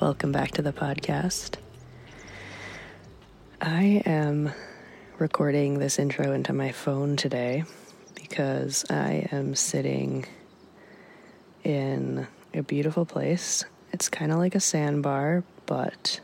[0.00, 1.56] Welcome back to the podcast.
[3.60, 4.50] I am
[5.18, 7.64] recording this intro into my phone today
[8.14, 10.24] because I am sitting
[11.64, 13.66] in a beautiful place.
[13.92, 16.20] It's kind of like a sandbar, but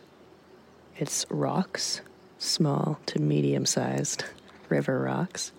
[0.96, 2.00] it's rocks,
[2.38, 4.24] small to medium sized
[4.70, 5.52] river rocks.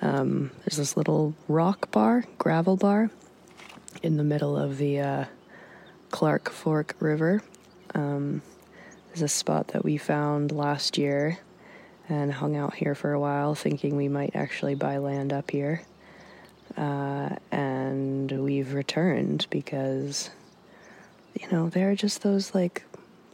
[0.00, 3.10] Um, there's this little rock bar, gravel bar,
[4.02, 5.24] in the middle of the uh,
[6.10, 7.42] Clark Fork River.
[7.94, 8.42] Um,
[9.08, 11.38] there's a spot that we found last year
[12.08, 15.82] and hung out here for a while, thinking we might actually buy land up here.
[16.76, 20.30] Uh, and we've returned because,
[21.38, 22.84] you know, there are just those like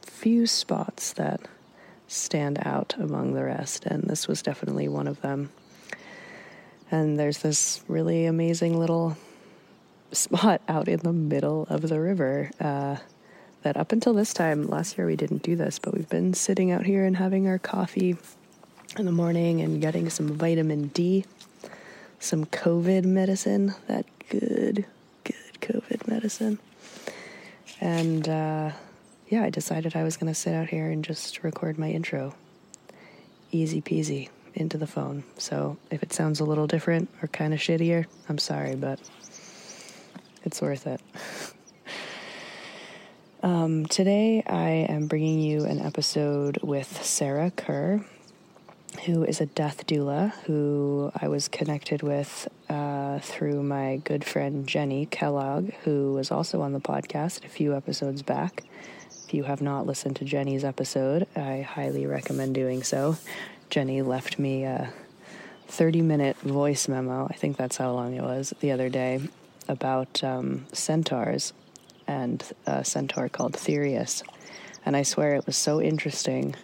[0.02, 1.40] few spots that
[2.08, 5.50] stand out among the rest, and this was definitely one of them.
[6.90, 9.16] And there's this really amazing little
[10.12, 12.50] spot out in the middle of the river.
[12.60, 12.96] Uh,
[13.64, 16.70] that up until this time, last year we didn't do this, but we've been sitting
[16.70, 18.16] out here and having our coffee
[18.98, 21.24] in the morning and getting some vitamin D,
[22.20, 24.84] some COVID medicine, that good,
[25.24, 26.58] good COVID medicine.
[27.80, 28.70] And uh,
[29.28, 32.34] yeah, I decided I was going to sit out here and just record my intro.
[33.50, 35.24] Easy peasy into the phone.
[35.38, 39.00] So if it sounds a little different or kind of shittier, I'm sorry, but
[40.44, 41.00] it's worth it.
[43.44, 48.02] Um, today, I am bringing you an episode with Sarah Kerr,
[49.04, 54.66] who is a death doula who I was connected with uh, through my good friend
[54.66, 58.64] Jenny Kellogg, who was also on the podcast a few episodes back.
[59.26, 63.18] If you have not listened to Jenny's episode, I highly recommend doing so.
[63.68, 64.90] Jenny left me a
[65.68, 69.20] 30 minute voice memo, I think that's how long it was, the other day,
[69.68, 71.52] about um, centaurs
[72.06, 74.22] and a centaur called Therius.
[74.84, 76.54] And I swear it was so interesting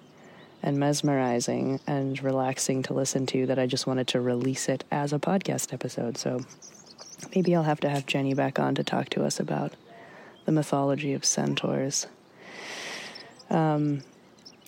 [0.62, 5.12] and mesmerizing and relaxing to listen to that I just wanted to release it as
[5.12, 6.18] a podcast episode.
[6.18, 6.40] So
[7.34, 9.72] maybe I'll have to have Jenny back on to talk to us about
[10.44, 12.06] the mythology of centaurs.
[13.48, 14.02] Um,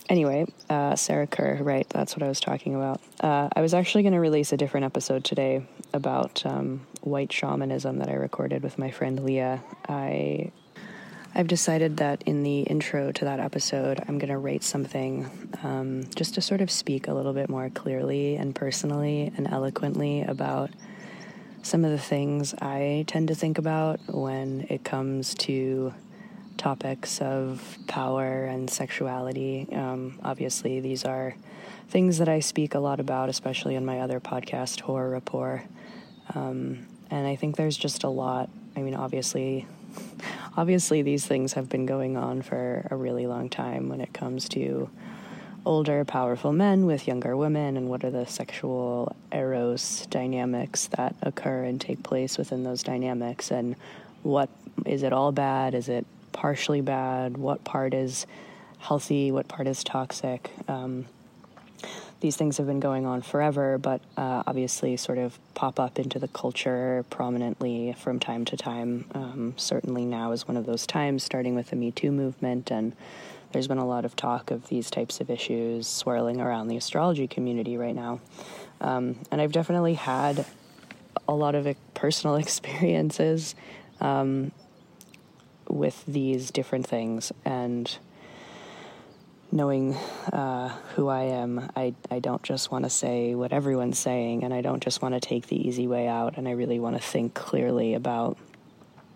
[0.08, 1.88] anyway, uh, Sarah Kerr, right?
[1.90, 3.00] That's what I was talking about.
[3.20, 7.98] Uh, I was actually going to release a different episode today about um, white shamanism
[7.98, 9.62] that I recorded with my friend Leah.
[9.88, 10.52] I
[11.34, 15.30] I've decided that in the intro to that episode, I'm going to rate something
[15.62, 20.22] um, just to sort of speak a little bit more clearly and personally and eloquently
[20.22, 20.70] about
[21.62, 25.94] some of the things I tend to think about when it comes to
[26.58, 29.68] topics of power and sexuality.
[29.72, 31.34] Um, obviously, these are
[31.88, 35.64] things that I speak a lot about, especially in my other podcast, Horror Rapport.
[36.34, 38.48] Um, and I think there's just a lot.
[38.74, 39.66] I mean, obviously,
[40.56, 44.48] obviously, these things have been going on for a really long time when it comes
[44.50, 44.88] to
[45.66, 51.64] older, powerful men with younger women, and what are the sexual eros dynamics that occur
[51.64, 53.76] and take place within those dynamics, and
[54.22, 54.48] what
[54.86, 55.74] is it all bad?
[55.74, 57.36] Is it partially bad?
[57.36, 58.26] What part is
[58.78, 59.30] healthy?
[59.30, 60.50] What part is toxic?
[60.66, 61.04] Um,
[62.22, 66.20] these things have been going on forever, but uh, obviously sort of pop up into
[66.20, 69.04] the culture prominently from time to time.
[69.12, 72.94] Um, certainly now is one of those times, starting with the Me Too movement, and
[73.50, 77.26] there's been a lot of talk of these types of issues swirling around the astrology
[77.26, 78.20] community right now.
[78.80, 80.46] Um, and I've definitely had
[81.28, 83.56] a lot of personal experiences
[84.00, 84.52] um,
[85.68, 87.98] with these different things and
[89.52, 89.94] knowing
[90.32, 94.52] uh, who I am, I, I don't just want to say what everyone's saying, and
[94.52, 97.02] I don't just want to take the easy way out, and I really want to
[97.02, 98.38] think clearly about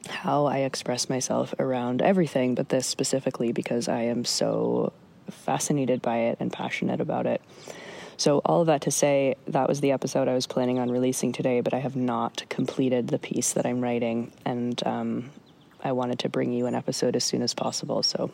[0.08, 4.92] how I express myself around everything, but this specifically because I am so
[5.30, 7.40] fascinated by it and passionate about it.
[8.18, 11.32] So, all of that to say, that was the episode I was planning on releasing
[11.32, 15.30] today, but I have not completed the piece that I'm writing, and um,
[15.84, 18.02] I wanted to bring you an episode as soon as possible.
[18.02, 18.30] So,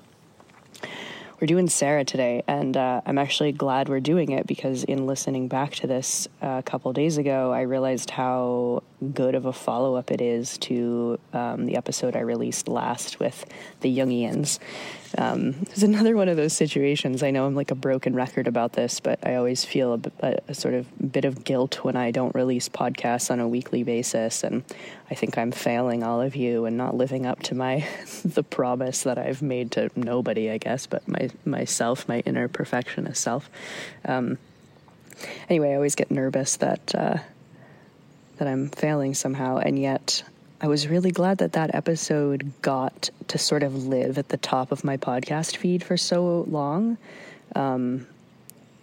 [1.42, 5.48] we're doing Sarah today, and uh, I'm actually glad we're doing it because in listening
[5.48, 9.96] back to this uh, a couple days ago, I realized how good of a follow
[9.96, 13.44] up it is to um, the episode I released last with
[13.80, 14.60] the Jungians.
[15.18, 17.24] Um, it's another one of those situations.
[17.24, 20.38] I know I'm like a broken record about this, but I always feel a, a,
[20.46, 24.44] a, sort of bit of guilt when I don't release podcasts on a weekly basis,
[24.44, 24.62] and
[25.12, 27.86] I think I'm failing all of you and not living up to my
[28.24, 33.20] the promise that I've made to nobody, I guess, but my myself, my inner perfectionist
[33.20, 33.50] self.
[34.06, 34.38] Um,
[35.50, 36.94] anyway, I always get nervous that.
[36.94, 37.18] Uh,
[38.38, 40.24] that I'm failing somehow, and yet
[40.60, 44.72] I was really glad that that episode got to sort of live at the top
[44.72, 46.96] of my podcast feed for so long.
[47.54, 48.06] Um,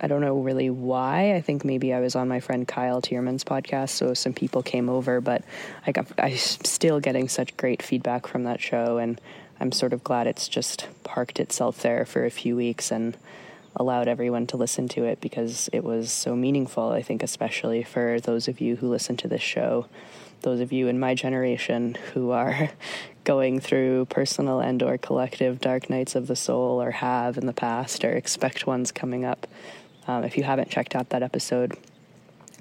[0.01, 1.35] I don't know really why.
[1.35, 4.89] I think maybe I was on my friend Kyle Tierman's podcast, so some people came
[4.89, 5.43] over, but
[5.85, 9.19] I got I'm still getting such great feedback from that show, and
[9.59, 13.17] I'm sort of glad it's just parked itself there for a few weeks and
[13.75, 16.91] allowed everyone to listen to it because it was so meaningful.
[16.91, 19.87] I think, especially for those of you who listen to this show,
[20.41, 22.69] those of you in my generation who are
[23.25, 27.53] going through personal and or collective dark nights of the soul or have in the
[27.53, 29.45] past or expect ones coming up
[30.07, 31.77] um, if you haven't checked out that episode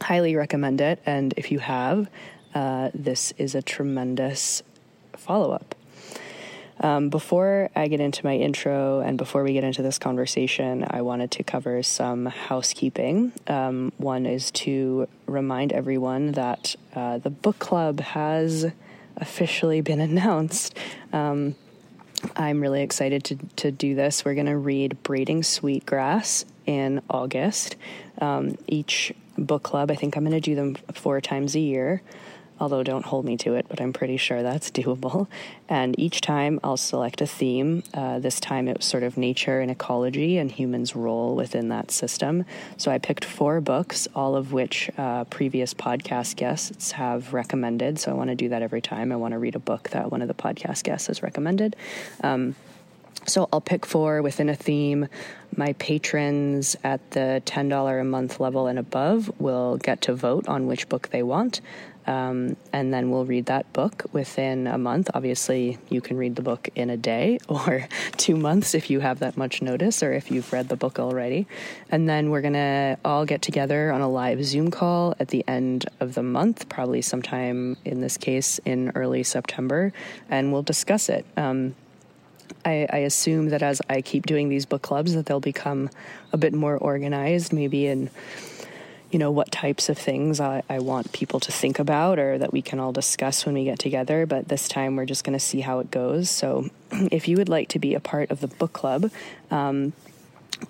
[0.01, 2.09] highly recommend it and if you have
[2.55, 4.63] uh, this is a tremendous
[5.17, 5.75] follow-up
[6.81, 11.03] um, before I get into my intro and before we get into this conversation, I
[11.03, 13.33] wanted to cover some housekeeping.
[13.49, 18.71] Um, one is to remind everyone that uh, the book club has
[19.17, 20.77] officially been announced.
[21.13, 21.57] Um,
[22.37, 24.25] I'm really excited to, to do this.
[24.25, 27.77] We're going to read Braiding Sweetgrass in August.
[28.21, 32.03] Um, each book club, I think I'm going to do them four times a year
[32.61, 35.29] although don't hold me to it, but I'm pretty sure that's doable.
[35.69, 37.83] And each time I'll select a theme.
[37.95, 41.91] Uh, this time it was sort of nature and ecology and humans' role within that
[41.91, 42.45] system.
[42.77, 47.99] So I picked four books, all of which uh, previous podcast guests have recommended.
[47.99, 49.13] So I want to do that every time.
[49.13, 51.77] I want to read a book that one of the podcast guests has recommended.
[52.23, 52.55] Um,
[53.29, 55.09] so I'll pick four within a theme.
[55.57, 60.67] My patrons at the $10 a month level and above will get to vote on
[60.67, 61.61] which book they want.
[62.09, 65.11] Um, and then we'll read that book within a month.
[65.13, 67.87] Obviously, you can read the book in a day or
[68.17, 71.47] two months if you have that much notice or if you've read the book already.
[71.91, 75.45] And then we're going to all get together on a live Zoom call at the
[75.47, 79.93] end of the month, probably sometime in this case in early September,
[80.31, 81.27] and we'll discuss it.
[81.37, 81.75] Um,
[82.65, 85.91] I, I, assume that as I keep doing these book clubs, that they'll become
[86.33, 88.11] a bit more organized, maybe in
[89.11, 92.53] you know what types of things I, I, want people to think about or that
[92.53, 95.43] we can all discuss when we get together but this time we're just going to
[95.43, 96.29] see how it goes.
[96.29, 99.11] So if you would like to be a part of the book club
[99.51, 99.95] um,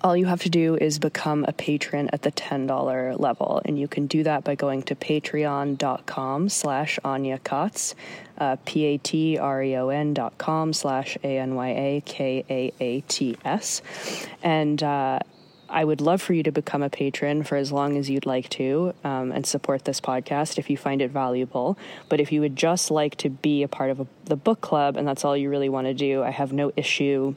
[0.01, 3.87] all you have to do is become a patron at the $10 level and you
[3.87, 7.95] can do that by going to patreon.com slash anya kaats
[8.37, 11.81] uh, p-a-t-r-e-o-n dot com slash a-n-y-a-k-a-a-t-s
[14.43, 15.19] and uh,
[15.71, 18.49] I would love for you to become a patron for as long as you'd like
[18.49, 21.77] to um, and support this podcast if you find it valuable.
[22.09, 24.97] But if you would just like to be a part of a, the book club
[24.97, 27.35] and that's all you really want to do, I have no issue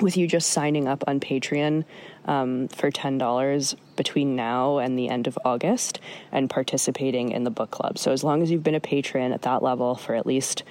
[0.00, 1.84] with you just signing up on Patreon
[2.24, 7.70] um, for $10 between now and the end of August and participating in the book
[7.70, 7.98] club.
[7.98, 10.62] So as long as you've been a patron at that level for at least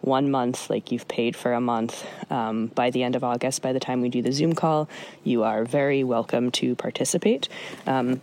[0.00, 2.06] one month, like you've paid for a month.
[2.30, 4.88] Um, by the end of August, by the time we do the Zoom call,
[5.24, 7.48] you are very welcome to participate.
[7.86, 8.20] Um,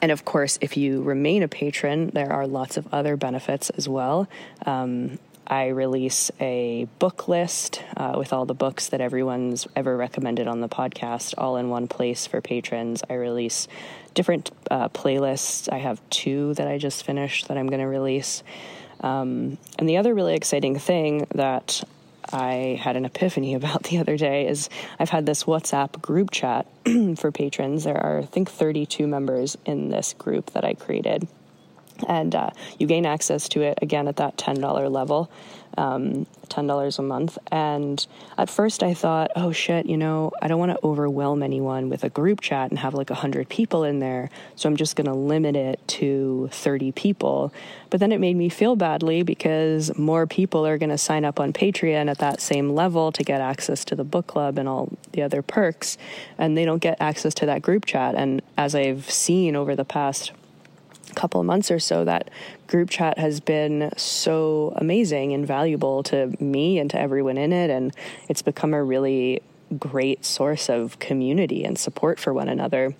[0.00, 3.88] and of course, if you remain a patron, there are lots of other benefits as
[3.88, 4.28] well.
[4.64, 10.48] Um, I release a book list uh, with all the books that everyone's ever recommended
[10.48, 13.02] on the podcast, all in one place for patrons.
[13.08, 13.68] I release
[14.14, 15.70] different uh, playlists.
[15.72, 18.42] I have two that I just finished that I'm going to release.
[19.00, 21.84] Um, and the other really exciting thing that
[22.32, 26.66] I had an epiphany about the other day is I've had this WhatsApp group chat
[27.16, 27.84] for patrons.
[27.84, 31.28] There are, I think, 32 members in this group that I created.
[32.08, 35.30] And uh, you gain access to it again at that $10 level.
[35.76, 37.38] um, $10 a month.
[37.50, 38.06] And
[38.38, 42.04] at first I thought, oh shit, you know, I don't want to overwhelm anyone with
[42.04, 44.30] a group chat and have like 100 people in there.
[44.56, 47.52] So I'm just going to limit it to 30 people.
[47.90, 51.40] But then it made me feel badly because more people are going to sign up
[51.40, 54.96] on Patreon at that same level to get access to the book club and all
[55.12, 55.96] the other perks.
[56.38, 58.14] And they don't get access to that group chat.
[58.14, 60.32] And as I've seen over the past
[61.14, 62.30] couple of months or so that
[62.66, 67.70] group chat has been so amazing and valuable to me and to everyone in it.
[67.70, 67.94] And
[68.28, 69.42] it's become a really
[69.78, 72.94] great source of community and support for one another.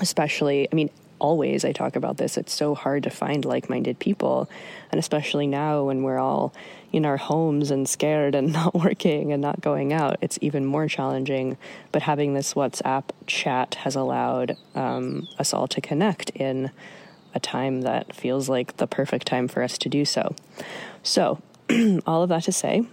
[0.00, 4.50] Especially i mean always i talk about this it's so hard to find like-minded people.
[4.90, 6.52] And especially now when we're all
[6.92, 10.88] in our homes and scared and not working and not going out it's even more
[10.88, 11.56] challenging.
[11.92, 16.70] But having this whatsapp chat has allowed um, us all to connect in
[17.34, 20.34] a time that feels like the perfect time for us to do so.
[21.02, 21.40] So,
[22.06, 22.86] all of that to say,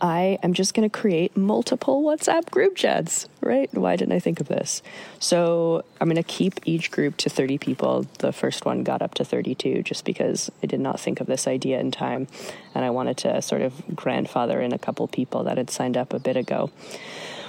[0.00, 3.72] I am just going to create multiple WhatsApp group chats, right?
[3.72, 4.82] Why didn't I think of this?
[5.18, 8.06] So I'm going to keep each group to 30 people.
[8.18, 11.46] The first one got up to 32 just because I did not think of this
[11.46, 12.26] idea in time.
[12.74, 16.12] And I wanted to sort of grandfather in a couple people that had signed up
[16.12, 16.70] a bit ago.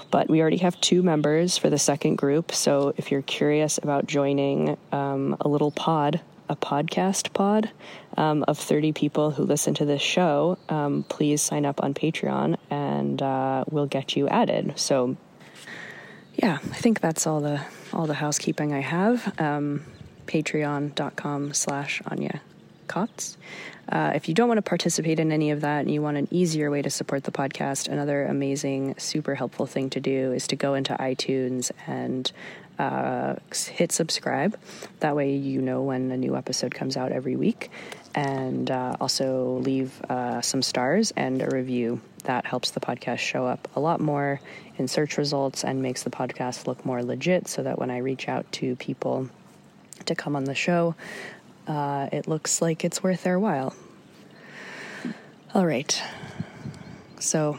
[0.09, 2.53] But we already have two members for the second group.
[2.53, 7.69] So if you're curious about joining um, a little pod, a podcast pod
[8.15, 12.57] um, of 30 people who listen to this show, um, please sign up on Patreon
[12.69, 14.73] and uh, we'll get you added.
[14.77, 15.17] So
[16.35, 17.61] yeah, I think that's all the
[17.91, 19.39] all the housekeeping I have.
[19.39, 19.85] Um,
[20.27, 22.41] Patreon.com slash Anya
[22.87, 23.37] Kaats.
[23.89, 26.27] Uh, if you don't want to participate in any of that and you want an
[26.31, 30.55] easier way to support the podcast, another amazing, super helpful thing to do is to
[30.55, 32.31] go into iTunes and
[32.79, 34.57] uh, hit subscribe.
[34.99, 37.71] That way, you know when a new episode comes out every week.
[38.13, 42.01] And uh, also leave uh, some stars and a review.
[42.23, 44.41] That helps the podcast show up a lot more
[44.77, 48.27] in search results and makes the podcast look more legit so that when I reach
[48.27, 49.29] out to people
[50.05, 50.95] to come on the show,
[51.67, 53.75] uh, it looks like it's worth their while.
[55.53, 56.01] All right.
[57.19, 57.53] So,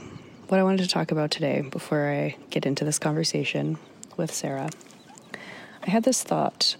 [0.49, 3.79] what I wanted to talk about today before I get into this conversation
[4.17, 4.71] with Sarah,
[5.87, 6.77] I had this thought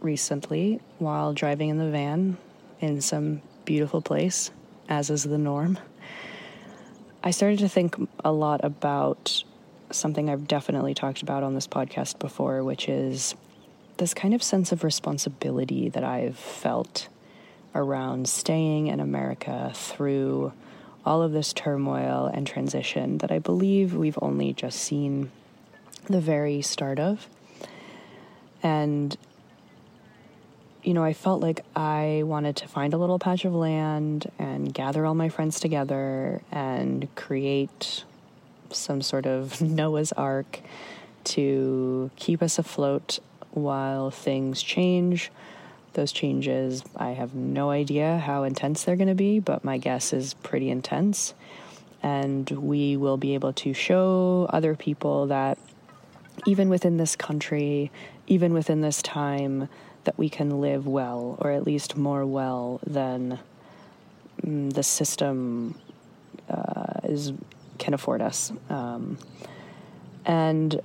[0.00, 2.36] recently while driving in the van
[2.80, 4.50] in some beautiful place,
[4.88, 5.78] as is the norm.
[7.22, 9.42] I started to think a lot about
[9.90, 13.34] something I've definitely talked about on this podcast before, which is
[13.98, 17.08] this kind of sense of responsibility that I've felt
[17.74, 20.52] around staying in America through
[21.04, 25.30] all of this turmoil and transition that I believe we've only just seen
[26.08, 27.28] the very start of.
[28.62, 29.16] And,
[30.82, 34.72] you know, I felt like I wanted to find a little patch of land and
[34.72, 38.04] gather all my friends together and create
[38.70, 40.60] some sort of Noah's Ark
[41.24, 43.18] to keep us afloat
[43.54, 45.30] while things change.
[45.94, 50.12] Those changes, I have no idea how intense they're going to be, but my guess
[50.12, 51.34] is pretty intense.
[52.02, 55.56] And we will be able to show other people that
[56.46, 57.90] even within this country,
[58.26, 59.68] even within this time,
[60.02, 63.38] that we can live well, or at least more well than
[64.44, 65.78] mm, the system
[66.50, 67.32] uh, is
[67.78, 68.52] can afford us.
[68.68, 69.18] Um,
[70.24, 70.80] and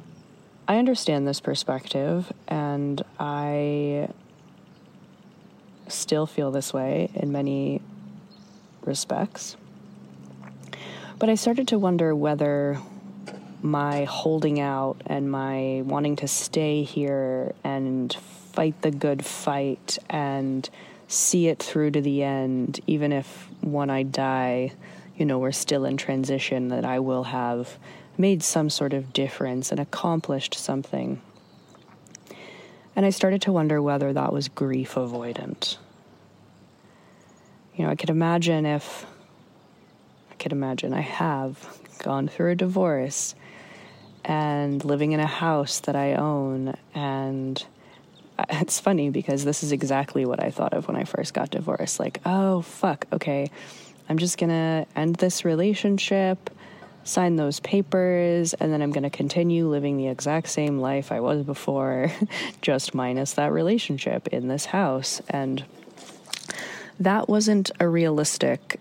[0.69, 4.09] I understand this perspective, and I
[5.87, 7.81] still feel this way in many
[8.83, 9.57] respects.
[11.17, 12.77] But I started to wonder whether
[13.63, 18.13] my holding out and my wanting to stay here and
[18.53, 20.69] fight the good fight and
[21.07, 24.73] see it through to the end, even if when I die,
[25.17, 27.79] you know, we're still in transition, that I will have
[28.19, 31.21] made some sort of difference and accomplished something.
[32.95, 35.77] And I started to wonder whether that was grief avoidant.
[37.75, 39.05] You know, I could imagine if,
[40.29, 43.35] I could imagine I have gone through a divorce
[44.25, 46.75] and living in a house that I own.
[46.93, 47.65] And
[48.49, 52.01] it's funny because this is exactly what I thought of when I first got divorced.
[52.01, 53.49] Like, oh, fuck, okay,
[54.09, 56.49] I'm just gonna end this relationship
[57.09, 61.19] sign those papers, and then I'm going to continue living the exact same life I
[61.19, 62.11] was before,
[62.61, 65.21] just minus that relationship in this house.
[65.29, 65.63] And
[66.99, 68.79] that wasn't a realistic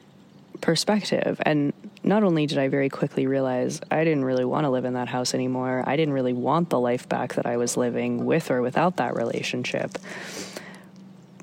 [0.60, 1.40] perspective.
[1.44, 4.94] And not only did I very quickly realize I didn't really want to live in
[4.94, 8.50] that house anymore, I didn't really want the life back that I was living with
[8.50, 9.98] or without that relationship.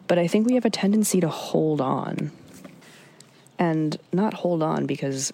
[0.07, 2.31] But I think we have a tendency to hold on
[3.57, 5.33] and not hold on because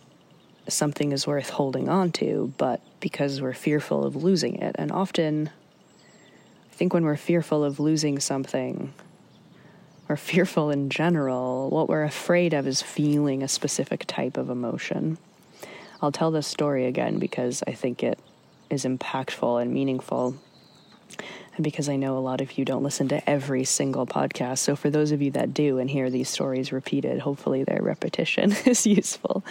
[0.68, 4.76] something is worth holding on to, but because we're fearful of losing it.
[4.78, 5.50] And often,
[6.72, 8.94] I think when we're fearful of losing something,
[10.12, 15.18] or fearful in general, what we're afraid of is feeling a specific type of emotion.
[16.02, 18.20] I'll tell this story again because I think it
[18.70, 20.36] is impactful and meaningful.
[21.56, 24.60] And because I know a lot of you don't listen to every single podcast.
[24.60, 28.54] So, for those of you that do and hear these stories repeated, hopefully their repetition
[28.66, 29.44] is useful.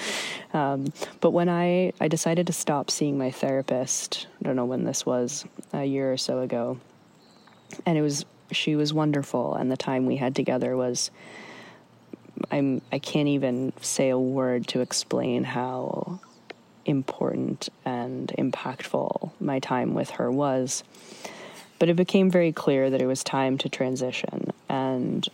[0.55, 4.85] Um, but when I, I decided to stop seeing my therapist, I don't know when
[4.85, 6.79] this was, a year or so ago,
[7.85, 9.55] and it was, she was wonderful.
[9.55, 11.11] And the time we had together was,
[12.51, 16.21] I'm, I can't even say a word to explain how
[16.85, 20.83] important and impactful my time with her was.
[21.81, 24.53] But it became very clear that it was time to transition.
[24.69, 25.27] And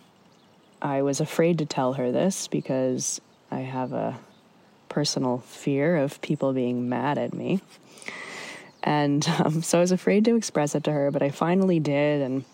[0.80, 4.18] I was afraid to tell her this because I have a
[4.88, 7.60] personal fear of people being mad at me.
[8.82, 12.22] And um, so I was afraid to express it to her, but I finally did.
[12.22, 12.44] And,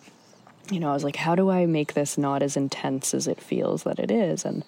[0.71, 3.41] you know, I was like, how do I make this not as intense as it
[3.41, 4.45] feels that it is?
[4.45, 4.65] And,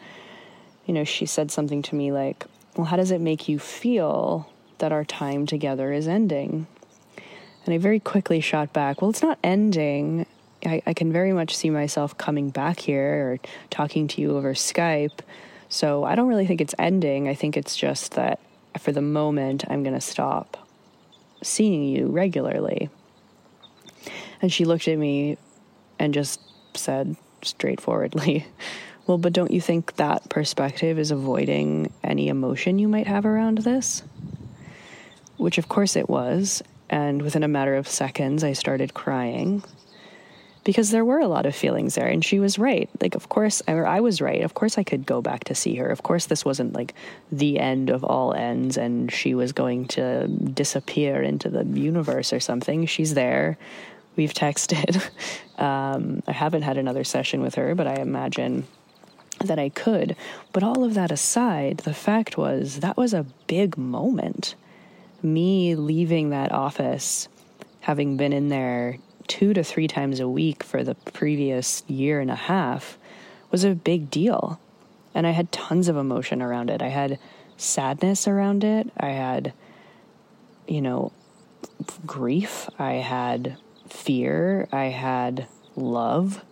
[0.86, 4.48] you know, she said something to me like, well, how does it make you feel
[4.78, 6.66] that our time together is ending?
[7.64, 10.26] And I very quickly shot back, well, it's not ending.
[10.64, 13.38] I, I can very much see myself coming back here or
[13.70, 15.20] talking to you over Skype.
[15.68, 17.28] So I don't really think it's ending.
[17.28, 18.40] I think it's just that
[18.78, 20.68] for the moment, I'm going to stop
[21.42, 22.90] seeing you regularly.
[24.42, 25.38] And she looked at me
[25.98, 26.40] and just
[26.74, 28.46] said straightforwardly,
[29.06, 33.58] Well, but don't you think that perspective is avoiding any emotion you might have around
[33.58, 34.02] this?
[35.36, 36.62] Which, of course, it was.
[36.94, 39.64] And within a matter of seconds, I started crying
[40.62, 42.06] because there were a lot of feelings there.
[42.06, 42.88] And she was right.
[43.00, 44.42] Like, of course, or I was right.
[44.42, 45.88] Of course, I could go back to see her.
[45.88, 46.94] Of course, this wasn't like
[47.32, 52.38] the end of all ends and she was going to disappear into the universe or
[52.38, 52.86] something.
[52.86, 53.58] She's there.
[54.14, 55.02] We've texted.
[55.56, 58.66] Um, I haven't had another session with her, but I imagine
[59.44, 60.16] that I could.
[60.52, 64.56] But all of that aside, the fact was that was a big moment
[65.24, 67.28] me leaving that office,
[67.80, 72.30] having been in there two to three times a week for the previous year and
[72.30, 72.98] a half,
[73.50, 74.60] was a big deal.
[75.14, 76.82] And I had tons of emotion around it.
[76.82, 77.18] I had
[77.56, 78.90] sadness around it.
[78.98, 79.52] I had,
[80.68, 81.12] you know,
[82.06, 82.68] grief.
[82.78, 83.56] I had
[83.88, 84.68] fear.
[84.72, 85.46] I had
[85.76, 86.44] love.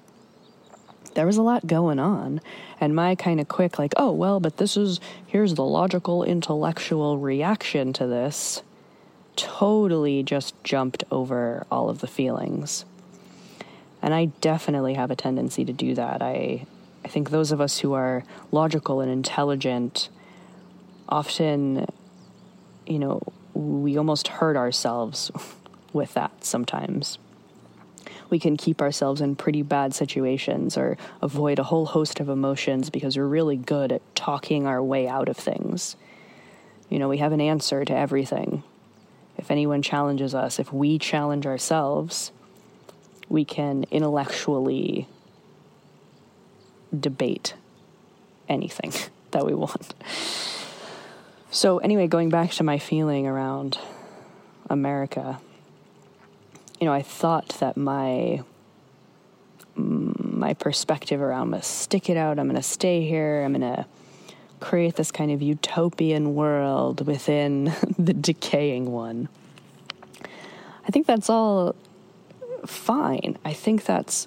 [1.14, 2.40] There was a lot going on.
[2.80, 7.18] And my kind of quick, like, oh, well, but this is, here's the logical, intellectual
[7.18, 8.62] reaction to this,
[9.36, 12.84] totally just jumped over all of the feelings.
[14.00, 16.22] And I definitely have a tendency to do that.
[16.22, 16.66] I,
[17.04, 20.08] I think those of us who are logical and intelligent
[21.08, 21.86] often,
[22.86, 23.22] you know,
[23.54, 25.30] we almost hurt ourselves
[25.92, 27.18] with that sometimes
[28.32, 32.88] we can keep ourselves in pretty bad situations or avoid a whole host of emotions
[32.88, 35.96] because we're really good at talking our way out of things.
[36.88, 38.62] You know, we have an answer to everything.
[39.36, 42.32] If anyone challenges us, if we challenge ourselves,
[43.28, 45.08] we can intellectually
[46.98, 47.52] debate
[48.48, 48.94] anything
[49.32, 49.92] that we want.
[51.50, 53.78] So, anyway, going back to my feeling around
[54.70, 55.38] America,
[56.82, 58.42] you know, I thought that my
[59.78, 63.86] mm, my perspective around I'm gonna stick it out, I'm gonna stay here, I'm gonna
[64.58, 67.66] create this kind of utopian world within
[68.00, 69.28] the decaying one.
[70.84, 71.76] I think that's all
[72.66, 73.38] fine.
[73.44, 74.26] I think that's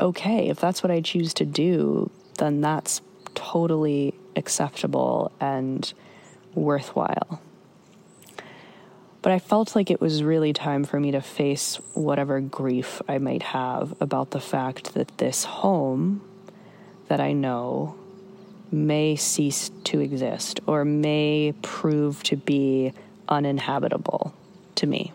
[0.00, 0.48] okay.
[0.48, 3.00] If that's what I choose to do, then that's
[3.36, 5.94] totally acceptable and
[6.52, 7.40] worthwhile.
[9.22, 13.18] But I felt like it was really time for me to face whatever grief I
[13.18, 16.22] might have about the fact that this home
[17.08, 17.96] that I know
[18.70, 22.92] may cease to exist or may prove to be
[23.28, 24.34] uninhabitable
[24.76, 25.12] to me.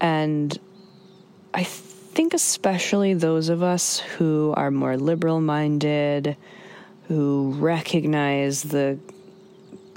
[0.00, 0.58] And
[1.54, 6.36] I think, especially those of us who are more liberal minded,
[7.08, 8.98] who recognize the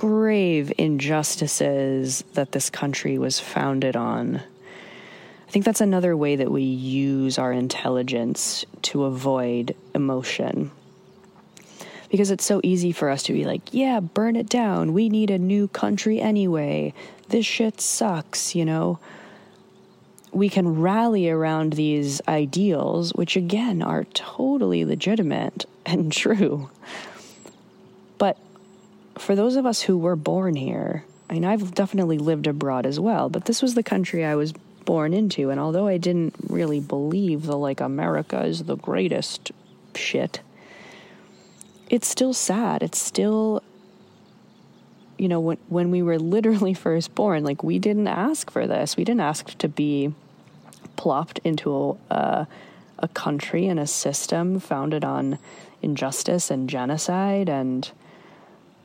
[0.05, 4.35] grave injustices that this country was founded on.
[5.47, 10.69] I think that's another way that we use our intelligence to avoid emotion.
[12.11, 14.93] Because it's so easy for us to be like, yeah, burn it down.
[14.93, 16.93] We need a new country anyway.
[17.29, 18.99] This shit sucks, you know?
[20.31, 26.69] we can rally around these ideals, which again are totally legitimate and true.
[29.17, 32.99] For those of us who were born here, I mean, I've definitely lived abroad as
[32.99, 34.53] well, but this was the country I was
[34.85, 35.49] born into.
[35.49, 39.51] And although I didn't really believe the like America is the greatest
[39.95, 40.41] shit,
[41.89, 42.83] it's still sad.
[42.83, 43.63] It's still,
[45.17, 48.95] you know, when, when we were literally first born, like we didn't ask for this.
[48.95, 50.13] We didn't ask to be
[50.95, 52.47] plopped into a,
[52.99, 55.39] a country and a system founded on
[55.81, 57.91] injustice and genocide and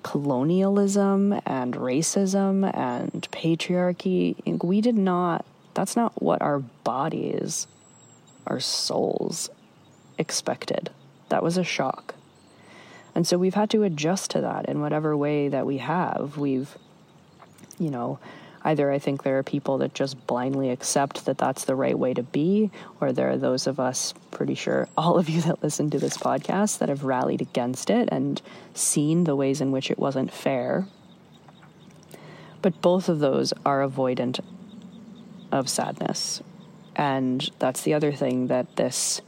[0.02, 4.62] colonialism and racism and patriarchy.
[4.62, 7.66] We did not, that's not what our bodies,
[8.46, 9.50] our souls
[10.18, 10.90] expected.
[11.28, 12.14] That was a shock.
[13.14, 16.36] And so we've had to adjust to that in whatever way that we have.
[16.36, 16.76] We've,
[17.78, 18.18] you know,
[18.62, 22.14] either I think there are people that just blindly accept that that's the right way
[22.14, 22.70] to be,
[23.00, 26.16] or there are those of us, pretty sure all of you that listen to this
[26.16, 28.40] podcast, that have rallied against it and
[28.74, 30.86] seen the ways in which it wasn't fair.
[32.62, 34.40] But both of those are avoidant
[35.50, 36.42] of sadness.
[36.94, 39.22] And that's the other thing that this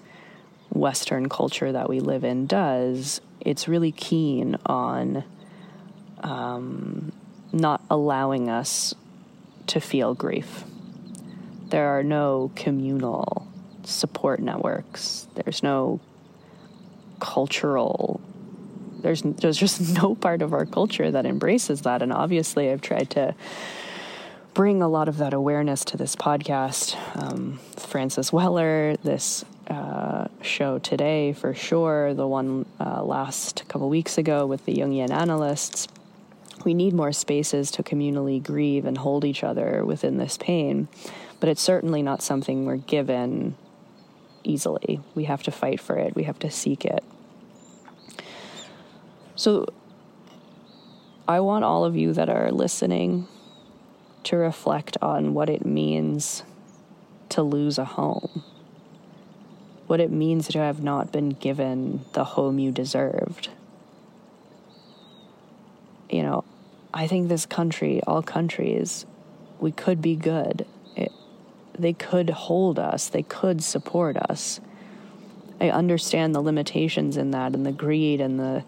[0.70, 3.20] Western culture that we live in does.
[3.40, 5.24] It's really keen on
[6.22, 7.12] um,
[7.52, 8.94] not allowing us
[9.68, 10.64] to feel grief.
[11.68, 13.46] There are no communal
[13.84, 15.26] support networks.
[15.34, 16.00] There's no
[17.20, 18.20] cultural
[19.02, 23.10] there's there's just no part of our culture that embraces that and obviously I've tried
[23.10, 23.34] to
[24.54, 26.96] bring a lot of that awareness to this podcast.
[27.16, 34.18] Um, Francis Weller, this uh, show today for sure, the one uh, last couple weeks
[34.18, 35.88] ago with the Jungian analysts
[36.64, 40.88] we need more spaces to communally grieve and hold each other within this pain,
[41.40, 43.56] but it's certainly not something we're given
[44.44, 45.00] easily.
[45.14, 47.04] We have to fight for it, we have to seek it.
[49.34, 49.66] So,
[51.26, 53.26] I want all of you that are listening
[54.24, 56.42] to reflect on what it means
[57.30, 58.44] to lose a home,
[59.86, 63.48] what it means to have not been given the home you deserved.
[66.10, 66.44] You know,
[66.94, 69.06] I think this country, all countries,
[69.60, 70.66] we could be good.
[70.94, 71.12] It,
[71.78, 74.60] they could hold us, they could support us.
[75.60, 78.64] I understand the limitations in that and the greed and the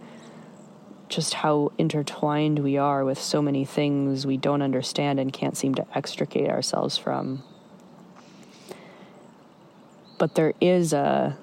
[1.09, 5.75] just how intertwined we are with so many things we don't understand and can't seem
[5.75, 7.43] to extricate ourselves from.
[10.19, 11.37] But there is a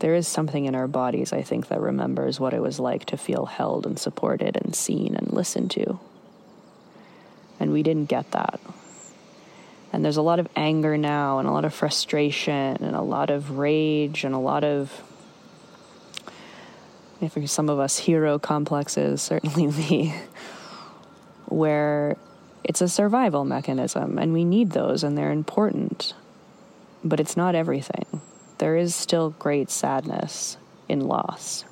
[0.00, 3.16] there is something in our bodies I think that remembers what it was like to
[3.16, 5.98] feel held and supported and seen and listened to
[7.58, 8.60] and we didn't get that.
[9.92, 13.30] And there's a lot of anger now, and a lot of frustration, and a lot
[13.30, 15.02] of rage, and a lot of,
[17.30, 20.14] for some of us, hero complexes, certainly me,
[21.46, 22.16] where
[22.64, 26.14] it's a survival mechanism, and we need those, and they're important.
[27.04, 28.20] But it's not everything.
[28.58, 30.56] There is still great sadness
[30.88, 31.64] in loss.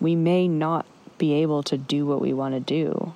[0.00, 0.86] We may not
[1.18, 3.14] be able to do what we want to do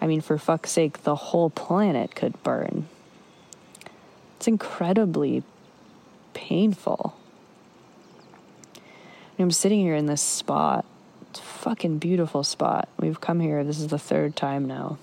[0.00, 2.88] I mean, for fuck's sake, the whole planet could burn.
[4.36, 5.42] It's incredibly
[6.32, 7.16] painful.
[9.38, 10.84] I'm sitting here in this spot.
[11.30, 12.88] It's a fucking beautiful spot.
[12.98, 14.98] We've come here, this is the third time now.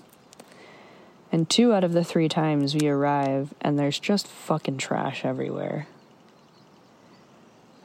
[1.32, 5.86] And two out of the three times we arrive, and there's just fucking trash everywhere.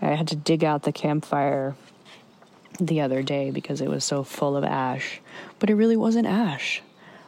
[0.02, 1.76] I had to dig out the campfire
[2.80, 5.22] the other day because it was so full of ash,
[5.60, 6.82] but it really wasn't ash.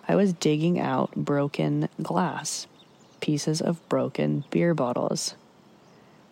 [0.08, 2.68] I was digging out broken glass,
[3.22, 5.36] pieces of broken beer bottles.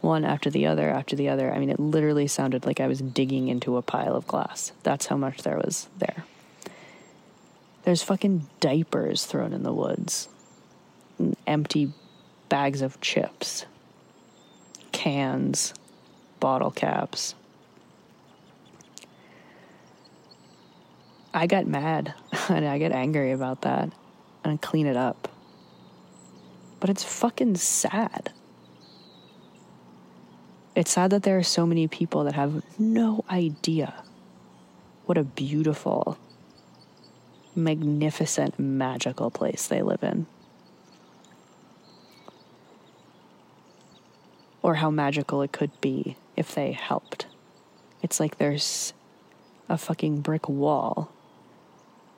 [0.02, 1.52] One after the other, after the other.
[1.52, 4.74] I mean, it literally sounded like I was digging into a pile of glass.
[4.84, 6.26] That's how much there was there.
[7.84, 10.30] There's fucking diapers thrown in the woods,
[11.48, 11.92] empty
[12.50, 13.66] bags of chips,
[14.92, 15.74] cans,
[16.40, 17.36] bottle caps.
[21.34, 22.14] I got mad
[22.50, 23.92] and I get angry about that
[24.44, 25.30] and I clean it up.
[26.80, 28.32] But it's fucking sad.
[30.76, 34.04] It's sad that there are so many people that have no idea
[35.06, 36.18] what a beautiful,
[37.56, 40.26] magnificent, magical place they live in.
[44.62, 47.28] Or how magical it could be if they helped.
[48.02, 48.94] It's like there's
[49.68, 51.12] a fucking brick wall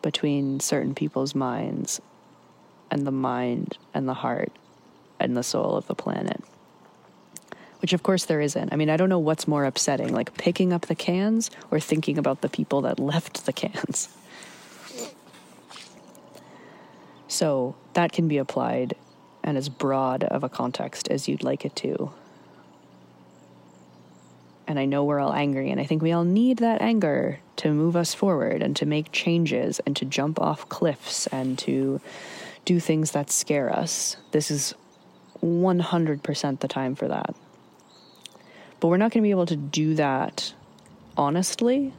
[0.06, 2.00] between certain people's minds
[2.92, 4.52] and the mind and the heart
[5.20, 6.44] and the soul of the planet.
[7.80, 8.72] Which, of course, there isn't.
[8.72, 12.20] I mean, I don't know what's more upsetting, like picking up the cans or thinking
[12.20, 14.10] about the people that left the cans.
[17.28, 18.94] So that can be applied
[19.44, 22.12] and as broad of a context as you'd like it to.
[24.68, 27.72] And I know we're all angry, and I think we all need that anger to
[27.72, 32.02] move us forward and to make changes and to jump off cliffs and to
[32.66, 34.18] do things that scare us.
[34.32, 34.74] This is
[35.44, 37.36] 100% the time for that.
[38.80, 40.54] But we're not going to be able to do that
[41.18, 41.94] honestly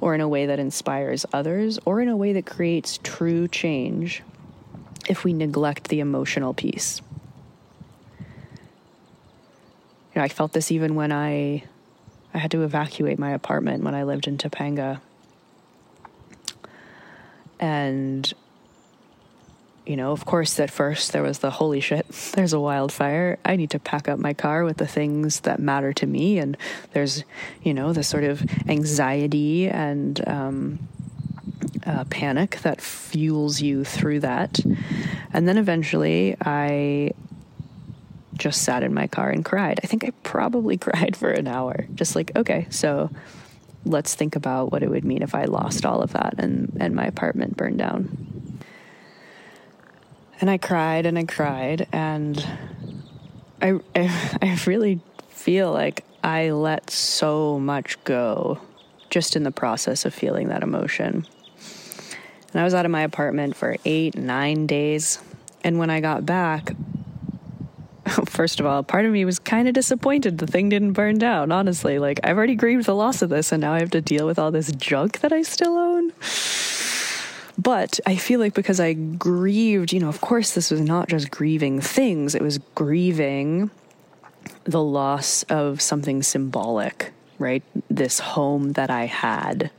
[0.00, 4.22] or in a way that inspires others or in a way that creates true change
[5.08, 7.00] if we neglect the emotional piece.
[10.14, 11.64] You know, I felt this even when I
[12.32, 15.00] I had to evacuate my apartment when I lived in Topanga.
[17.58, 18.32] And
[19.86, 23.38] you know, of course, at first there was the holy shit, there's a wildfire.
[23.44, 26.38] I need to pack up my car with the things that matter to me.
[26.38, 26.56] And
[26.92, 27.24] there's,
[27.62, 30.78] you know, the sort of anxiety and um,
[31.84, 34.60] uh, panic that fuels you through that.
[35.32, 37.12] And then eventually I
[38.40, 39.78] just sat in my car and cried.
[39.84, 41.86] I think I probably cried for an hour.
[41.94, 43.10] Just like, okay, so
[43.84, 46.94] let's think about what it would mean if I lost all of that and, and
[46.94, 48.58] my apartment burned down.
[50.40, 52.44] And I cried and I cried and
[53.60, 58.58] I, I, I really feel like I let so much go
[59.10, 61.26] just in the process of feeling that emotion.
[62.52, 65.18] And I was out of my apartment for eight, nine days.
[65.62, 66.72] And when I got back,
[68.30, 71.52] first of all, part of me was kind of disappointed the thing didn't burn down,
[71.52, 71.98] honestly.
[71.98, 74.38] Like, I've already grieved the loss of this, and now I have to deal with
[74.38, 76.12] all this junk that I still own.
[77.58, 81.30] But I feel like because I grieved, you know, of course, this was not just
[81.30, 83.70] grieving things, it was grieving
[84.64, 87.62] the loss of something symbolic, right?
[87.90, 89.70] This home that I had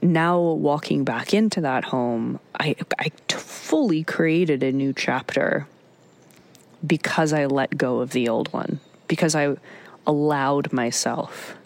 [0.00, 5.66] now walking back into that home, I, I fully created a new chapter
[6.86, 9.56] because I let go of the old one, because I
[10.06, 11.56] allowed myself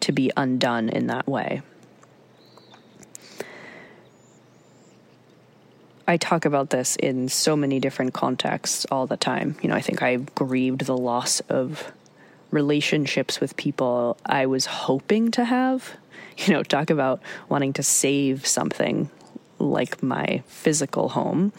[0.00, 1.62] to be undone in that way.
[6.06, 9.56] I talk about this in so many different contexts all the time.
[9.62, 11.92] You know, I think I grieved the loss of
[12.50, 15.96] relationships with people I was hoping to have
[16.46, 19.10] you know, talk about wanting to save something
[19.58, 21.52] like my physical home.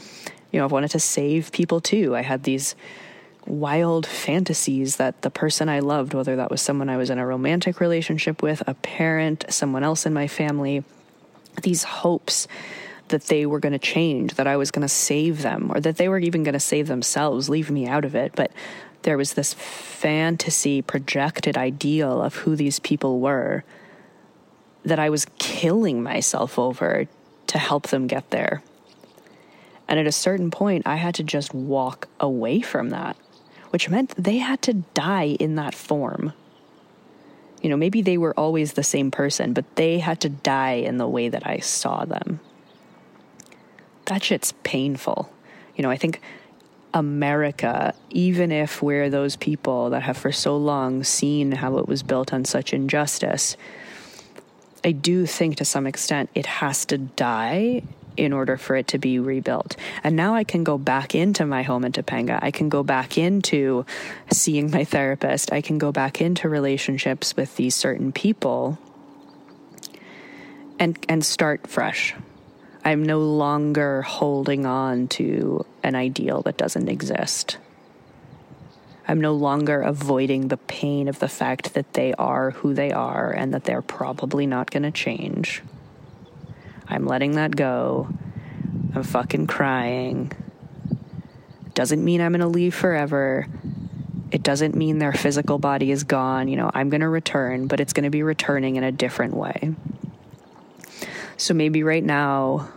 [0.51, 2.15] You know, I've wanted to save people too.
[2.15, 2.75] I had these
[3.45, 7.25] wild fantasies that the person I loved, whether that was someone I was in a
[7.25, 10.83] romantic relationship with, a parent, someone else in my family,
[11.63, 12.47] these hopes
[13.07, 15.97] that they were going to change, that I was going to save them, or that
[15.97, 18.33] they were even going to save themselves, leave me out of it.
[18.35, 18.51] But
[19.03, 23.63] there was this fantasy projected ideal of who these people were
[24.83, 27.07] that I was killing myself over
[27.47, 28.63] to help them get there.
[29.91, 33.17] And at a certain point, I had to just walk away from that,
[33.71, 36.31] which meant they had to die in that form.
[37.61, 40.95] You know, maybe they were always the same person, but they had to die in
[40.95, 42.39] the way that I saw them.
[44.05, 45.29] That shit's painful.
[45.75, 46.21] You know, I think
[46.93, 52.01] America, even if we're those people that have for so long seen how it was
[52.01, 53.57] built on such injustice,
[54.85, 57.83] I do think to some extent it has to die
[58.17, 59.75] in order for it to be rebuilt.
[60.03, 62.39] And now I can go back into my home in Topanga.
[62.41, 63.85] I can go back into
[64.31, 65.51] seeing my therapist.
[65.51, 68.77] I can go back into relationships with these certain people
[70.79, 72.15] and and start fresh.
[72.83, 77.57] I'm no longer holding on to an ideal that doesn't exist.
[79.07, 83.31] I'm no longer avoiding the pain of the fact that they are who they are
[83.31, 85.61] and that they're probably not going to change.
[86.91, 88.09] I'm letting that go.
[88.93, 90.31] I'm fucking crying.
[91.73, 93.47] Doesn't mean I'm going to leave forever.
[94.31, 96.49] It doesn't mean their physical body is gone.
[96.49, 99.33] You know, I'm going to return, but it's going to be returning in a different
[99.33, 99.73] way.
[101.37, 102.69] So maybe right now,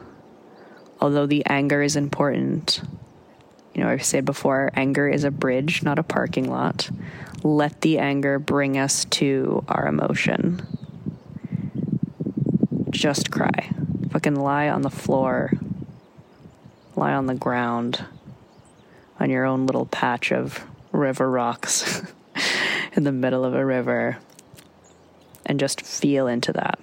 [1.00, 2.82] although the anger is important,
[3.74, 6.88] you know, I've said before, anger is a bridge, not a parking lot.
[7.42, 10.64] Let the anger bring us to our emotion.
[12.90, 13.70] Just cry.
[14.14, 15.50] Fucking lie on the floor,
[16.94, 18.04] lie on the ground,
[19.18, 22.00] on your own little patch of river rocks
[22.92, 24.18] in the middle of a river,
[25.44, 26.78] and just feel into that.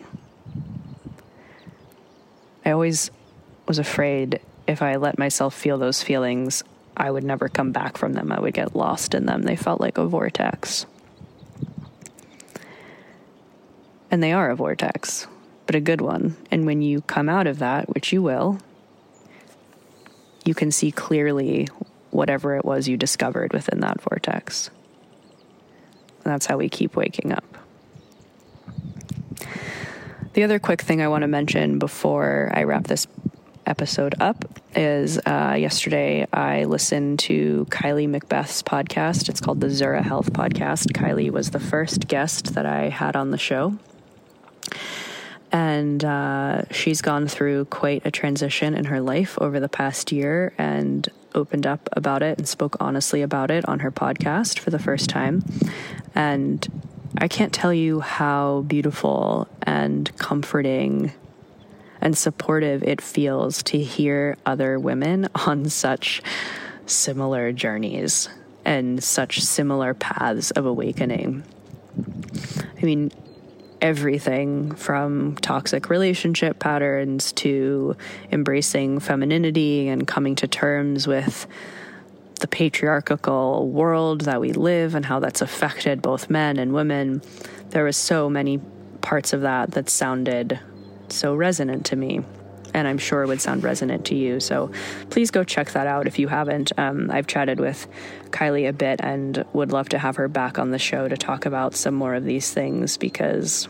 [2.65, 3.09] I always
[3.65, 6.65] was afraid if I let myself feel those feelings,
[6.97, 8.33] I would never come back from them.
[8.33, 9.43] I would get lost in them.
[9.43, 10.85] They felt like a vortex.
[14.11, 15.27] And they are a vortex,
[15.71, 16.35] but a good one.
[16.51, 18.59] And when you come out of that, which you will,
[20.43, 21.69] you can see clearly
[22.09, 24.69] whatever it was you discovered within that vortex.
[26.25, 27.45] And that's how we keep waking up.
[30.33, 33.07] The other quick thing I want to mention before I wrap this
[33.65, 34.43] episode up
[34.75, 39.29] is uh, yesterday I listened to Kylie Macbeth's podcast.
[39.29, 40.91] It's called the Zura Health Podcast.
[40.91, 43.77] Kylie was the first guest that I had on the show.
[45.51, 50.53] And uh, she's gone through quite a transition in her life over the past year
[50.57, 54.79] and opened up about it and spoke honestly about it on her podcast for the
[54.79, 55.43] first time.
[56.15, 56.65] And
[57.17, 61.13] I can't tell you how beautiful and comforting
[61.99, 66.21] and supportive it feels to hear other women on such
[66.85, 68.29] similar journeys
[68.65, 71.43] and such similar paths of awakening.
[72.81, 73.11] I mean,
[73.81, 77.95] everything from toxic relationship patterns to
[78.31, 81.47] embracing femininity and coming to terms with
[82.39, 87.21] the patriarchal world that we live and how that's affected both men and women.
[87.69, 88.59] There was so many
[89.01, 90.59] parts of that that sounded
[91.09, 92.21] so resonant to me
[92.73, 94.39] and I'm sure it would sound resonant to you.
[94.39, 94.71] So
[95.09, 96.71] please go check that out if you haven't.
[96.77, 97.87] Um, I've chatted with
[98.31, 101.45] Kylie a bit and would love to have her back on the show to talk
[101.45, 103.67] about some more of these things because,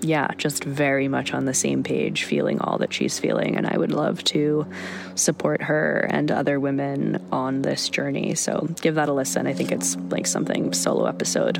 [0.00, 3.56] yeah, just very much on the same page, feeling all that she's feeling.
[3.56, 4.66] And I would love to
[5.14, 8.34] support her and other women on this journey.
[8.34, 9.46] So give that a listen.
[9.46, 11.58] I think it's like something solo episode.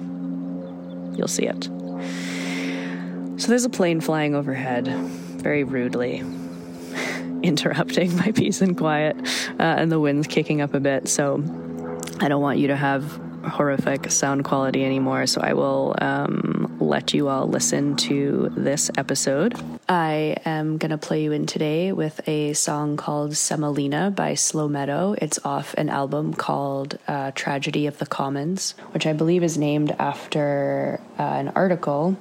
[1.16, 1.70] You'll see it.
[3.36, 4.86] So there's a plane flying overhead,
[5.44, 6.18] very rudely,
[7.42, 9.14] interrupting my peace and quiet,
[9.60, 11.06] uh, and the wind's kicking up a bit.
[11.06, 11.44] So
[12.18, 15.26] I don't want you to have horrific sound quality anymore.
[15.26, 19.54] So I will um, let you all listen to this episode.
[19.86, 24.66] I am going to play you in today with a song called Semolina by Slow
[24.66, 25.14] Meadow.
[25.20, 29.94] It's off an album called uh, Tragedy of the Commons, which I believe is named
[29.98, 32.16] after uh, an article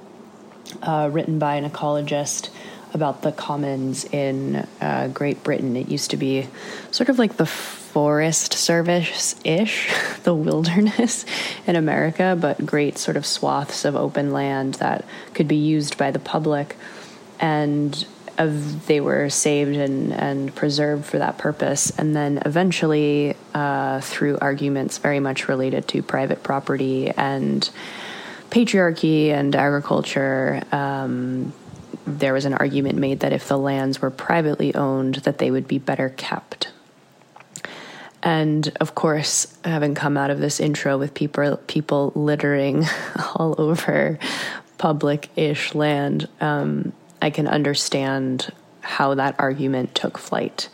[0.82, 2.50] uh, written by an ecologist
[2.94, 5.76] about the commons in uh, Great Britain.
[5.76, 6.46] It used to be
[6.90, 9.88] sort of like the Forest Service ish,
[10.22, 11.24] the wilderness
[11.66, 15.04] in America, but great sort of swaths of open land that
[15.34, 16.76] could be used by the public.
[17.38, 18.50] And uh,
[18.86, 21.90] they were saved and, and preserved for that purpose.
[21.98, 27.68] And then eventually, uh, through arguments very much related to private property and
[28.50, 31.52] patriarchy and agriculture, um,
[32.06, 35.66] there was an argument made that if the lands were privately owned, that they would
[35.66, 36.70] be better kept.
[38.22, 42.84] And of course, having come out of this intro with people people littering
[43.34, 44.18] all over
[44.78, 50.68] public-ish land, um, I can understand how that argument took flight.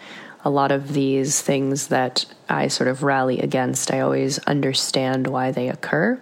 [0.45, 5.51] A lot of these things that I sort of rally against, I always understand why
[5.51, 6.19] they occur.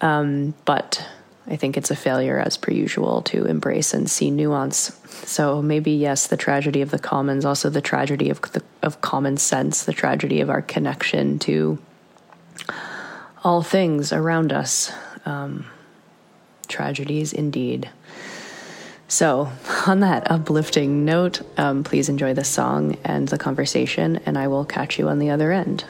[0.00, 1.06] Um, but
[1.46, 4.96] I think it's a failure, as per usual, to embrace and see nuance.
[5.26, 9.36] So maybe yes, the tragedy of the commons, also the tragedy of the, of common
[9.36, 11.78] sense, the tragedy of our connection to
[13.42, 14.92] all things around us.
[15.24, 15.66] Um,
[16.68, 17.90] tragedies indeed.
[19.08, 19.52] So,
[19.86, 24.64] on that uplifting note, um, please enjoy the song and the conversation, and I will
[24.64, 25.84] catch you on the other end.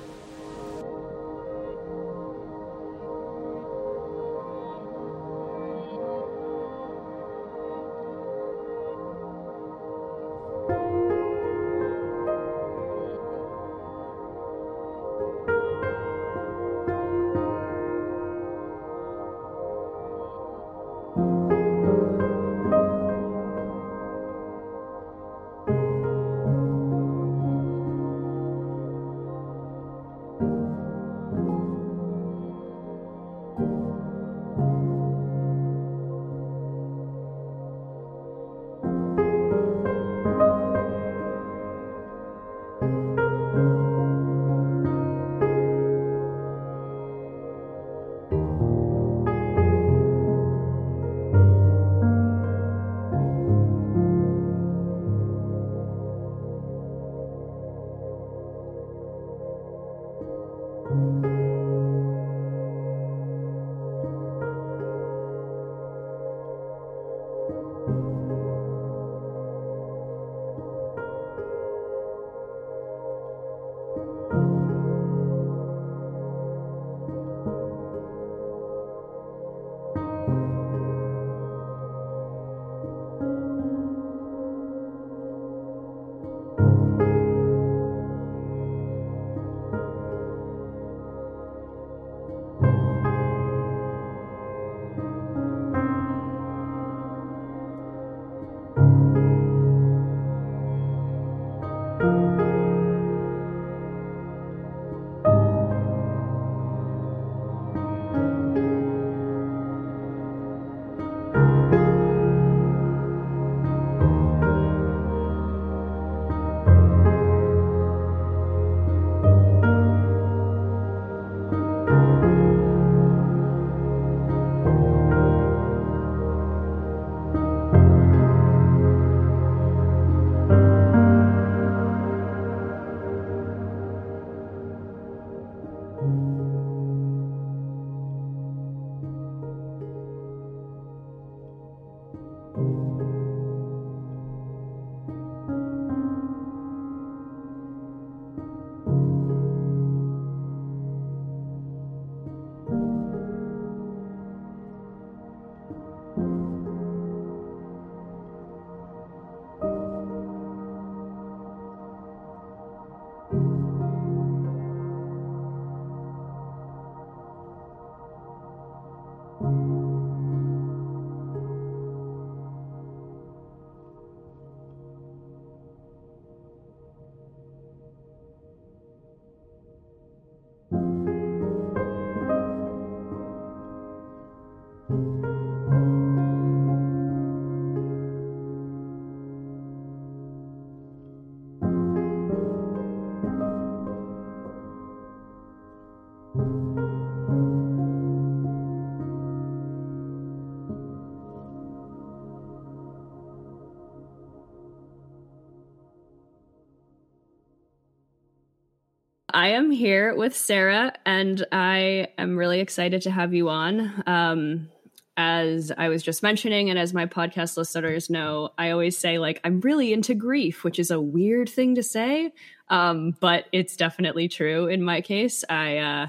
[209.43, 214.05] I am here with Sarah, and I am really excited to have you on.
[214.07, 214.69] Um,
[215.17, 219.41] as I was just mentioning, and as my podcast listeners know, I always say, like,
[219.43, 222.33] I'm really into grief, which is a weird thing to say,
[222.69, 225.45] um, but it's definitely true in my case.
[225.51, 226.07] I, uh,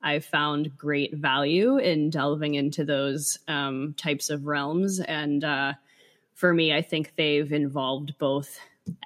[0.00, 5.00] I found great value in delving into those um, types of realms.
[5.00, 5.72] And uh,
[6.34, 8.56] for me, I think they've involved both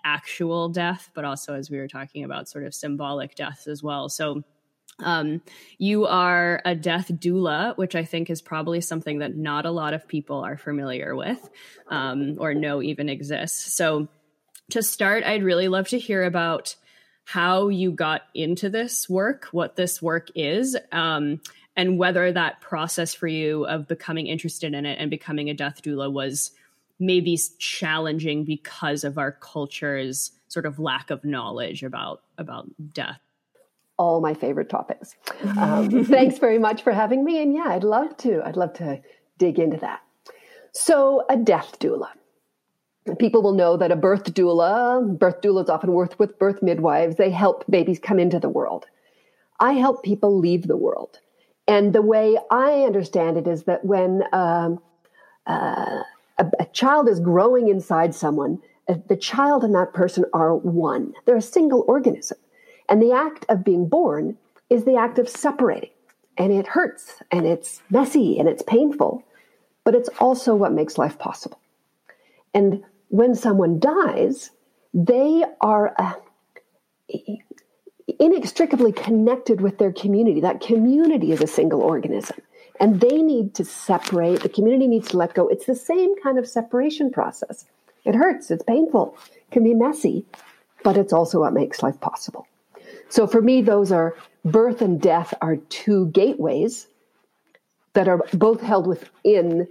[0.04, 4.08] actual death, but also, as we were talking about, sort of symbolic deaths as well.
[4.08, 4.42] So,
[4.98, 5.42] um,
[5.78, 9.94] you are a death doula, which I think is probably something that not a lot
[9.94, 11.48] of people are familiar with
[11.88, 13.74] um, or know even exists.
[13.74, 14.08] So,
[14.70, 16.76] to start, I'd really love to hear about
[17.24, 21.40] how you got into this work, what this work is, um,
[21.76, 25.82] and whether that process for you of becoming interested in it and becoming a death
[25.82, 26.50] doula was
[27.02, 33.20] maybe challenging because of our culture's sort of lack of knowledge about about death.
[33.98, 35.14] All my favorite topics.
[35.58, 37.42] Um, thanks very much for having me.
[37.42, 39.00] And yeah i'd love to i'd love to
[39.38, 40.00] dig into that.
[40.72, 42.08] So a death doula.
[43.18, 47.16] People will know that a birth doula birth doulas often work with birth midwives.
[47.16, 48.86] They help babies come into the world.
[49.58, 51.18] I help people leave the world.
[51.66, 54.80] And the way i understand it is that when um,
[55.46, 56.02] uh,
[56.38, 58.58] a, a child is growing inside someone,
[58.88, 61.12] uh, the child and that person are one.
[61.24, 62.38] They're a single organism.
[62.88, 64.36] And the act of being born
[64.70, 65.90] is the act of separating.
[66.38, 69.22] And it hurts and it's messy and it's painful,
[69.84, 71.60] but it's also what makes life possible.
[72.54, 74.50] And when someone dies,
[74.94, 76.14] they are uh,
[78.18, 80.40] inextricably connected with their community.
[80.40, 82.38] That community is a single organism
[82.80, 84.40] and they need to separate.
[84.40, 85.48] The community needs to let go.
[85.48, 87.66] It's the same kind of separation process.
[88.04, 89.16] It hurts, it's painful,
[89.50, 90.24] can be messy,
[90.82, 92.46] but it's also what makes life possible.
[93.08, 96.88] So for me, those are birth and death are two gateways
[97.92, 99.68] that are both held within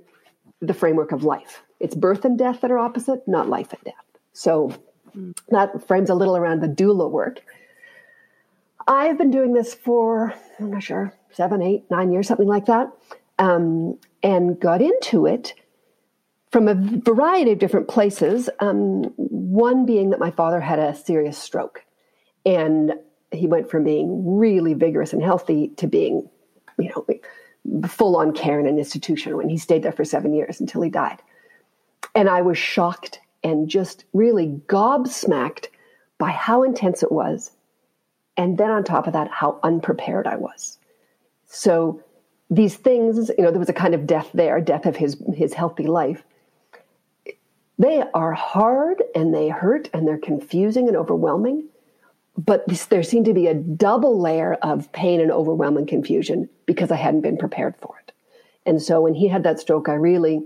[0.62, 1.64] the framework of life.
[1.80, 4.06] It's birth and death that are opposite, not life and death.
[4.34, 4.74] So
[5.50, 7.42] that frames a little around the doula work.
[8.88, 12.92] I've been doing this for, I'm not sure, seven, eight, nine years, something like that,
[13.40, 15.54] um, and got into it
[16.52, 18.50] from a variety of different places.
[18.60, 21.84] Um, one being that my father had a serious stroke,
[22.46, 22.94] and
[23.32, 26.30] he went from being really vigorous and healthy to being,
[26.78, 30.60] you know, full on care in an institution when he stayed there for seven years
[30.60, 31.22] until he died.
[32.14, 35.68] And I was shocked and just really gobsmacked
[36.18, 37.52] by how intense it was.
[38.38, 40.78] And then on top of that, how unprepared I was.
[41.54, 42.02] So
[42.50, 45.54] these things, you know, there was a kind of death there, death of his his
[45.54, 46.24] healthy life.
[47.78, 51.68] They are hard and they hurt and they're confusing and overwhelming.
[52.38, 56.90] But this, there seemed to be a double layer of pain and overwhelming confusion because
[56.90, 58.14] I hadn't been prepared for it.
[58.66, 60.44] And so when he had that stroke, I really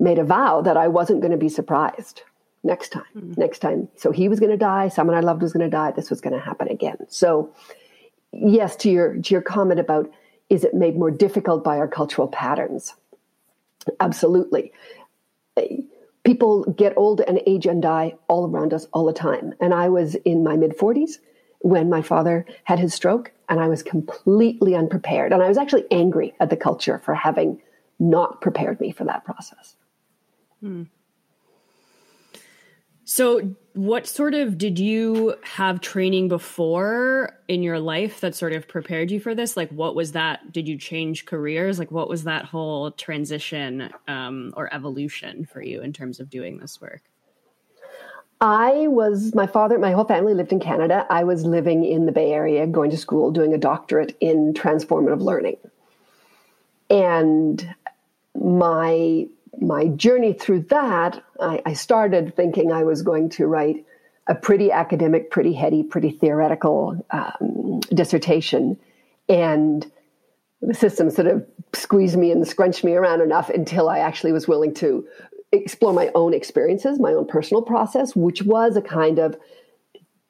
[0.00, 2.22] made a vow that I wasn't going to be surprised
[2.62, 3.02] next time.
[3.14, 3.34] Mm-hmm.
[3.36, 3.88] Next time.
[3.96, 6.20] So he was going to die, someone I loved was going to die, this was
[6.20, 6.98] going to happen again.
[7.08, 7.52] So
[8.32, 10.10] yes, to your to your comment about
[10.48, 12.94] is it made more difficult by our cultural patterns?
[14.00, 14.72] Absolutely.
[16.24, 19.54] People get old and age and die all around us all the time.
[19.60, 21.18] And I was in my mid 40s
[21.60, 25.32] when my father had his stroke, and I was completely unprepared.
[25.32, 27.60] And I was actually angry at the culture for having
[27.98, 29.74] not prepared me for that process.
[30.60, 30.84] Hmm.
[33.10, 38.68] So, what sort of did you have training before in your life that sort of
[38.68, 39.56] prepared you for this?
[39.56, 40.52] Like, what was that?
[40.52, 41.78] Did you change careers?
[41.78, 46.58] Like, what was that whole transition um, or evolution for you in terms of doing
[46.58, 47.00] this work?
[48.42, 51.06] I was, my father, my whole family lived in Canada.
[51.08, 55.22] I was living in the Bay Area, going to school, doing a doctorate in transformative
[55.22, 55.56] learning.
[56.90, 57.74] And
[58.38, 59.28] my
[59.60, 63.84] my journey through that, I, I, started thinking I was going to write
[64.26, 68.78] a pretty academic, pretty heady, pretty theoretical um, dissertation.
[69.28, 69.90] And
[70.60, 74.48] the system sort of squeezed me and scrunched me around enough until I actually was
[74.48, 75.06] willing to
[75.52, 79.36] explore my own experiences, my own personal process, which was a kind of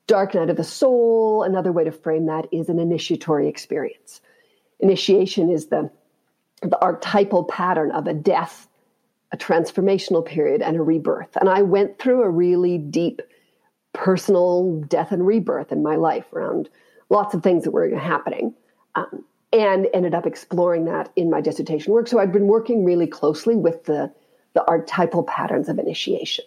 [0.06, 1.42] dark night of the soul.
[1.42, 4.20] Another way to frame that is an initiatory experience.
[4.80, 5.90] Initiation is the,
[6.62, 8.67] the archetypal pattern of a death
[9.32, 11.36] a transformational period and a rebirth.
[11.36, 13.20] And I went through a really deep
[13.92, 16.68] personal death and rebirth in my life around
[17.10, 18.54] lots of things that were happening.
[18.94, 22.08] Um, and ended up exploring that in my dissertation work.
[22.08, 24.12] So I'd been working really closely with the,
[24.54, 26.44] the archetypal patterns of initiation.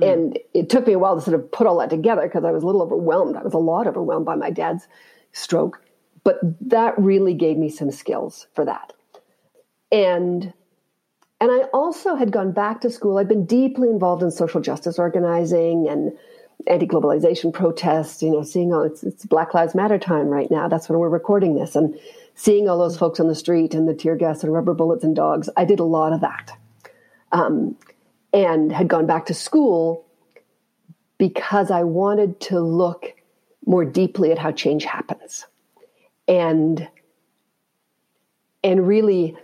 [0.00, 0.12] Mm.
[0.12, 2.52] And it took me a while to sort of put all that together because I
[2.52, 3.36] was a little overwhelmed.
[3.36, 4.86] I was a lot overwhelmed by my dad's
[5.32, 5.82] stroke.
[6.22, 8.92] But that really gave me some skills for that.
[9.92, 10.52] And
[11.44, 13.18] and I also had gone back to school.
[13.18, 16.10] I'd been deeply involved in social justice organizing and
[16.66, 20.68] anti-globalization protests, you know, seeing all it's, it's Black Lives Matter time right now.
[20.68, 21.98] That's when we're recording this and
[22.34, 25.14] seeing all those folks on the street and the tear gas and rubber bullets and
[25.14, 25.50] dogs.
[25.54, 26.56] I did a lot of that.
[27.30, 27.76] Um,
[28.32, 30.06] and had gone back to school
[31.18, 33.12] because I wanted to look
[33.66, 35.44] more deeply at how change happens.
[36.26, 36.88] And
[38.62, 39.36] and really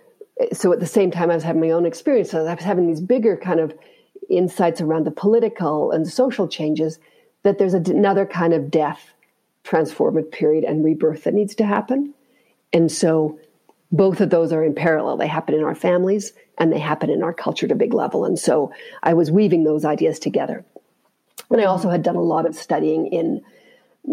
[0.53, 3.01] so at the same time I was having my own experiences, I was having these
[3.01, 3.75] bigger kind of
[4.29, 6.99] insights around the political and social changes
[7.43, 9.13] that there's another kind of death,
[9.65, 12.15] transformative period, and rebirth that needs to happen.
[12.73, 13.39] And so
[13.93, 15.17] both of those are in parallel.
[15.17, 18.25] They happen in our families and they happen in our culture at a big level.
[18.25, 18.73] And so
[19.03, 20.65] I was weaving those ideas together.
[21.51, 23.43] And I also had done a lot of studying in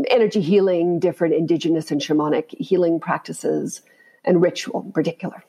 [0.09, 3.81] energy healing, different indigenous and shamanic healing practices,
[4.23, 5.43] and ritual in particular.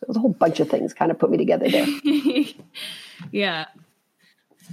[0.00, 1.86] So a whole bunch of things kind of put me together there.
[3.32, 3.66] yeah.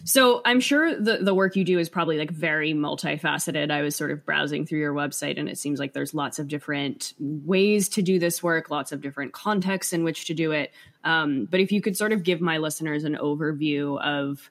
[0.06, 3.72] So I'm sure the the work you do is probably like very multifaceted.
[3.72, 6.48] I was sort of browsing through your website and it seems like there's lots of
[6.48, 10.72] different ways to do this work, lots of different contexts in which to do it.
[11.04, 14.50] Um, but if you could sort of give my listeners an overview of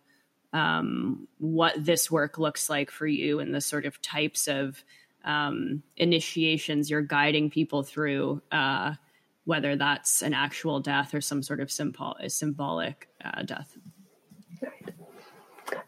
[0.53, 4.83] um, what this work looks like for you and the sort of types of
[5.25, 8.95] um, initiations you're guiding people through, uh,
[9.47, 13.79] whether that's an actual death or some sort of symbol, symbolic uh, death.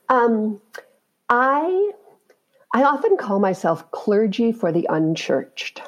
[0.08, 0.60] Um,
[1.28, 1.92] I
[2.72, 5.82] I often call myself clergy for the unchurched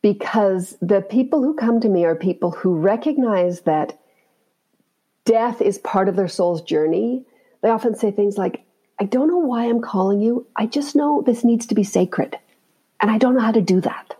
[0.00, 3.98] because the people who come to me are people who recognize that
[5.24, 7.24] death is part of their soul's journey.
[7.62, 8.64] They often say things like,
[8.98, 10.46] I don't know why I'm calling you.
[10.56, 12.38] I just know this needs to be sacred.
[13.00, 14.14] And I don't know how to do that.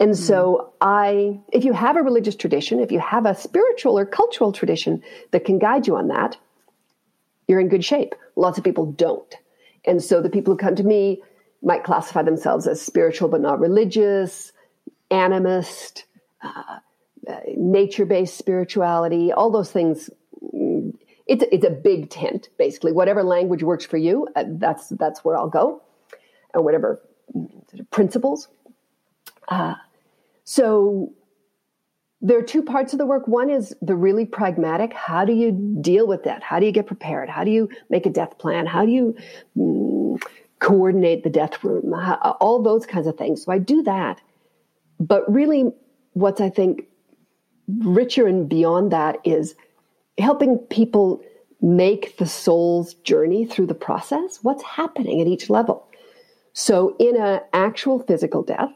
[0.00, 4.04] And so I, if you have a religious tradition, if you have a spiritual or
[4.04, 6.36] cultural tradition that can guide you on that,
[7.46, 8.14] you're in good shape.
[8.36, 9.34] Lots of people don't.
[9.84, 11.22] And so the people who come to me
[11.62, 14.52] might classify themselves as spiritual but not religious,
[15.10, 16.02] animist,
[16.42, 16.78] uh,
[17.28, 20.10] uh, nature-based spirituality, all those things.
[21.26, 22.92] It's it's a big tent, basically.
[22.92, 25.82] Whatever language works for you, uh, that's that's where I'll go,
[26.52, 27.00] and whatever
[27.90, 28.48] principles.
[29.48, 29.74] Uh,
[30.44, 31.12] so
[32.20, 33.28] there are two parts of the work.
[33.28, 34.92] One is the really pragmatic.
[34.94, 36.42] How do you deal with that?
[36.42, 37.28] How do you get prepared?
[37.28, 38.66] How do you make a death plan?
[38.66, 39.16] How do you
[39.56, 40.20] mm,
[40.58, 41.92] coordinate the death room?
[41.92, 43.44] How, all those kinds of things.
[43.44, 44.20] So I do that.
[44.98, 45.70] But really,
[46.14, 46.86] what's I think
[47.80, 49.54] richer and beyond that is
[50.18, 51.22] helping people
[51.60, 54.38] make the soul's journey through the process.
[54.42, 55.88] What's happening at each level?
[56.52, 58.72] So in an actual physical death,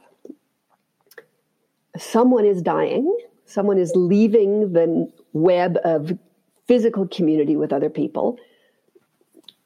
[1.99, 6.19] someone is dying, someone is leaving the web of
[6.67, 8.39] physical community with other people,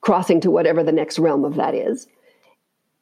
[0.00, 2.06] crossing to whatever the next realm of that is.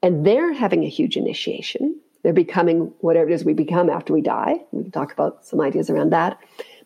[0.03, 2.01] And they're having a huge initiation.
[2.23, 4.57] They're becoming whatever it is we become after we die.
[4.73, 6.39] We can talk about some ideas around that.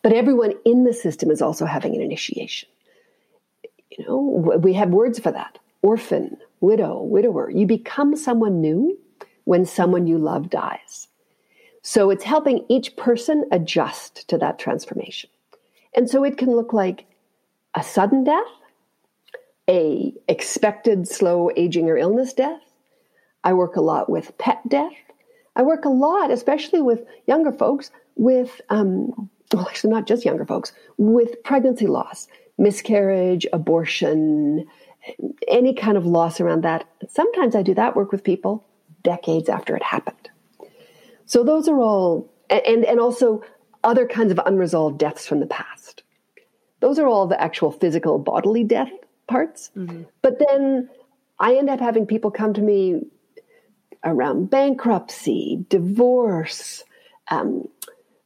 [0.03, 2.69] But everyone in the system is also having an initiation.
[3.91, 7.51] You know, we have words for that orphan, widow, widower.
[7.51, 8.99] You become someone new
[9.45, 11.09] when someone you love dies.
[11.87, 15.29] So it's helping each person adjust to that transformation.
[15.95, 17.05] And so it can look like
[17.75, 18.41] a sudden death,
[19.69, 22.63] a expected slow aging or illness death.
[23.45, 24.95] I work a lot with pet death.
[25.57, 30.47] I work a lot, especially with younger folks, with um, well, actually not just younger
[30.47, 34.67] folks, with pregnancy loss, miscarriage, abortion,
[35.49, 36.89] any kind of loss around that.
[37.11, 38.65] Sometimes I do that work with people
[39.03, 40.31] decades after it happened.
[41.35, 43.43] So those are all, and, and also
[43.83, 46.05] other kinds of unresolved deaths from the past.
[46.79, 48.93] Those are all the actual physical bodily death
[49.27, 49.73] parts.
[49.77, 50.05] Mm-hmm.
[50.23, 50.89] But then
[51.41, 53.01] I end up having people come to me
[54.05, 56.85] around bankruptcy, divorce,
[57.27, 57.67] um,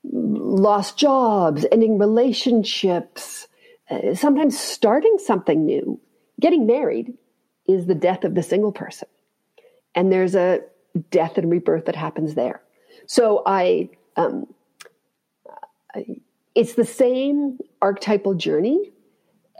[0.05, 3.49] lost jobs, ending relationships,
[3.89, 5.99] uh, sometimes starting something new.
[6.39, 7.15] Getting married
[7.67, 9.09] is the death of the single person.
[9.95, 10.61] And there's a
[11.11, 12.61] death and rebirth that happens there.
[13.09, 14.47] So I, um,
[16.55, 18.93] it's the same archetypal journey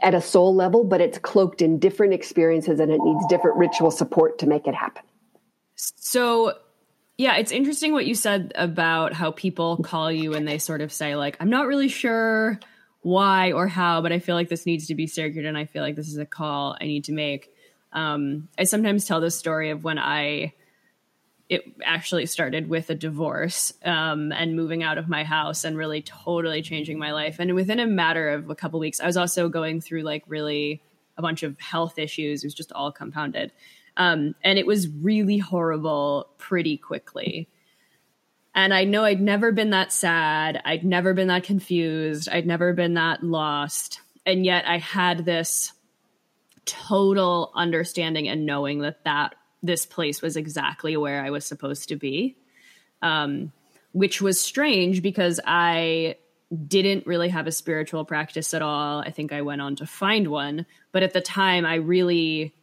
[0.01, 3.89] at a soul level, but it's cloaked in different experiences and it needs different ritual
[3.89, 5.03] support to make it happen.
[5.75, 6.53] So,
[7.17, 10.93] yeah, it's interesting what you said about how people call you and they sort of
[10.93, 12.59] say, like, I'm not really sure
[13.01, 15.81] why or how, but I feel like this needs to be sacred and I feel
[15.81, 17.51] like this is a call I need to make.
[17.93, 20.53] Um, I sometimes tell this story of when I
[21.49, 26.03] it actually started with a divorce um, and moving out of my house and really
[26.03, 27.37] totally changing my life.
[27.39, 30.83] And within a matter of a couple weeks, I was also going through like really
[31.17, 32.43] a bunch of health issues.
[32.43, 33.51] It was just all compounded.
[33.97, 37.49] Um, and it was really horrible pretty quickly.
[38.53, 40.61] And I know I'd never been that sad.
[40.63, 42.29] I'd never been that confused.
[42.29, 44.01] I'd never been that lost.
[44.25, 45.73] And yet I had this
[46.65, 51.95] total understanding and knowing that that this place was exactly where I was supposed to
[51.95, 52.35] be.
[53.01, 53.51] Um,
[53.91, 56.15] which was strange because I
[56.67, 58.99] didn't really have a spiritual practice at all.
[58.99, 62.53] I think I went on to find one, but at the time I really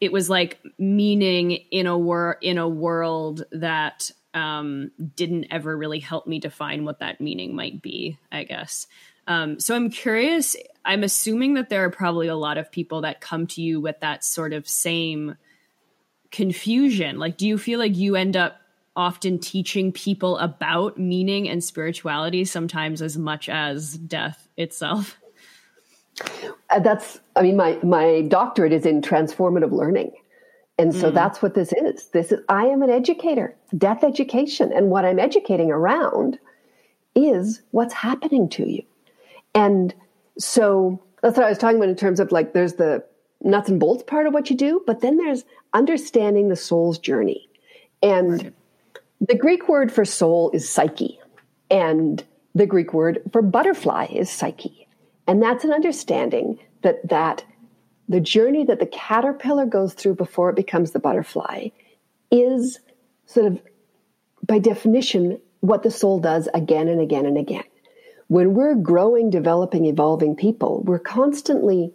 [0.00, 6.00] it was like meaning in a wor- in a world that um, didn't ever really
[6.00, 8.86] help me define what that meaning might be, I guess.
[9.26, 10.54] Um, so I'm curious.
[10.84, 14.00] I'm assuming that there are probably a lot of people that come to you with
[14.00, 15.36] that sort of same
[16.30, 17.18] confusion?
[17.18, 18.60] Like, do you feel like you end up
[18.94, 25.18] often teaching people about meaning and spirituality sometimes as much as death itself?
[26.70, 30.12] Uh, that's, I mean, my, my doctorate is in transformative learning.
[30.78, 31.14] And so mm.
[31.14, 32.08] that's what this is.
[32.08, 34.72] This is, I am an educator, death education.
[34.72, 36.38] And what I'm educating around
[37.14, 38.82] is what's happening to you.
[39.54, 39.94] And
[40.38, 43.04] so that's what I was talking about in terms of like, there's the
[43.46, 47.48] nuts and bolts part of what you do, but then there's understanding the soul's journey.
[48.02, 48.52] And right.
[49.20, 51.18] the Greek word for soul is psyche,
[51.70, 52.24] and
[52.54, 54.86] the Greek word for butterfly is psyche.
[55.26, 57.44] And that's an understanding that that
[58.08, 61.68] the journey that the caterpillar goes through before it becomes the butterfly
[62.30, 62.78] is
[63.26, 63.60] sort of
[64.46, 67.64] by definition what the soul does again and again and again.
[68.28, 71.92] When we're growing, developing, evolving people, we're constantly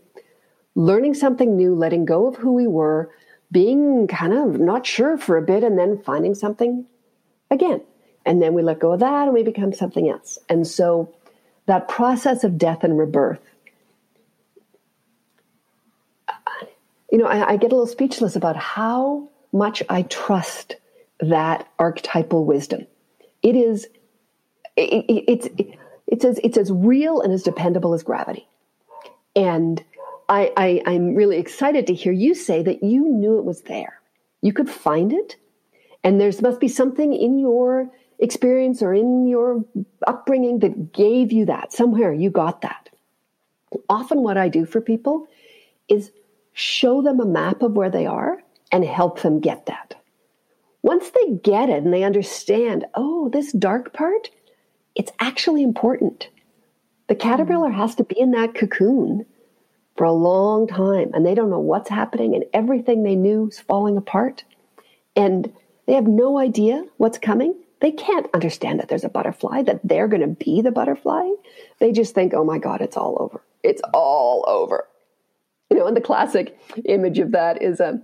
[0.75, 3.09] learning something new, letting go of who we were,
[3.51, 6.85] being kind of not sure for a bit, and then finding something
[7.49, 7.81] again.
[8.25, 10.37] And then we let go of that and we become something else.
[10.47, 11.13] And so
[11.65, 13.41] that process of death and rebirth,
[17.11, 20.77] you know, I, I get a little speechless about how much I trust
[21.19, 22.87] that archetypal wisdom.
[23.43, 23.87] It is,
[24.77, 28.47] it, it, it's, it, it's as, it's as real and as dependable as gravity.
[29.35, 29.83] And
[30.31, 33.99] I, I, I'm really excited to hear you say that you knew it was there.
[34.41, 35.35] You could find it,
[36.05, 39.65] and there must be something in your experience or in your
[40.07, 41.73] upbringing that gave you that.
[41.73, 42.89] Somewhere you got that.
[43.89, 45.27] Often, what I do for people
[45.89, 46.11] is
[46.53, 49.95] show them a map of where they are and help them get that.
[50.81, 54.29] Once they get it and they understand, oh, this dark part,
[54.95, 56.29] it's actually important.
[57.07, 57.75] The caterpillar mm.
[57.75, 59.25] has to be in that cocoon
[60.01, 63.59] for a long time and they don't know what's happening and everything they knew is
[63.59, 64.43] falling apart
[65.15, 65.53] and
[65.85, 67.53] they have no idea what's coming.
[67.81, 71.29] They can't understand that there's a butterfly, that they're going to be the butterfly.
[71.79, 73.43] They just think, oh my God, it's all over.
[73.61, 74.87] it's all over.
[75.69, 78.03] You know, and the classic image of that is a, um,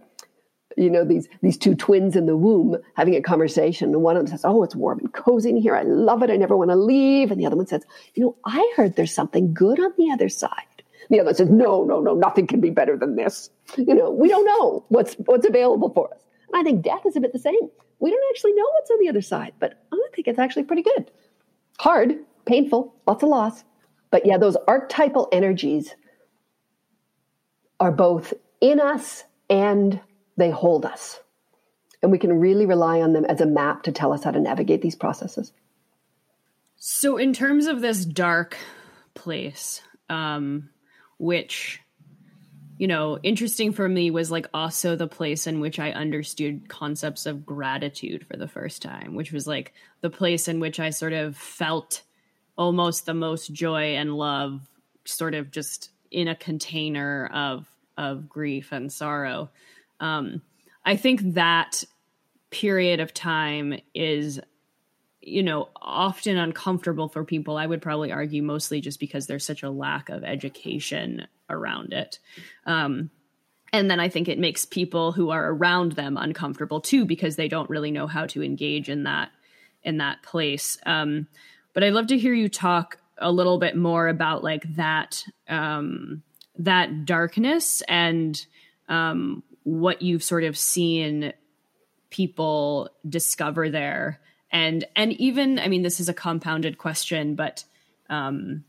[0.77, 4.23] you know, these these two twins in the womb having a conversation, and one of
[4.23, 5.75] them says, "Oh, it's warm and cozy in here.
[5.75, 6.29] I love it.
[6.29, 7.83] I never want to leave." And the other one says,
[8.13, 10.76] "You know, I heard there's something good on the other side."
[11.09, 12.13] The other says, "No, no, no.
[12.13, 16.13] Nothing can be better than this." You know, we don't know what's what's available for
[16.13, 16.21] us.
[16.51, 17.59] And I think death is a bit the same.
[17.99, 20.83] We don't actually know what's on the other side, but I think it's actually pretty
[20.83, 21.11] good.
[21.79, 23.63] Hard, painful, lots of loss.
[24.09, 25.95] But yeah, those archetypal energies
[27.79, 29.99] are both in us and
[30.37, 31.19] they hold us.
[32.01, 34.39] And we can really rely on them as a map to tell us how to
[34.39, 35.51] navigate these processes.
[36.77, 38.55] So, in terms of this dark
[39.15, 40.69] place, um,
[41.17, 41.81] which
[42.77, 47.25] you know, interesting for me was like also the place in which I understood concepts
[47.25, 51.13] of gratitude for the first time, which was like the place in which I sort
[51.13, 52.03] of felt
[52.55, 54.61] almost the most joy and love,
[55.05, 59.49] sort of just in a container of of grief and sorrow.
[59.99, 60.43] Um,
[60.85, 61.83] I think that
[62.51, 64.39] period of time is
[65.27, 69.61] you know often uncomfortable for people i would probably argue mostly just because there's such
[69.61, 72.19] a lack of education around it.
[72.65, 73.09] Um,
[73.73, 77.47] and then i think it makes people who are around them uncomfortable too because they
[77.47, 79.31] don't really know how to engage in that
[79.83, 80.77] in that place.
[80.85, 81.27] Um,
[81.73, 86.23] but i'd love to hear you talk a little bit more about like that um,
[86.57, 88.45] that darkness and
[88.89, 91.33] um, what you've sort of seen
[92.09, 94.21] people discover there
[94.51, 97.63] and and even i mean this is a compounded question but
[98.09, 98.63] um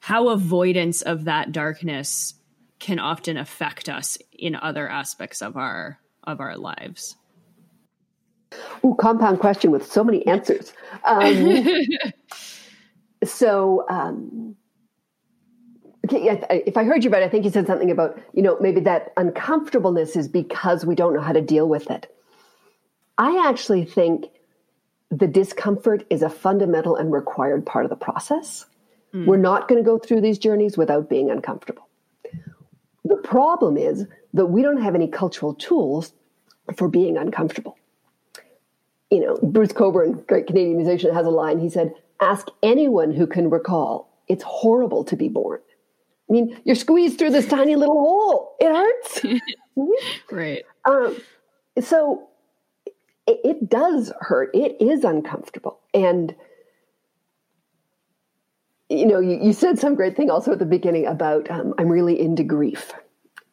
[0.00, 2.34] how avoidance of that darkness
[2.78, 7.16] can often affect us in other aspects of our of our lives
[8.84, 10.72] Ooh, compound question with so many answers
[11.04, 11.66] um,
[13.24, 14.56] so um,
[16.04, 18.80] okay, if I heard you right, I think you said something about, you know, maybe
[18.80, 22.14] that uncomfortableness is because we don't know how to deal with it.
[23.18, 24.26] I actually think
[25.18, 28.66] the discomfort is a fundamental and required part of the process.
[29.14, 29.26] Mm.
[29.26, 31.88] We're not going to go through these journeys without being uncomfortable.
[33.04, 36.12] The problem is that we don't have any cultural tools
[36.76, 37.76] for being uncomfortable.
[39.10, 41.60] You know, Bruce Cockburn, great Canadian musician, has a line.
[41.60, 45.60] He said, Ask anyone who can recall, it's horrible to be born.
[46.28, 48.56] I mean, you're squeezed through this tiny little hole.
[48.58, 49.42] It hurts.
[50.30, 50.64] right.
[50.86, 51.16] Um,
[51.80, 52.28] so
[53.26, 54.50] it, it does hurt.
[54.54, 55.80] It is uncomfortable.
[55.92, 56.34] And,
[58.88, 61.88] you know, you, you said some great thing also at the beginning about um, I'm
[61.88, 62.92] really into grief.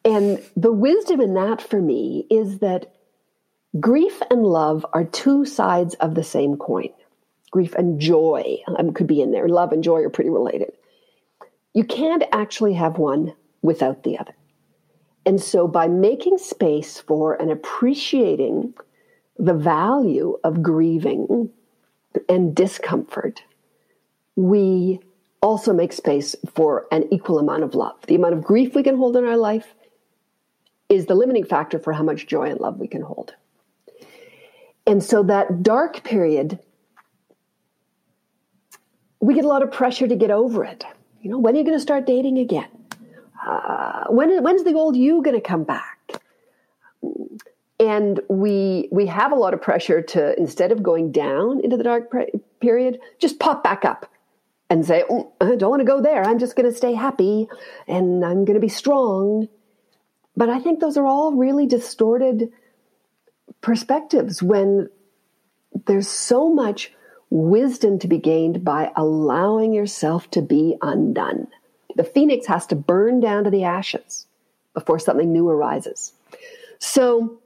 [0.04, 2.92] And the wisdom in that for me is that
[3.78, 6.88] grief and love are two sides of the same coin.
[7.50, 9.48] Grief and joy um, could be in there.
[9.48, 10.72] Love and joy are pretty related.
[11.74, 14.34] You can't actually have one without the other.
[15.24, 18.74] And so, by making space for and appreciating
[19.42, 21.50] the value of grieving
[22.28, 23.42] and discomfort,
[24.36, 25.00] we
[25.42, 27.96] also make space for an equal amount of love.
[28.06, 29.74] The amount of grief we can hold in our life
[30.88, 33.34] is the limiting factor for how much joy and love we can hold.
[34.86, 36.60] And so that dark period,
[39.20, 40.84] we get a lot of pressure to get over it.
[41.20, 42.68] You know, when are you going to start dating again?
[43.44, 45.91] Uh, when, when's the old you going to come back?
[47.82, 51.82] And we we have a lot of pressure to instead of going down into the
[51.82, 52.30] dark pre-
[52.60, 54.08] period just pop back up
[54.70, 56.22] and say oh, i don't want to go there.
[56.22, 57.48] I'm just going to stay happy
[57.88, 59.48] and i'm going to be strong.
[60.36, 62.52] But i think those are all really distorted
[63.60, 64.88] perspectives when
[65.86, 66.92] there's so much
[67.30, 71.48] wisdom to be gained by allowing yourself to be undone.
[71.96, 74.26] The phoenix has to burn down to the ashes
[74.74, 76.12] before something new arises.
[76.78, 77.41] So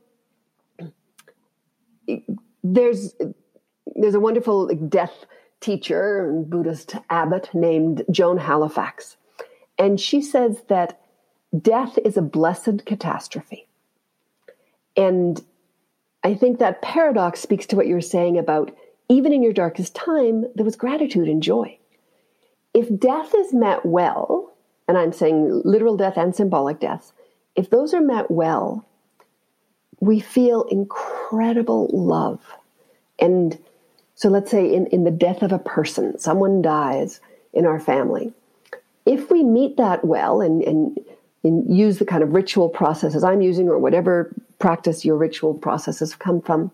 [2.62, 3.14] there's
[3.94, 5.24] there's a wonderful death
[5.60, 9.16] teacher and Buddhist abbot named Joan Halifax,
[9.78, 11.00] and she says that
[11.60, 13.66] death is a blessed catastrophe.
[14.96, 15.42] And
[16.24, 18.76] I think that paradox speaks to what you're saying about
[19.08, 21.78] even in your darkest time, there was gratitude and joy.
[22.74, 24.52] If death is met well,
[24.88, 27.12] and I'm saying literal death and symbolic death,
[27.54, 28.84] if those are met well,
[30.00, 32.40] we feel incredible love.
[33.18, 33.58] And
[34.14, 37.20] so let's say in, in the death of a person, someone dies
[37.52, 38.32] in our family.
[39.04, 40.98] If we meet that well and, and,
[41.44, 46.14] and use the kind of ritual processes I'm using or whatever practice your ritual processes
[46.14, 46.70] come from,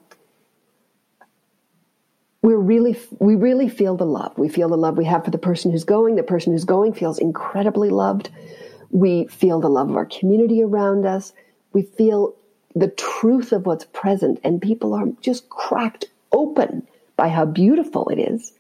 [2.43, 4.37] we're really we really feel the love.
[4.37, 6.17] We feel the love we have for the person who's going.
[6.17, 8.31] The person who's going feels incredibly loved.
[8.91, 11.33] We feel the love of our community around us.
[11.73, 12.35] We feel
[12.75, 18.19] the truth of what's present, and people are just cracked open by how beautiful it
[18.19, 18.53] is.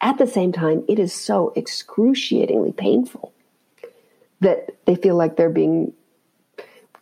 [0.00, 3.32] At the same time, it is so excruciatingly painful
[4.40, 5.92] that they feel like they're being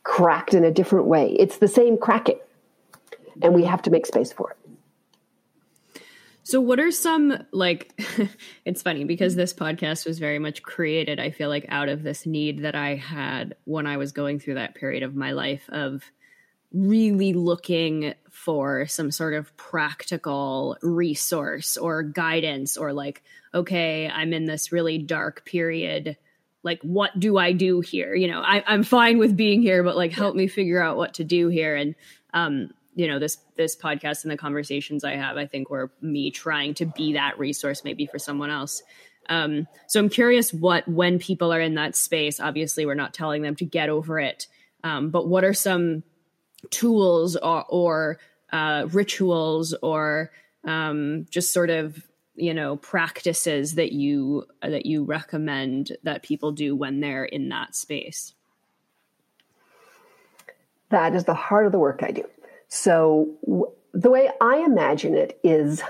[0.03, 1.35] cracked in a different way.
[1.39, 2.39] It's the same cracking,
[3.41, 4.57] and we have to make space for it.
[6.43, 7.93] So, what are some like?
[8.65, 12.27] it's funny because this podcast was very much created, I feel like, out of this
[12.27, 16.03] need that I had when I was going through that period of my life of
[16.73, 24.45] really looking for some sort of practical resource or guidance or like, okay, I'm in
[24.45, 26.17] this really dark period.
[26.63, 28.15] Like, what do I do here?
[28.15, 31.15] You know, I, I'm fine with being here, but like, help me figure out what
[31.15, 31.75] to do here.
[31.75, 31.95] And,
[32.33, 36.31] um, you know this this podcast and the conversations i have i think were me
[36.31, 38.83] trying to be that resource maybe for someone else
[39.29, 43.43] um, so i'm curious what when people are in that space obviously we're not telling
[43.43, 44.49] them to get over it
[44.83, 46.03] um, but what are some
[46.71, 48.19] tools or, or
[48.53, 50.31] uh, rituals or
[50.65, 52.07] um, just sort of
[52.37, 57.75] you know practices that you that you recommend that people do when they're in that
[57.75, 58.35] space?
[60.91, 62.25] That is the heart of the work i do.
[62.69, 65.83] So w- the way I imagine it is,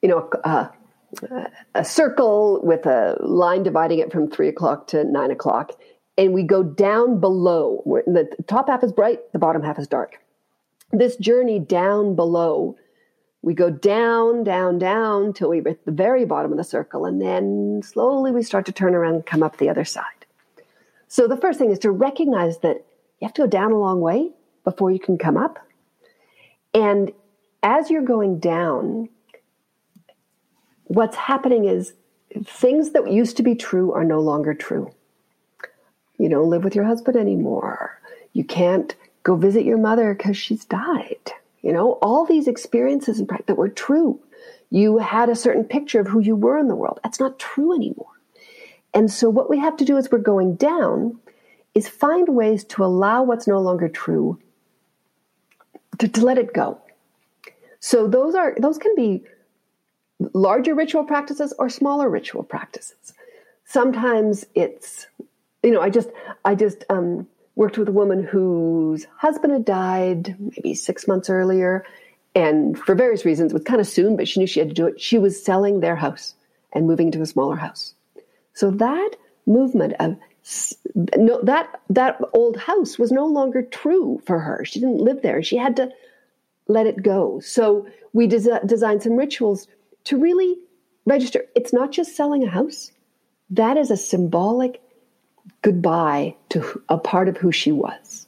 [0.00, 0.68] you know, uh,
[1.74, 5.72] a circle with a line dividing it from three o'clock to nine o'clock,
[6.22, 7.82] and we go down below.
[8.06, 10.20] The top half is bright, the bottom half is dark.
[10.92, 12.76] This journey down below,
[13.42, 17.20] we go down, down, down till we reach the very bottom of the circle, and
[17.20, 20.04] then slowly we start to turn around and come up the other side.
[21.08, 22.84] So the first thing is to recognize that
[23.20, 24.30] you have to go down a long way
[24.62, 25.58] before you can come up.
[26.72, 27.10] And
[27.64, 29.08] as you're going down,
[30.84, 31.94] what's happening is
[32.44, 34.92] things that used to be true are no longer true.
[36.22, 38.00] You don't live with your husband anymore.
[38.32, 38.94] You can't
[39.24, 41.32] go visit your mother because she's died.
[41.62, 44.20] You know, all these experiences that were true.
[44.70, 47.00] You had a certain picture of who you were in the world.
[47.02, 48.06] That's not true anymore.
[48.94, 51.18] And so, what we have to do as we're going down
[51.74, 54.38] is find ways to allow what's no longer true
[55.98, 56.78] to, to let it go.
[57.80, 59.24] So those are those can be
[60.34, 63.12] larger ritual practices or smaller ritual practices.
[63.64, 65.06] Sometimes it's
[65.62, 66.10] you know I just
[66.44, 71.84] I just um, worked with a woman whose husband had died maybe six months earlier,
[72.34, 74.74] and for various reasons it was kind of soon, but she knew she had to
[74.74, 75.00] do it.
[75.00, 76.34] She was selling their house
[76.72, 77.94] and moving into a smaller house.
[78.54, 79.10] So that
[79.46, 80.16] movement of
[81.16, 84.64] no, that that old house was no longer true for her.
[84.64, 85.42] She didn't live there.
[85.42, 85.90] She had to
[86.68, 87.40] let it go.
[87.40, 89.68] So we des- designed some rituals
[90.04, 90.56] to really
[91.06, 91.44] register.
[91.54, 92.90] It's not just selling a house.
[93.50, 94.80] That is a symbolic
[95.62, 98.26] goodbye to a part of who she was.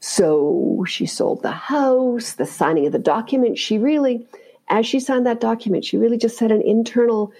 [0.00, 3.58] So she sold the house, the signing of the document.
[3.58, 4.26] She really,
[4.68, 7.32] as she signed that document, she really just said an internal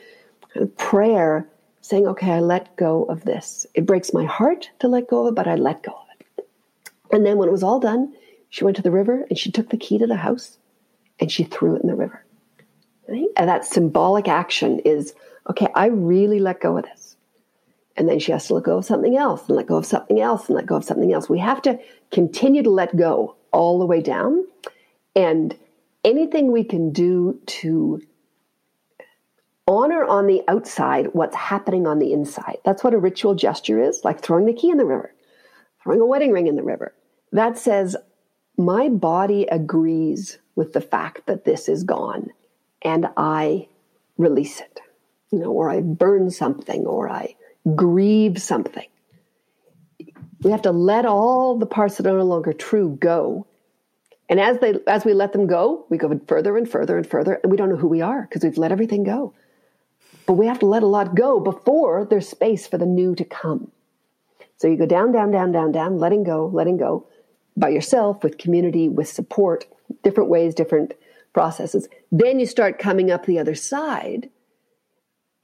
[0.77, 1.49] prayer
[1.81, 3.67] saying, okay, I let go of this.
[3.75, 6.49] It breaks my heart to let go of it, but I let go of it.
[7.13, 8.13] And then when it was all done,
[8.49, 10.59] she went to the river and she took the key to the house
[11.21, 12.25] and she threw it in the river.
[13.09, 13.29] Right?
[13.37, 15.15] And that symbolic action is,
[15.49, 17.06] okay, I really let go of this.
[17.97, 20.21] And then she has to let go of something else and let go of something
[20.21, 21.29] else and let go of something else.
[21.29, 21.79] We have to
[22.13, 24.45] continue to let go all the way down.
[25.15, 25.57] And
[26.05, 28.03] anything we can do to
[29.67, 32.59] honor on the outside what's happening on the inside.
[32.65, 35.13] That's what a ritual gesture is, like throwing the key in the river,
[35.83, 36.95] throwing a wedding ring in the river.
[37.33, 37.97] That says,
[38.57, 42.31] my body agrees with the fact that this is gone
[42.83, 43.69] and I
[44.17, 44.81] release it,
[45.31, 47.35] you know, or I burn something or I
[47.75, 48.87] grieve something.
[50.43, 53.47] We have to let all the parts that are no longer true go.
[54.29, 57.41] And as they as we let them go, we go further and further and further,
[57.43, 59.35] and we don't know who we are because we've let everything go.
[60.27, 63.25] But we have to let a lot go before there's space for the new to
[63.25, 63.71] come.
[64.57, 67.07] So you go down, down, down, down, down, letting go, letting go
[67.57, 69.67] by yourself, with community, with support,
[70.03, 70.95] different ways, different
[71.33, 71.89] processes.
[72.11, 74.31] Then you start coming up the other side.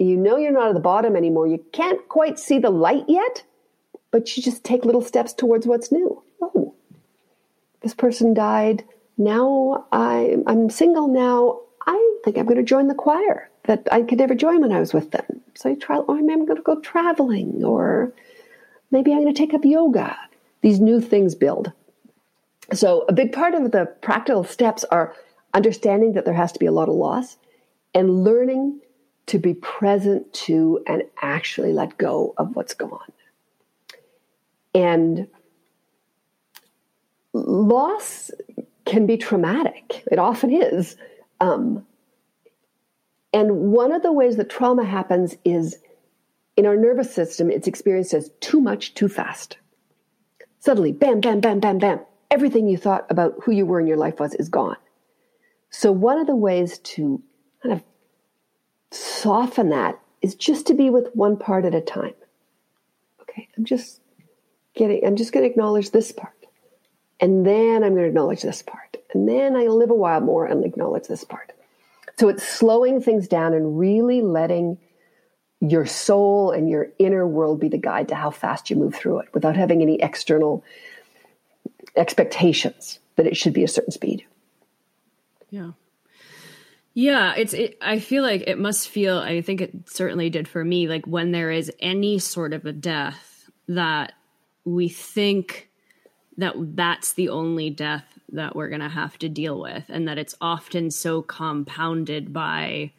[0.02, 1.46] You know you're not at the bottom anymore.
[1.46, 3.44] You can't quite see the light yet,
[4.10, 6.22] but you just take little steps towards what's new.
[6.40, 6.74] Oh,
[7.80, 8.84] this person died.
[9.18, 11.60] Now I, I'm single now.
[11.86, 14.80] I think I'm going to join the choir that I could never join when I
[14.80, 15.40] was with them.
[15.54, 18.12] So I try, or maybe I'm going to go traveling, or
[18.90, 20.16] maybe I'm going to take up yoga.
[20.62, 21.72] These new things build.
[22.72, 25.14] So a big part of the practical steps are
[25.54, 27.36] understanding that there has to be a lot of loss,
[27.94, 28.80] and learning
[29.26, 33.12] to be present to and actually let go of what's gone.
[34.74, 35.28] And
[37.32, 38.30] loss
[38.84, 40.02] can be traumatic.
[40.10, 40.96] It often is.
[41.40, 41.86] Um,
[43.32, 45.78] and one of the ways that trauma happens is
[46.56, 49.56] in our nervous system, it's experienced as too much, too fast.
[50.58, 52.00] Suddenly, bam, bam, bam, bam, bam,
[52.30, 54.76] everything you thought about who you were in your life was is gone.
[55.70, 57.22] So, one of the ways to
[57.62, 57.82] kind of
[58.94, 62.14] soften that is just to be with one part at a time.
[63.22, 64.00] Okay, I'm just
[64.74, 66.32] getting, I'm just going to acknowledge this part.
[67.20, 68.96] And then I'm going to acknowledge this part.
[69.14, 71.52] And then I live a while more and acknowledge this part.
[72.18, 74.78] So it's slowing things down and really letting
[75.60, 79.20] your soul and your inner world be the guide to how fast you move through
[79.20, 80.64] it without having any external
[81.94, 84.24] expectations that it should be a certain speed.
[85.50, 85.72] Yeah.
[86.94, 90.62] Yeah, it's it, I feel like it must feel I think it certainly did for
[90.62, 94.12] me like when there is any sort of a death that
[94.64, 95.70] we think
[96.36, 100.18] that that's the only death that we're going to have to deal with and that
[100.18, 102.92] it's often so compounded by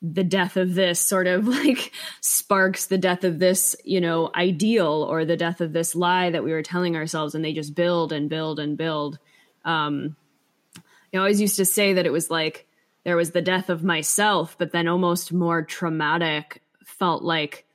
[0.00, 5.06] the death of this sort of like sparks the death of this you know ideal
[5.08, 8.12] or the death of this lie that we were telling ourselves and they just build
[8.12, 9.18] and build and build.
[9.64, 10.16] Um
[11.14, 12.67] i always used to say that it was like
[13.04, 17.66] there was the death of myself but then almost more traumatic felt like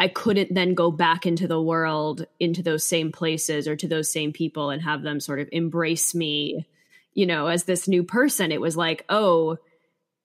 [0.00, 4.10] I couldn't then go back into the world, into those same places or to those
[4.10, 6.66] same people and have them sort of embrace me,
[7.12, 8.50] you know, as this new person.
[8.50, 9.58] It was like, oh,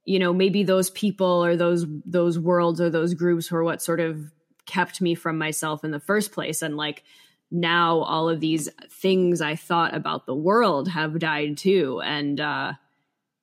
[0.05, 3.99] you know, maybe those people or those those worlds or those groups were what sort
[3.99, 4.31] of
[4.65, 6.61] kept me from myself in the first place.
[6.61, 7.03] And like
[7.51, 12.01] now all of these things I thought about the world have died too.
[12.01, 12.73] And uh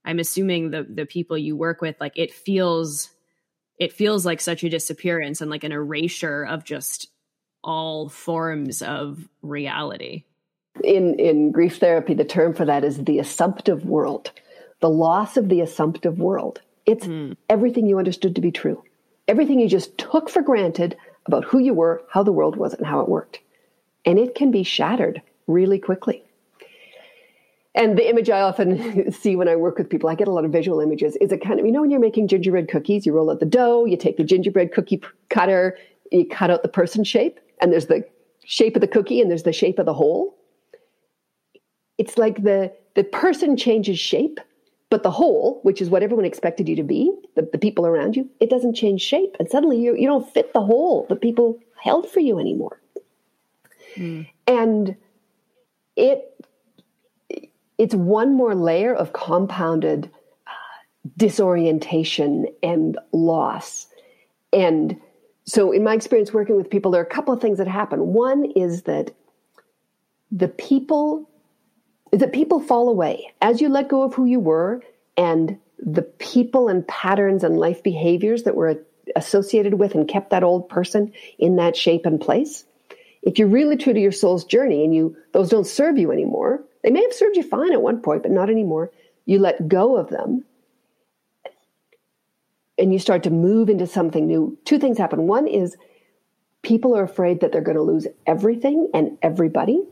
[0.04, 3.10] I'm assuming the the people you work with, like it feels
[3.78, 7.08] it feels like such a disappearance and like an erasure of just
[7.64, 10.24] all forms of reality.
[10.82, 14.32] In in grief therapy, the term for that is the assumptive world.
[14.80, 16.60] The loss of the assumptive world.
[16.86, 17.36] It's mm.
[17.48, 18.82] everything you understood to be true.
[19.28, 20.96] Everything you just took for granted
[21.26, 23.38] about who you were, how the world was, and how it worked.
[24.04, 26.24] And it can be shattered really quickly.
[27.74, 30.44] And the image I often see when I work with people, I get a lot
[30.44, 33.12] of visual images, is a kind of, you know, when you're making gingerbread cookies, you
[33.12, 35.78] roll out the dough, you take the gingerbread cookie cutter,
[36.10, 38.04] you cut out the person shape, and there's the
[38.44, 40.36] shape of the cookie and there's the shape of the hole.
[41.98, 44.40] It's like the, the person changes shape,
[44.90, 48.16] but the whole, which is what everyone expected you to be, the, the people around
[48.16, 49.36] you, it doesn't change shape.
[49.38, 52.80] And suddenly you, you don't fit the hole that people held for you anymore.
[53.96, 54.28] Mm.
[54.46, 54.96] And
[55.96, 56.32] it
[57.82, 60.08] it's one more layer of compounded
[60.46, 60.50] uh,
[61.16, 63.88] disorientation and loss.
[64.52, 65.00] And
[65.44, 68.12] so, in my experience working with people, there are a couple of things that happen.
[68.12, 69.12] One is that
[70.30, 71.28] the people
[72.12, 74.80] that people fall away as you let go of who you were
[75.16, 78.80] and the people and patterns and life behaviors that were
[79.16, 82.64] associated with and kept that old person in that shape and place
[83.22, 86.62] if you're really true to your soul's journey and you those don't serve you anymore
[86.82, 88.90] they may have served you fine at one point, but not anymore.
[89.24, 90.44] You let go of them
[92.78, 94.58] and you start to move into something new.
[94.64, 95.26] Two things happen.
[95.26, 95.76] One is
[96.62, 99.82] people are afraid that they're going to lose everything and everybody.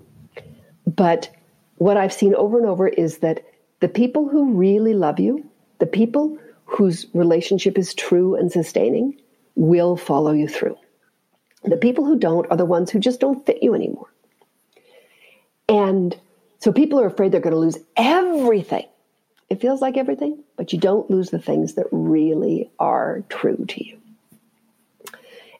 [0.87, 1.31] But
[1.77, 3.45] what I've seen over and over is that
[3.81, 9.21] the people who really love you, the people whose relationship is true and sustaining,
[9.55, 10.77] will follow you through.
[11.65, 14.13] The people who don't are the ones who just don't fit you anymore.
[15.69, 16.19] And
[16.61, 18.87] so people are afraid they're going to lose everything.
[19.49, 23.85] It feels like everything, but you don't lose the things that really are true to
[23.85, 23.99] you.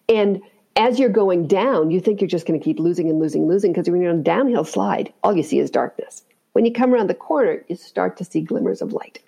[0.09, 0.43] And
[0.77, 3.73] as you're going down, you think you're just going to keep losing and losing, losing,
[3.73, 6.23] because when you're on a downhill slide, all you see is darkness.
[6.53, 9.21] When you come around the corner, you start to see glimmers of light.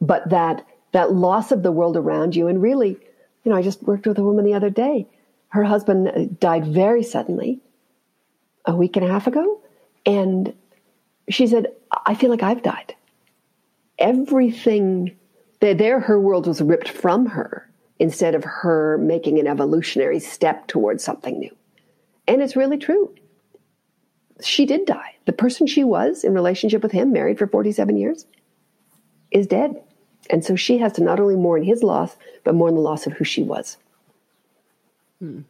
[0.00, 3.82] But that that loss of the world around you, and really, you know, I just
[3.82, 5.06] worked with a woman the other day.
[5.48, 7.60] Her husband uh, died very suddenly
[8.64, 9.60] a week and a half ago,
[10.04, 10.54] and
[11.28, 11.68] she said,
[12.06, 12.94] I feel like I've died.
[13.98, 15.16] Everything
[15.60, 17.68] there, her world was ripped from her
[17.98, 21.54] instead of her making an evolutionary step towards something new.
[22.28, 23.14] And it's really true.
[24.42, 25.16] She did die.
[25.24, 28.26] The person she was in relationship with him, married for 47 years,
[29.30, 29.82] is dead.
[30.28, 33.14] And so she has to not only mourn his loss, but mourn the loss of
[33.14, 33.78] who she was.
[35.20, 35.40] Hmm.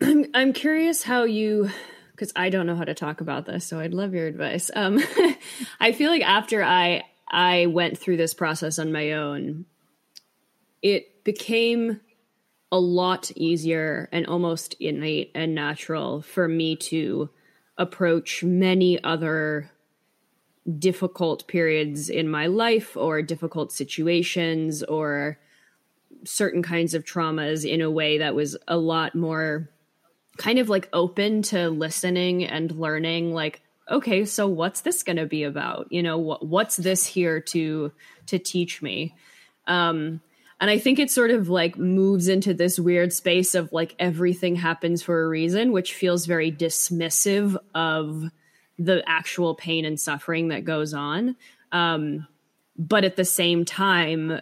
[0.00, 1.70] I'm, I'm curious how you
[2.16, 4.70] because I don't know how to talk about this, so I'd love your advice.
[4.74, 4.98] Um,
[5.80, 9.66] I feel like after I I went through this process on my own,
[10.80, 12.00] it became
[12.72, 17.28] a lot easier and almost innate and natural for me to
[17.76, 19.70] approach many other
[20.78, 25.38] difficult periods in my life or difficult situations or
[26.24, 29.68] certain kinds of traumas in a way that was a lot more
[30.36, 35.26] kind of like open to listening and learning like okay so what's this going to
[35.26, 35.86] be about?
[35.90, 37.92] You know what, what's this here to
[38.26, 39.14] to teach me?
[39.66, 40.20] Um
[40.58, 44.56] and i think it sort of like moves into this weird space of like everything
[44.56, 48.30] happens for a reason which feels very dismissive of
[48.78, 51.36] the actual pain and suffering that goes on.
[51.72, 52.26] Um
[52.78, 54.40] but at the same time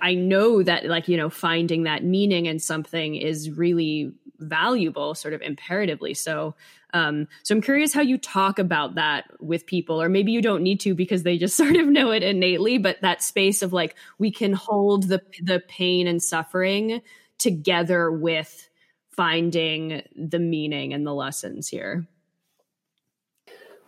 [0.00, 5.34] I know that like you know finding that meaning in something is really valuable sort
[5.34, 6.14] of imperatively.
[6.14, 6.54] So
[6.92, 10.60] um so i'm curious how you talk about that with people or maybe you don't
[10.60, 13.94] need to because they just sort of know it innately but that space of like
[14.18, 17.00] we can hold the the pain and suffering
[17.38, 18.68] together with
[19.10, 22.06] finding the meaning and the lessons here.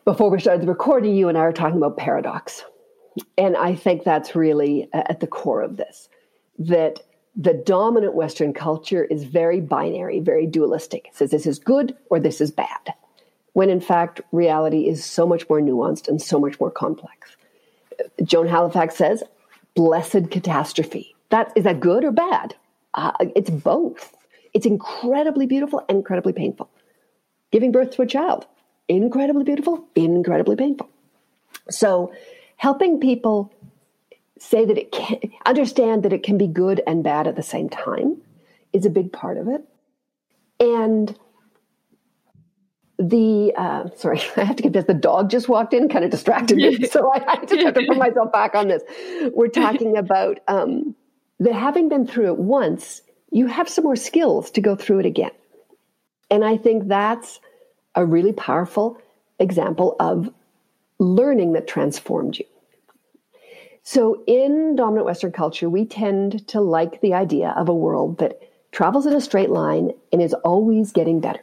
[0.05, 2.65] Before we started the recording you and i were talking about paradox.
[3.39, 6.09] And I think that's really at the core of this
[6.59, 7.01] that
[7.35, 11.07] the dominant Western culture is very binary, very dualistic.
[11.09, 12.95] It says this is good or this is bad,
[13.55, 17.37] when in fact, reality is so much more nuanced and so much more complex.
[18.23, 19.23] Joan Halifax says,
[19.75, 21.15] blessed catastrophe.
[21.31, 22.55] That is that good or bad?
[22.95, 24.15] Uh, it's both.
[24.53, 26.69] It's incredibly beautiful and incredibly painful.
[27.51, 28.47] Giving birth to a child,
[28.89, 30.91] incredibly beautiful, incredibly painful.
[31.71, 32.13] So
[32.57, 33.51] helping people
[34.43, 37.69] say that it can understand that it can be good and bad at the same
[37.69, 38.21] time
[38.73, 39.63] is a big part of it.
[40.59, 41.17] And
[42.99, 46.57] the uh, sorry i have to confess, the dog just walked in kind of distracted
[46.57, 46.87] me.
[46.91, 48.83] So I, I, just have to put myself back on this.
[49.33, 50.95] We're talking about um,
[51.41, 55.07] that having been through it once you have some more skills to go through it
[55.07, 55.33] again.
[56.31, 57.41] And i think that's
[57.95, 58.99] a really powerful
[59.39, 60.31] example of
[60.99, 62.47] learning that transformed you
[63.85, 68.41] so, in dominant Western culture, we tend to like the idea of a world that
[68.71, 71.41] travels in a straight line and is always getting better.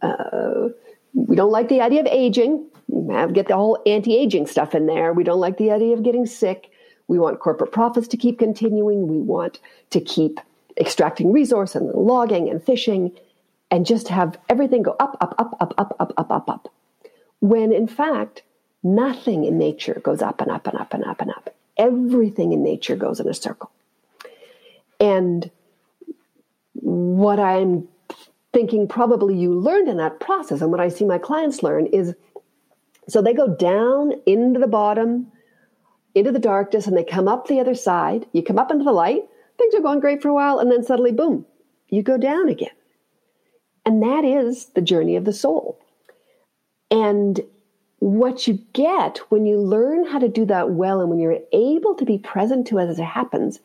[0.00, 0.68] Uh,
[1.14, 2.66] we don't like the idea of aging.
[2.88, 5.12] Get the whole anti aging stuff in there.
[5.12, 6.70] We don't like the idea of getting sick.
[7.08, 9.06] We want corporate profits to keep continuing.
[9.06, 9.60] We want
[9.90, 10.40] to keep
[10.78, 13.12] extracting resource and logging and fishing
[13.70, 16.72] and just have everything go up, up, up, up, up, up, up, up, up.
[17.40, 18.42] When in fact,
[18.82, 21.54] Nothing in nature goes up and up and up and up and up.
[21.76, 23.70] Everything in nature goes in a circle.
[25.00, 25.50] And
[26.74, 27.88] what I'm
[28.52, 32.14] thinking probably you learned in that process, and what I see my clients learn is
[33.08, 35.30] so they go down into the bottom,
[36.14, 38.26] into the darkness, and they come up the other side.
[38.32, 39.22] You come up into the light,
[39.58, 41.44] things are going great for a while, and then suddenly, boom,
[41.88, 42.70] you go down again.
[43.84, 45.78] And that is the journey of the soul.
[46.90, 47.40] And
[48.02, 51.94] what you get when you learn how to do that well and when you're able
[51.94, 53.60] to be present to it as it happens,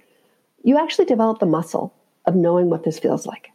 [0.64, 1.92] you actually develop the muscle
[2.26, 3.50] of knowing what this feels like.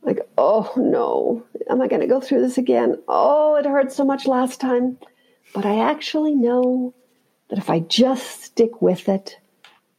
[0.00, 2.96] Like, oh no, am I going to go through this again?
[3.06, 4.96] Oh, it hurt so much last time.
[5.54, 6.94] But I actually know
[7.50, 9.38] that if I just stick with it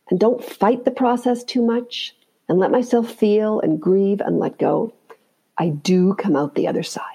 [0.09, 2.15] and don't fight the process too much
[2.49, 4.91] and let myself feel and grieve and let go,
[5.55, 7.14] I do come out the other side.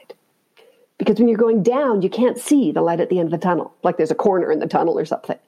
[1.01, 3.43] Because when you're going down, you can't see the light at the end of the
[3.43, 5.39] tunnel, like there's a corner in the tunnel or something.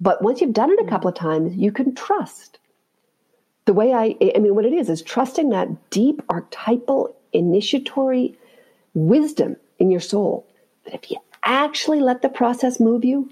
[0.00, 0.88] But once you've done it a hmm.
[0.88, 2.58] couple of times, you can trust.
[3.64, 8.36] The way I, I mean, what it is, is trusting that deep archetypal initiatory
[8.94, 10.48] wisdom in your soul
[10.84, 13.30] that if you actually let the process move you,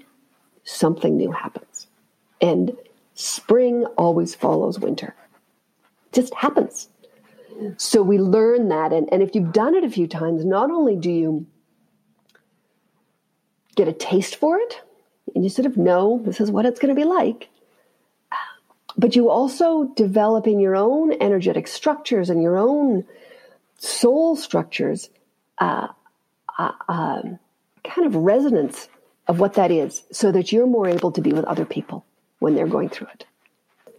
[0.63, 1.87] something new happens.
[2.39, 2.77] And
[3.13, 5.13] spring always follows winter.
[6.05, 6.87] It just happens.
[7.75, 8.93] So we learn that.
[8.93, 11.45] And, and if you've done it a few times, not only do you
[13.77, 14.81] get a taste for it
[15.33, 17.49] and you sort of know this is what it's going to be like.
[18.97, 23.05] But you also develop in your own energetic structures and your own
[23.77, 25.09] soul structures
[25.59, 25.89] uh,
[26.57, 27.21] uh, uh,
[27.83, 28.89] kind of resonance
[29.27, 32.05] of what that is so that you're more able to be with other people
[32.39, 33.25] when they're going through it.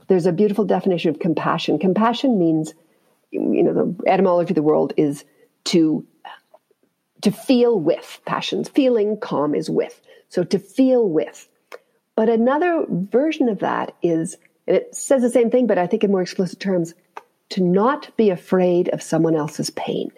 [0.09, 1.78] There's a beautiful definition of compassion.
[1.78, 2.74] Compassion means,
[3.30, 5.24] you know, the etymology of the world is
[5.64, 6.05] to
[7.22, 8.68] to feel with passions.
[8.68, 10.00] Feeling calm is with.
[10.28, 11.48] So to feel with.
[12.14, 14.36] But another version of that is,
[14.66, 16.94] and it says the same thing, but I think in more explicit terms,
[17.50, 20.10] to not be afraid of someone else's pain.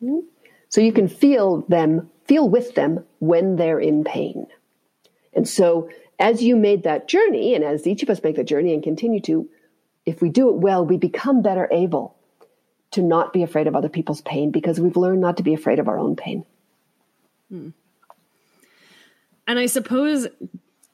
[0.00, 0.20] Hmm?
[0.68, 4.46] So you can feel them, feel with them when they're in pain.
[5.32, 5.88] And so
[6.18, 9.20] as you made that journey, and as each of us make the journey and continue
[9.22, 9.48] to,
[10.04, 12.16] if we do it well, we become better able
[12.92, 15.78] to not be afraid of other people's pain because we've learned not to be afraid
[15.78, 16.44] of our own pain.
[17.48, 17.70] Hmm.
[19.46, 20.28] And I suppose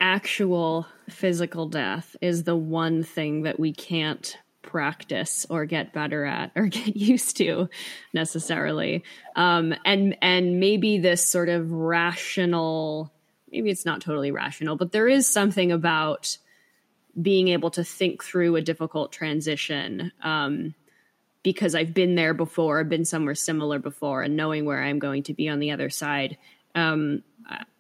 [0.01, 6.53] actual physical death is the one thing that we can't practice or get better at
[6.55, 7.69] or get used to
[8.13, 9.03] necessarily
[9.35, 13.11] um, and and maybe this sort of rational
[13.51, 16.37] maybe it's not totally rational but there is something about
[17.21, 20.75] being able to think through a difficult transition um,
[21.43, 25.35] because I've been there before, been somewhere similar before, and knowing where I'm going to
[25.35, 26.37] be on the other side.
[26.75, 27.23] Um,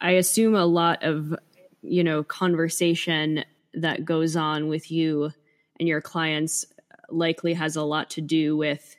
[0.00, 1.34] I assume a lot of
[1.82, 3.44] you know conversation
[3.74, 5.30] that goes on with you
[5.78, 6.66] and your clients
[7.10, 8.96] likely has a lot to do with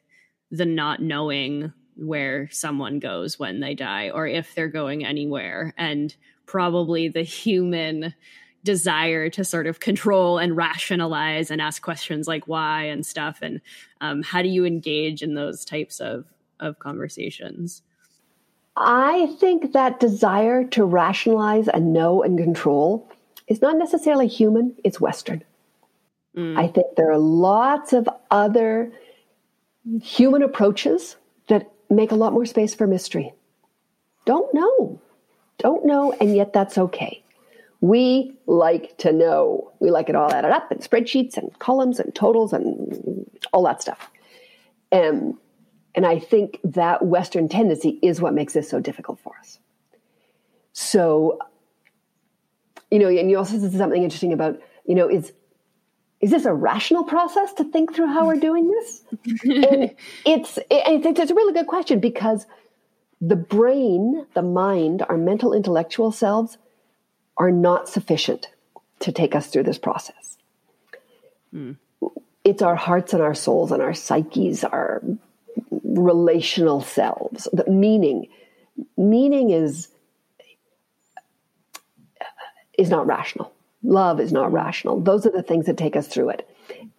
[0.51, 6.15] the not knowing where someone goes when they die or if they're going anywhere and
[6.45, 8.13] probably the human
[8.63, 13.61] desire to sort of control and rationalize and ask questions like why and stuff and
[14.01, 16.25] um, how do you engage in those types of
[16.59, 17.81] of conversations
[18.75, 23.09] i think that desire to rationalize and know and control
[23.47, 25.41] is not necessarily human it's western
[26.35, 26.57] Mm.
[26.57, 28.91] I think there are lots of other
[30.01, 31.15] human approaches
[31.47, 33.33] that make a lot more space for mystery.
[34.25, 35.01] Don't know.
[35.57, 37.23] Don't know, and yet that's okay.
[37.81, 39.71] We like to know.
[39.79, 43.81] We like it all added up in spreadsheets and columns and totals and all that
[43.81, 44.11] stuff.
[44.91, 45.39] Um,
[45.95, 49.59] and I think that Western tendency is what makes this so difficult for us.
[50.73, 51.39] So,
[52.91, 55.33] you know, and you also said something interesting about, you know, is
[56.21, 59.03] is this a rational process to think through how we're doing this?
[59.43, 59.95] and
[60.25, 62.45] it's, it, it's a really good question because
[63.21, 66.57] the brain, the mind, our mental intellectual selves
[67.39, 68.47] are not sufficient
[68.99, 70.37] to take us through this process.
[71.55, 71.77] Mm.
[72.43, 75.01] It's our hearts and our souls and our psyches, our
[75.71, 77.47] relational selves.
[77.51, 78.27] The meaning,
[78.97, 79.87] meaning is
[82.77, 83.51] is not rational.
[83.83, 85.01] Love is not rational.
[85.01, 86.49] Those are the things that take us through it.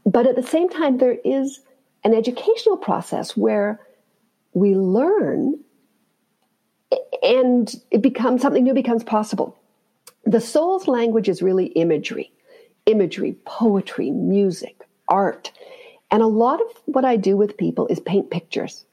[0.05, 1.61] But at the same time, there is
[2.05, 3.81] an educational process where
[4.53, 5.59] we learn
[7.23, 9.57] and it becomes something new becomes possible.
[10.31, 12.33] The soul's language is really imagery,
[12.87, 15.51] imagery, poetry, music, art.
[16.09, 18.85] And a lot of what I do with people is paint pictures.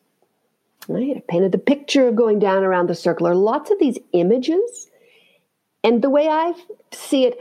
[0.87, 1.17] Right?
[1.17, 3.27] I painted the picture of going down around the circle.
[3.27, 4.89] or lots of these images.
[5.83, 6.55] And the way I
[6.91, 7.37] see it,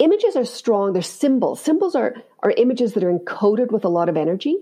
[0.00, 1.60] images are strong, they're symbols.
[1.60, 4.56] Symbols are, are images that are encoded with a lot of energy.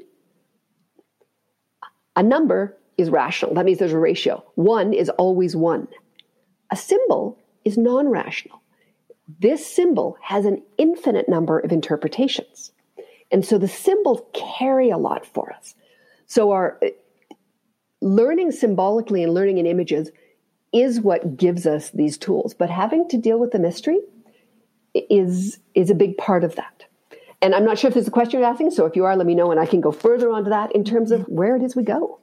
[2.15, 3.55] A number is rational.
[3.55, 4.44] That means there's a ratio.
[4.55, 5.89] One is always one.
[6.70, 8.62] A symbol is non rational.
[9.38, 12.72] This symbol has an infinite number of interpretations.
[13.30, 15.74] And so the symbols carry a lot for us.
[16.26, 16.88] So our uh,
[18.00, 20.10] learning symbolically and learning in images
[20.72, 22.54] is what gives us these tools.
[22.54, 23.98] But having to deal with the mystery,
[24.94, 26.84] is is a big part of that.
[27.42, 29.26] And I'm not sure if there's a question you're asking, so if you are, let
[29.26, 31.74] me know, and I can go further onto that in terms of where it is
[31.74, 32.18] we go,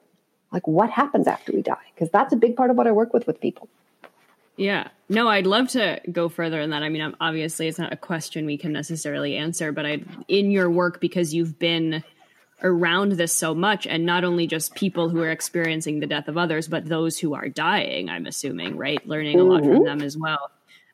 [0.52, 3.14] like what happens after we die, because that's a big part of what I work
[3.14, 3.68] with with people.
[4.58, 6.84] Yeah, no, I'd love to go further in that.
[6.84, 10.70] I mean, obviously, it's not a question we can necessarily answer, but I, in your
[10.70, 12.04] work, because you've been
[12.64, 16.38] around this so much, and not only just people who are experiencing the death of
[16.38, 18.10] others, but those who are dying.
[18.10, 19.06] I'm assuming, right?
[19.08, 19.74] Learning a lot mm-hmm.
[19.74, 20.52] from them as well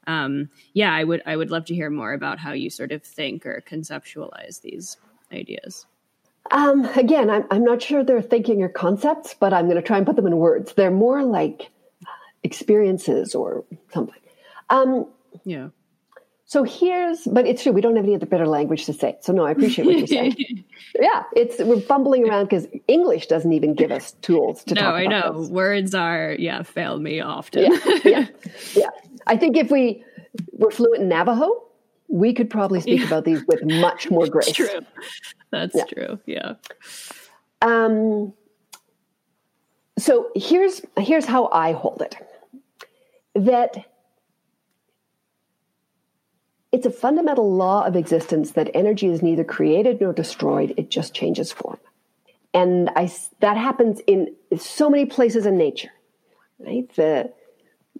[0.08, 3.04] um, yeah, I would I would love to hear more about how you sort of
[3.04, 4.98] think or conceptualize these
[5.32, 5.86] ideas.
[6.52, 9.98] Um, again, I'm, I'm not sure they're thinking or concepts, but I'm going to try
[9.98, 10.74] and put them in words.
[10.74, 11.70] They're more like
[12.44, 13.64] experiences or
[13.94, 14.20] something.
[14.70, 15.08] Um,
[15.46, 15.70] yeah.
[16.46, 17.72] So here's, but it's true.
[17.72, 19.18] We don't have any other better language to say.
[19.22, 20.36] So no, I appreciate what you're saying.
[21.02, 24.92] yeah, it's we're fumbling around because English doesn't even give us tools to no, talk.
[24.92, 25.50] No, I know this.
[25.50, 27.72] words are yeah fail me often.
[27.72, 28.28] yeah, yeah,
[28.76, 28.90] yeah.
[29.26, 30.04] I think if we
[30.52, 31.64] were fluent in Navajo,
[32.08, 33.08] we could probably speak yeah.
[33.08, 34.46] about these with much more grace.
[34.46, 34.86] That's true.
[35.50, 35.84] That's yeah.
[35.86, 36.20] true.
[36.28, 36.54] Yeah.
[37.64, 38.34] Um,
[39.98, 42.16] so here's here's how I hold it.
[43.36, 43.86] That
[46.72, 51.14] it's a fundamental law of existence that energy is neither created nor destroyed; it just
[51.14, 51.80] changes form.
[52.54, 55.92] And I that happens in so many places in nature.
[56.60, 56.94] Right?
[56.96, 57.34] The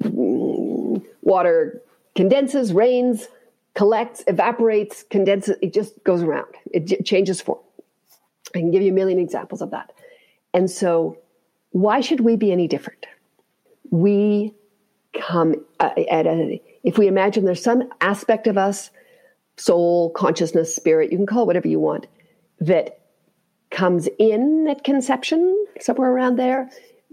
[0.04, 1.82] mm, water
[2.16, 3.28] condenses, rains,
[3.74, 6.54] collects, evaporates, condenses, it just goes around.
[6.72, 7.60] It changes form.
[8.56, 9.92] I can give you a million examples of that.
[10.54, 11.18] And so
[11.72, 13.06] why should we be any different?
[13.90, 14.54] We
[15.14, 18.90] come uh, at a, if we imagine there's some aspect of us,
[19.58, 22.08] soul, consciousness, spirit, you can call it whatever you want,
[22.60, 23.00] that
[23.70, 26.70] comes in at conception, somewhere around there.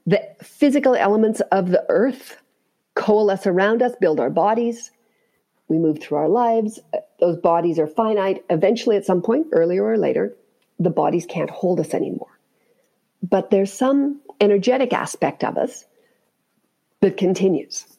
[0.06, 2.40] The physical elements of the earth
[2.94, 4.90] coalesce around us, build our bodies.
[5.68, 6.80] We move through our lives.
[7.20, 8.44] Those bodies are finite.
[8.50, 10.34] Eventually, at some point, earlier or later,
[10.78, 12.38] the bodies can't hold us anymore.
[13.22, 15.84] But there's some energetic aspect of us
[17.00, 17.89] that continues.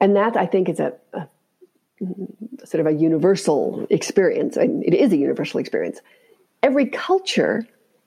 [0.00, 1.28] And that, I think, is a, a
[2.64, 4.56] sort of a universal experience.
[4.56, 6.00] It is a universal experience.
[6.62, 7.66] Every culture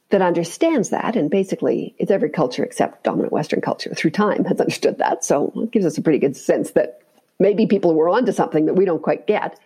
[0.09, 4.59] that understands that, and basically it's every culture except dominant Western culture through time has
[4.59, 5.23] understood that.
[5.23, 7.01] So it gives us a pretty good sense that
[7.39, 9.59] maybe people were onto something that we don't quite get.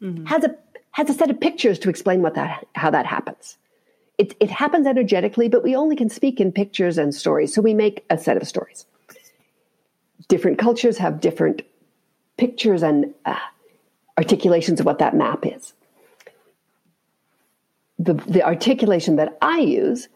[0.00, 0.24] Mm-hmm.
[0.26, 0.56] Has a
[0.92, 3.56] has a set of pictures to explain what that how that happens.
[4.18, 7.54] It, it happens energetically, but we only can speak in pictures and stories.
[7.54, 8.84] So we make a set of stories.
[10.28, 11.62] Different cultures have different
[12.36, 13.36] pictures and uh,
[14.18, 15.74] articulations of what that map is.
[17.98, 20.08] The, the articulation that I use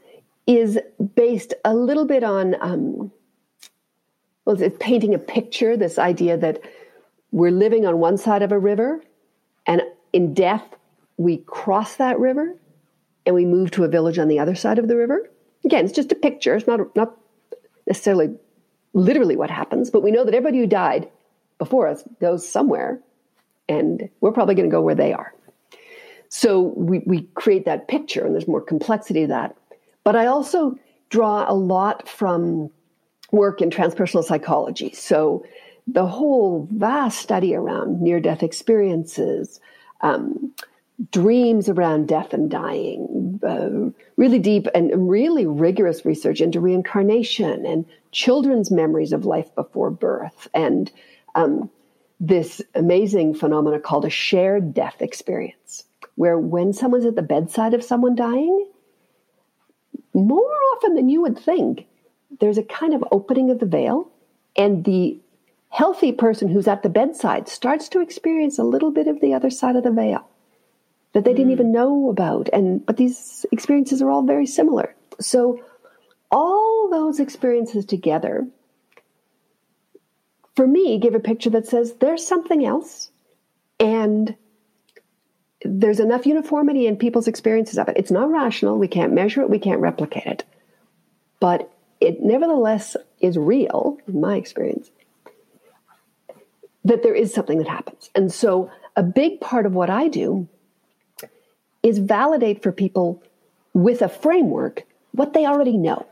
[0.47, 0.78] is
[1.15, 3.12] based a little bit on, um,
[4.45, 6.61] well, it's painting a picture, this idea that
[7.33, 9.03] we're living on one side of a river,
[9.66, 10.65] and in death,
[11.16, 12.55] we cross that river
[13.24, 15.28] and we move to a village on the other side of the river.
[15.65, 16.55] Again, it's just a picture.
[16.55, 17.16] It's not, not
[17.87, 18.37] necessarily
[18.97, 21.09] literally what happens, but we know that everybody who died
[21.59, 22.98] before us goes somewhere,
[23.68, 25.35] and we're probably going to go where they are.
[26.31, 29.56] So we, we create that picture, and there's more complexity to that.
[30.02, 30.78] But I also
[31.10, 32.70] draw a lot from
[33.32, 34.93] work in transpersonal psychology.
[34.93, 35.44] So
[35.86, 39.60] the whole vast study around near death experiences,
[40.01, 40.52] um,
[41.12, 47.85] dreams around death and dying, uh, really deep and really rigorous research into reincarnation and
[48.16, 50.90] children's memories of life before birth, and
[51.34, 51.68] um,
[52.18, 55.84] this amazing phenomena called a shared death experience,
[56.14, 58.66] where when someone's at the bedside of someone dying,
[60.14, 61.84] more often than you would think,
[62.40, 64.10] there's a kind of opening of the veil,
[64.56, 65.20] and the
[65.68, 69.51] healthy person who's at the bedside starts to experience a little bit of the other
[69.51, 70.26] side of the veil
[71.12, 72.48] that they didn't even know about.
[72.51, 74.94] And but these experiences are all very similar.
[75.20, 75.60] So
[76.36, 78.46] all those experiences together
[80.54, 83.10] for me give a picture that says there's something else
[83.80, 84.36] and
[85.64, 87.96] there's enough uniformity in people's experiences of it.
[87.96, 90.44] It's not rational, we can't measure it, we can't replicate it.
[91.40, 94.90] But it nevertheless is real, in my experience,
[96.84, 98.10] that there is something that happens.
[98.14, 100.48] And so a big part of what I do
[101.82, 103.22] is validate for people
[103.72, 106.06] with a framework what they already know.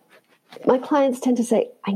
[0.66, 1.93] My clients tend to say, I,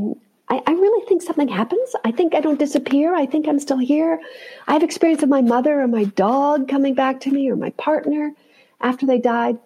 [0.48, 1.94] I, I, really think something happens.
[2.04, 3.14] I think I don't disappear.
[3.14, 4.20] I think I'm still here.
[4.66, 7.70] I have experience of my mother or my dog coming back to me or my
[7.70, 8.32] partner
[8.80, 9.58] after they died.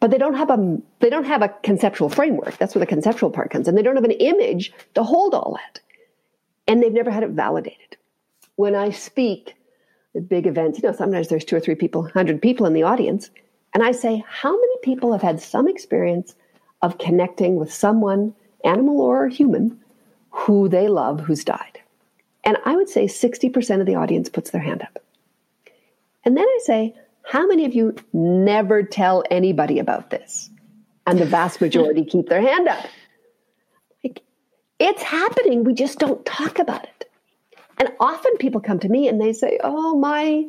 [0.00, 2.58] But they don't have a they don't have a conceptual framework.
[2.58, 3.74] That's where the conceptual part comes in.
[3.74, 5.80] They don't have an image to hold all that.
[6.68, 7.96] And they've never had it validated.
[8.56, 9.54] When I speak
[10.14, 12.82] at big events, you know, sometimes there's two or three people, 100 people in the
[12.82, 13.30] audience.
[13.72, 16.34] And I say, how many people have had some experience
[16.84, 19.80] of connecting with someone, animal or human,
[20.30, 21.80] who they love who's died?
[22.44, 24.98] And I would say 60% of the audience puts their hand up.
[26.24, 30.50] And then I say, how many of you never tell anybody about this?
[31.06, 32.86] And the vast majority keep their hand up.
[34.04, 34.20] Like,
[34.78, 35.64] it's happening.
[35.64, 37.10] We just don't talk about it.
[37.78, 40.44] And often people come to me and they say, Oh, my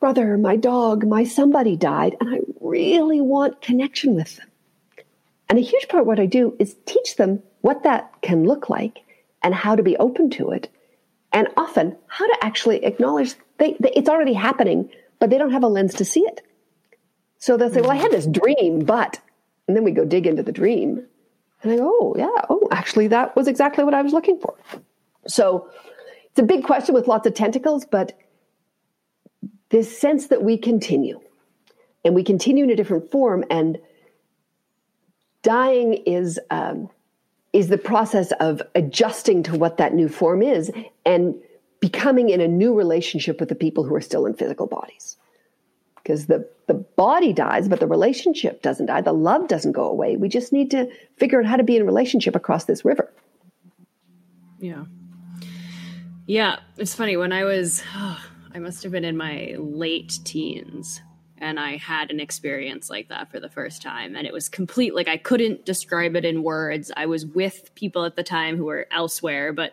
[0.00, 4.49] brother, my dog, my somebody died, and I really want connection with them.
[5.50, 8.70] And a huge part of what I do is teach them what that can look
[8.70, 9.00] like
[9.42, 10.68] and how to be open to it.
[11.32, 15.64] And often how to actually acknowledge they, they, it's already happening, but they don't have
[15.64, 16.42] a lens to see it.
[17.38, 19.20] So they'll say, Well, I had this dream, but,
[19.66, 21.04] and then we go dig into the dream.
[21.62, 24.54] And I go, Oh, yeah, oh, actually, that was exactly what I was looking for.
[25.26, 25.68] So
[26.26, 28.16] it's a big question with lots of tentacles, but
[29.70, 31.20] this sense that we continue
[32.04, 33.78] and we continue in a different form and
[35.42, 36.88] dying is um,
[37.52, 40.70] is the process of adjusting to what that new form is
[41.04, 41.34] and
[41.80, 45.16] becoming in a new relationship with the people who are still in physical bodies.
[45.96, 49.00] Because the the body dies but the relationship doesn't die.
[49.00, 50.16] The love doesn't go away.
[50.16, 53.12] We just need to figure out how to be in relationship across this river.
[54.60, 54.84] Yeah.
[56.26, 57.16] Yeah, it's funny.
[57.16, 61.00] When I was, oh, I must have been in my late teens,
[61.40, 64.14] and I had an experience like that for the first time.
[64.16, 66.92] And it was complete, like I couldn't describe it in words.
[66.96, 69.72] I was with people at the time who were elsewhere, but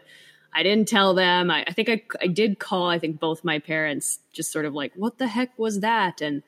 [0.54, 1.52] I didn't tell them.
[1.52, 4.74] I, I think I, I did call, I think both my parents just sort of
[4.74, 6.22] like, what the heck was that?
[6.22, 6.42] And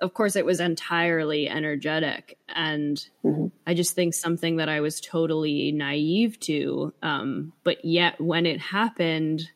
[0.00, 2.36] of course, it was entirely energetic.
[2.48, 3.46] And mm-hmm.
[3.66, 6.92] I just think something that I was totally naive to.
[7.02, 9.48] Um, but yet, when it happened,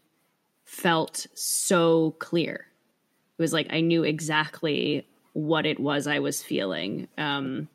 [0.65, 2.70] felt so clear.
[3.41, 7.09] It was like I knew exactly what it was I was feeling.
[7.17, 7.69] Um,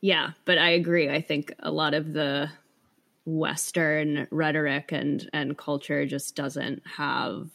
[0.00, 1.08] yeah, but I agree.
[1.08, 2.50] I think a lot of the
[3.24, 7.50] Western rhetoric and and culture just doesn't have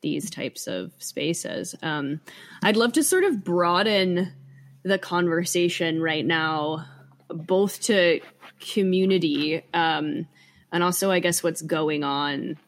[0.00, 1.76] these types of spaces.
[1.82, 2.20] Um,
[2.64, 4.32] I'd love to sort of broaden
[4.82, 6.84] the conversation right now,
[7.28, 8.20] both to
[8.58, 10.26] community um,
[10.72, 12.58] and also, I guess, what's going on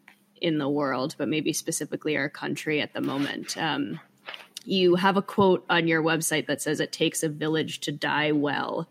[0.40, 3.56] in the world, but maybe specifically our country at the moment.
[3.56, 4.00] Um,
[4.64, 8.32] you have a quote on your website that says, It takes a village to die
[8.32, 8.88] well.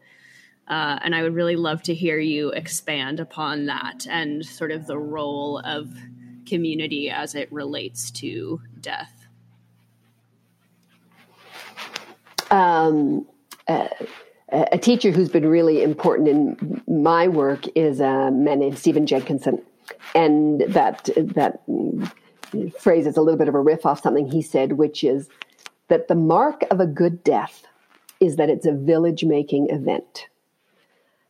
[0.67, 4.85] Uh, and I would really love to hear you expand upon that and sort of
[4.85, 5.91] the role of
[6.49, 9.13] community as it relates to death?
[12.51, 13.27] Um,
[13.67, 13.87] uh,
[14.51, 19.61] a teacher who's been really important in my work is a man named Stephen Jenkinson,
[20.15, 21.61] and that that
[22.79, 25.29] phrase is a little bit of a riff off something he said, which is
[25.87, 27.65] that the mark of a good death
[28.19, 30.27] is that it's a village making event.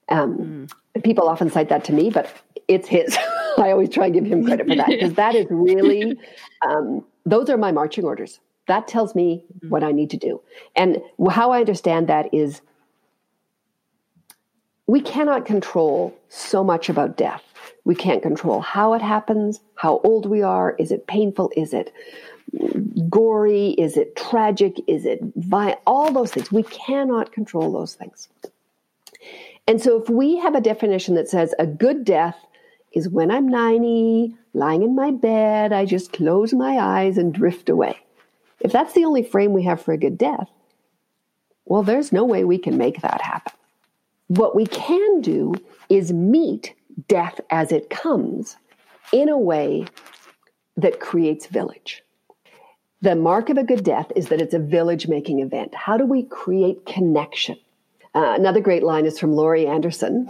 [0.10, 1.03] Um, mm.
[1.03, 2.31] People often cite that to me, but
[2.68, 3.18] it's his.
[3.57, 6.18] I always try and give him credit for that because that is really,
[6.68, 8.40] um, those are my marching orders.
[8.68, 9.69] That tells me mm-hmm.
[9.69, 10.41] what I need to do.
[10.76, 12.61] And how I understand that is
[14.88, 17.44] we cannot control so much about death.
[17.85, 20.75] We can't control how it happens, how old we are.
[20.77, 21.51] Is it painful?
[21.55, 21.93] Is it
[23.09, 23.69] gory?
[23.71, 24.79] Is it tragic?
[24.87, 25.79] Is it violent?
[25.85, 26.51] All those things.
[26.51, 28.27] We cannot control those things.
[29.67, 32.37] And so if we have a definition that says a good death
[32.91, 37.69] is when I'm 90, lying in my bed, I just close my eyes and drift
[37.69, 37.97] away.
[38.61, 40.49] If that's the only frame we have for a good death,
[41.65, 43.53] well, there's no way we can make that happen.
[44.27, 45.53] What we can do
[45.87, 46.73] is meet
[47.07, 48.57] death as it comes
[49.11, 49.86] in a way
[50.78, 52.03] that creates village.
[53.02, 55.74] The mark of a good death is that it's a village making event.
[55.74, 57.57] How do we create connection?
[58.14, 60.30] Uh, another great line is from Laurie Anderson,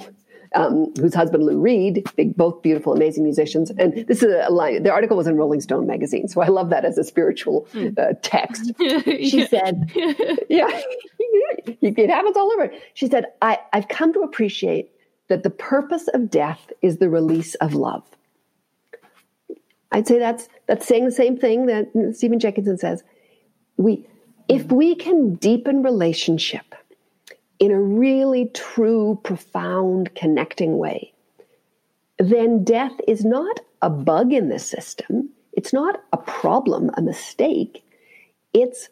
[0.53, 3.71] um, whose husband Lou Reed, big, both beautiful, amazing musicians.
[3.71, 4.83] And this is a line.
[4.83, 7.89] The article was in Rolling Stone magazine, so I love that as a spiritual hmm.
[7.97, 8.71] uh, text.
[8.79, 9.91] She said,
[10.49, 10.69] "Yeah,
[11.19, 14.91] it happens all over." She said, I, "I've come to appreciate
[15.29, 18.03] that the purpose of death is the release of love."
[19.91, 23.03] I'd say that's that's saying the same thing that Stephen Jenkinson says.
[23.77, 24.05] We,
[24.47, 26.75] if we can deepen relationship
[27.59, 31.13] in a really true, profound, connecting way,
[32.17, 35.29] then death is not a bug in the system.
[35.53, 37.83] It's not a problem, a mistake.
[38.53, 38.89] It's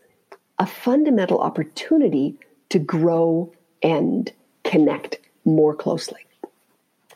[0.59, 2.38] a fundamental opportunity
[2.69, 3.51] to grow
[3.84, 4.31] and
[4.64, 6.26] connect more closely.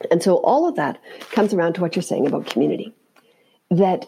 [0.10, 0.99] And so all of that
[1.32, 2.94] comes around to what you're saying about community.
[3.69, 4.06] That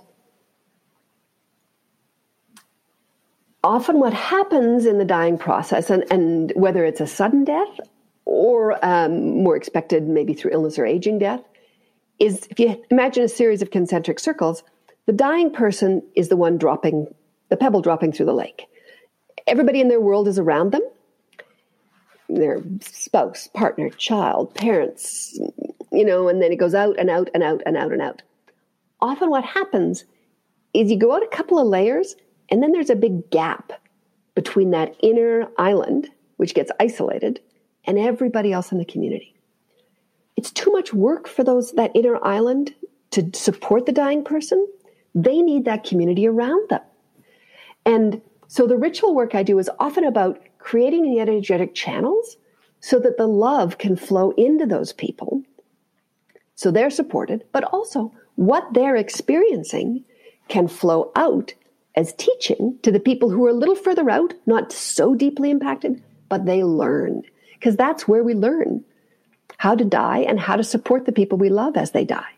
[3.64, 7.80] often what happens in the dying process, and, and whether it's a sudden death
[8.26, 11.42] or um, more expected, maybe through illness or aging death,
[12.20, 14.64] is if you imagine a series of concentric circles,
[15.06, 17.08] the dying person is the one dropping
[17.50, 18.66] the pebble dropping through the lake.
[19.46, 20.82] Everybody in their world is around them
[22.30, 25.40] their spouse, partner, child, parents,
[25.94, 28.22] you know, and then it goes out and out and out and out and out.
[29.00, 30.06] Often what happens
[30.74, 32.16] is you go out a couple of layers
[32.50, 33.74] and then there's a big gap
[34.36, 37.40] between that inner island, which gets isolated,
[37.86, 39.36] and everybody else in the community.
[40.36, 42.74] It's too much work for those that inner island
[43.12, 44.68] to support the dying person.
[45.14, 46.82] They need that community around them.
[47.86, 52.38] And so the ritual work I do is often about creating the energetic channels
[52.80, 55.44] so that the love can flow into those people.
[56.56, 60.04] So they're supported, but also what they're experiencing
[60.48, 61.54] can flow out
[61.96, 66.02] as teaching to the people who are a little further out, not so deeply impacted,
[66.30, 67.24] but they learn.
[67.54, 68.84] Because that's where we learn
[69.58, 72.32] how to die and how to support the people we love as they die.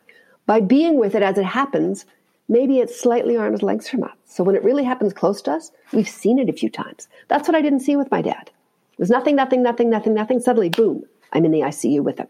[0.46, 2.06] By being with it as it happens,
[2.50, 4.16] maybe it's slightly arm's length from us.
[4.26, 7.08] So when it really happens close to us, we've seen it a few times.
[7.28, 8.52] That's what I didn't see with my dad.
[8.94, 10.40] It was nothing, nothing, nothing, nothing, nothing.
[10.40, 12.28] Suddenly, boom, I'm in the ICU with him.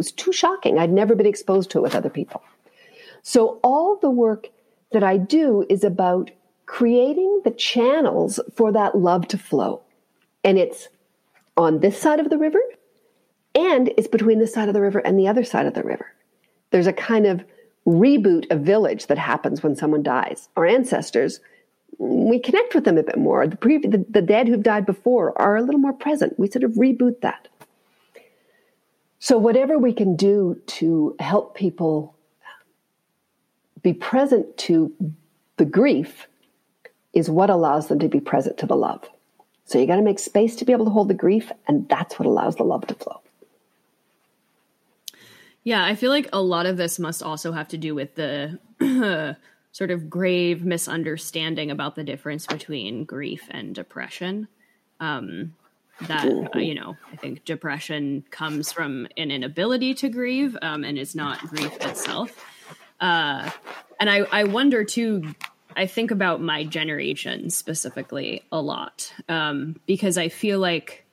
[0.00, 0.78] Was too shocking.
[0.78, 2.42] I'd never been exposed to it with other people.
[3.20, 4.48] So all the work
[4.92, 6.30] that I do is about
[6.64, 9.82] creating the channels for that love to flow.
[10.42, 10.88] And it's
[11.54, 12.62] on this side of the river
[13.54, 16.06] and it's between this side of the river and the other side of the river.
[16.70, 17.44] There's a kind of
[17.86, 20.48] reboot of village that happens when someone dies.
[20.56, 21.40] Our ancestors,
[21.98, 23.46] we connect with them a bit more.
[23.46, 26.38] The, pre- the, the dead who've died before are a little more present.
[26.38, 27.48] We sort of reboot that.
[29.22, 32.16] So, whatever we can do to help people
[33.82, 34.92] be present to
[35.58, 36.26] the grief
[37.12, 39.06] is what allows them to be present to the love.
[39.66, 42.18] So, you got to make space to be able to hold the grief, and that's
[42.18, 43.20] what allows the love to flow.
[45.64, 48.58] Yeah, I feel like a lot of this must also have to do with the
[49.72, 54.48] sort of grave misunderstanding about the difference between grief and depression.
[54.98, 55.52] Um,
[56.02, 60.98] that uh, you know, I think depression comes from an inability to grieve, um, and
[60.98, 62.32] is not grief itself.
[63.00, 63.50] Uh,
[63.98, 65.34] and I, I wonder too.
[65.76, 71.04] I think about my generation specifically a lot um, because I feel like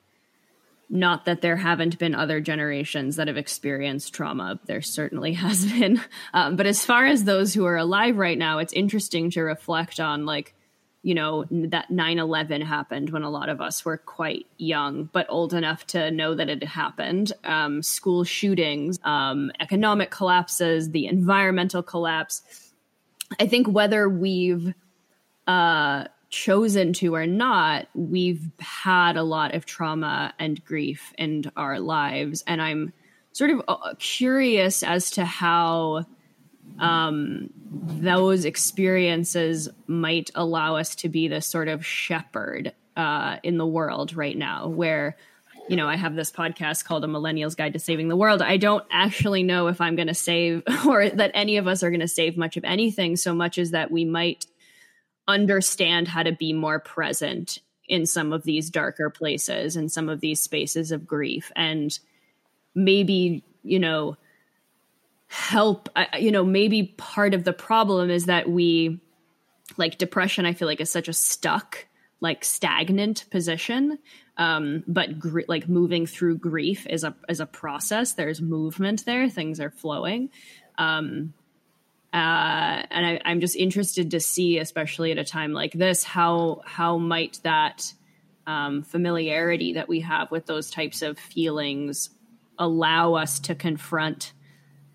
[0.89, 4.59] not that there haven't been other generations that have experienced trauma.
[4.65, 6.01] There certainly has been.
[6.34, 9.99] Um, but as far as those who are alive right now, it's interesting to reflect
[9.99, 10.53] on, like,
[11.03, 15.25] you know, that 9 11 happened when a lot of us were quite young, but
[15.29, 17.31] old enough to know that it happened.
[17.43, 22.41] Um, school shootings, um, economic collapses, the environmental collapse.
[23.39, 24.73] I think whether we've
[25.45, 31.79] uh, chosen to or not, we've had a lot of trauma and grief in our
[31.79, 32.43] lives.
[32.47, 32.93] And I'm
[33.31, 36.05] sort of uh, curious as to how
[36.80, 43.65] um, those experiences might allow us to be this sort of shepherd uh, in the
[43.65, 45.18] world right now, where
[45.69, 48.41] you know, I have this podcast called A Millennial's Guide to Saving the World.
[48.41, 51.89] I don't actually know if I'm going to save or that any of us are
[51.89, 54.45] going to save much of anything so much as that we might
[55.27, 60.19] understand how to be more present in some of these darker places and some of
[60.19, 61.99] these spaces of grief and
[62.76, 64.18] maybe you know
[65.27, 68.99] help you know maybe part of the problem is that we
[69.75, 71.87] like depression i feel like is such a stuck
[72.19, 73.99] like stagnant position.
[74.37, 78.13] Um but gr- like moving through grief is a is a process.
[78.13, 79.29] There's movement there.
[79.29, 80.29] Things are flowing.
[80.77, 81.33] Um
[82.13, 86.61] uh, and I, I'm just interested to see, especially at a time like this, how
[86.65, 87.93] how might that
[88.47, 92.09] um, familiarity that we have with those types of feelings
[92.57, 94.31] allow us to confront,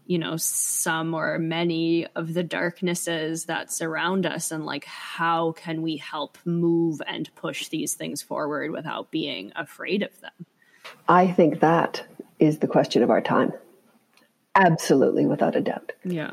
[0.06, 5.82] you know, some or many of the darknesses that surround us, and like how can
[5.82, 10.46] we help move and push these things forward without being afraid of them?
[11.08, 12.04] I think that
[12.38, 13.52] is the question of our time.
[14.54, 15.92] Absolutely, without a doubt.
[16.04, 16.32] Yeah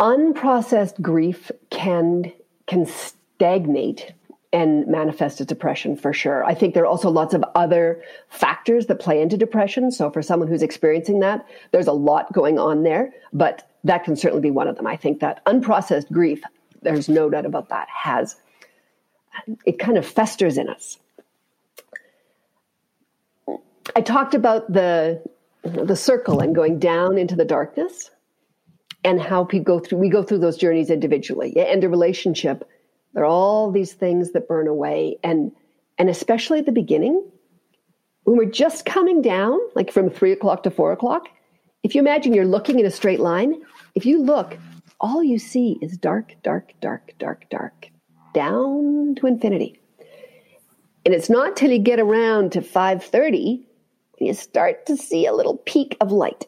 [0.00, 2.32] unprocessed grief can
[2.66, 4.12] can stagnate
[4.52, 6.44] and manifest depression for sure.
[6.44, 9.90] I think there are also lots of other factors that play into depression.
[9.90, 14.16] So for someone who's experiencing that, there's a lot going on there, but that can
[14.16, 14.86] certainly be one of them.
[14.86, 16.42] I think that unprocessed grief,
[16.82, 18.36] there's no doubt about that, has
[19.64, 20.98] it kind of festers in us.
[23.94, 25.22] I talked about the
[25.62, 28.10] the circle and going down into the darkness
[29.04, 32.68] and how people go through we go through those journeys individually and a relationship
[33.18, 35.16] there are all these things that burn away.
[35.24, 35.50] And
[35.98, 37.20] and especially at the beginning
[38.22, 41.26] when we're just coming down like from three o'clock to four o'clock
[41.82, 43.60] if you imagine you're looking in a straight line
[43.96, 44.56] if you look
[45.00, 47.88] all you see is dark dark dark dark dark
[48.34, 49.80] down to infinity.
[51.04, 53.64] And it's not till you get around to 5.30
[54.20, 56.46] you start to see a little peak of light.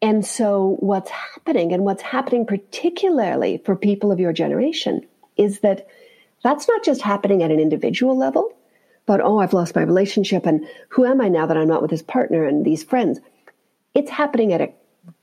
[0.00, 5.06] And so, what's happening, and what's happening particularly for people of your generation,
[5.36, 5.86] is that
[6.42, 8.52] that's not just happening at an individual level,
[9.06, 11.90] but oh, I've lost my relationship, and who am I now that I'm not with
[11.90, 13.20] this partner and these friends?
[13.94, 14.72] It's happening at a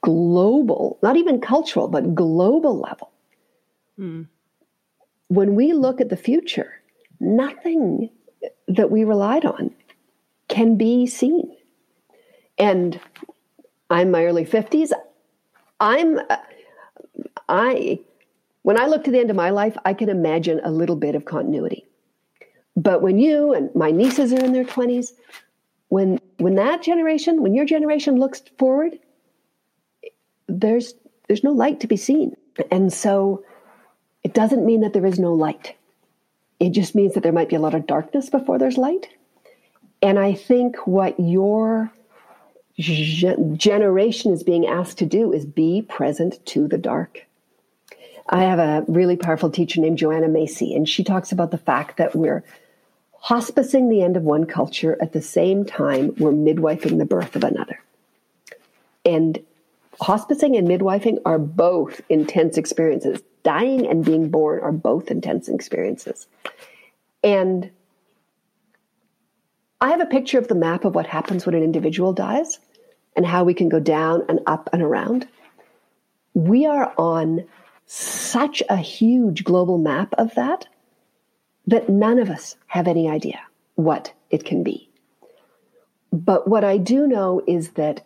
[0.01, 3.11] global, not even cultural, but global level.
[3.97, 4.23] Hmm.
[5.27, 6.73] When we look at the future,
[7.19, 8.09] nothing
[8.67, 9.71] that we relied on
[10.47, 11.55] can be seen.
[12.57, 12.99] And
[13.89, 14.91] I'm my early 50s.
[15.79, 16.19] I'm
[17.47, 17.99] I
[18.69, 21.15] when I look to the end of my life, I can imagine a little bit
[21.15, 21.87] of continuity.
[22.75, 25.13] But when you and my nieces are in their 20s,
[25.87, 28.99] when when that generation, when your generation looks forward,
[30.47, 30.93] there's
[31.27, 32.35] there's no light to be seen.
[32.69, 33.43] And so
[34.23, 35.75] it doesn't mean that there is no light.
[36.59, 39.07] It just means that there might be a lot of darkness before there's light.
[40.03, 41.91] And I think what your
[42.77, 47.25] generation is being asked to do is be present to the dark.
[48.31, 51.97] I have a really powerful teacher named Joanna Macy, and she talks about the fact
[51.97, 52.43] that we're
[53.23, 57.43] hospicing the end of one culture at the same time we're midwifing the birth of
[57.43, 57.81] another.
[59.03, 59.39] And
[59.99, 63.21] hospicing and midwifing are both intense experiences.
[63.43, 66.27] Dying and being born are both intense experiences.
[67.23, 67.71] And
[69.81, 72.59] I have a picture of the map of what happens when an individual dies
[73.15, 75.27] and how we can go down and up and around.
[76.35, 77.45] We are on
[77.91, 80.67] such a huge global map of that
[81.65, 83.39] that none of us have any idea
[83.73, 84.87] what it can be.
[86.13, 88.05] But what I do know is that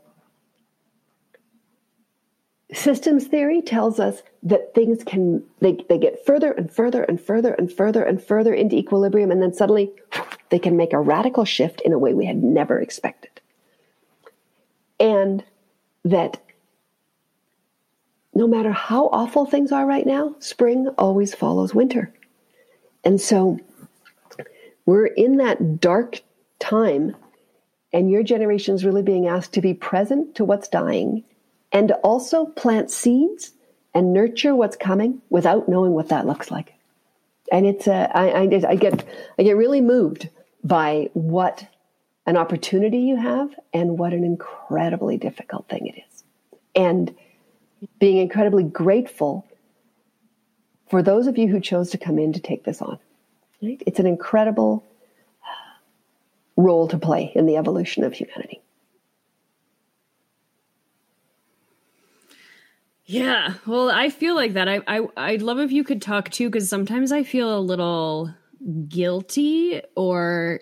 [2.72, 7.53] systems theory tells us that things can they, they get further and further and further
[7.53, 9.91] and further and further into equilibrium and then suddenly
[10.49, 13.41] they can make a radical shift in a way we had never expected
[14.99, 15.43] and
[16.03, 16.42] that
[18.35, 22.14] no matter how awful things are right now spring always follows winter
[23.03, 23.60] and so
[24.85, 26.22] we're in that dark
[26.60, 27.15] time
[27.93, 31.23] and your generation is really being asked to be present to what's dying
[31.72, 33.53] and also plant seeds
[33.93, 36.73] and nurture what's coming without knowing what that looks like.
[37.51, 39.05] And it's a, I, I, I get
[39.38, 40.30] I get really moved
[40.64, 41.68] by what
[42.26, 46.23] an opportunity you have and what an incredibly difficult thing it is.
[46.73, 47.14] And
[47.99, 49.45] being incredibly grateful
[50.89, 52.99] for those of you who chose to come in to take this on.
[53.61, 53.81] Right?
[53.85, 54.84] It's an incredible
[55.41, 58.61] uh, role to play in the evolution of humanity.
[63.05, 64.69] Yeah, well, I feel like that.
[64.69, 68.34] I I I'd love if you could talk too, because sometimes I feel a little
[68.88, 70.61] guilty or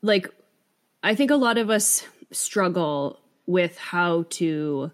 [0.00, 0.30] like
[1.02, 4.90] I think a lot of us struggle with how to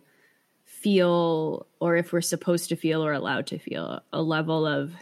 [0.65, 4.93] feel or if we're supposed to feel or allowed to feel a level of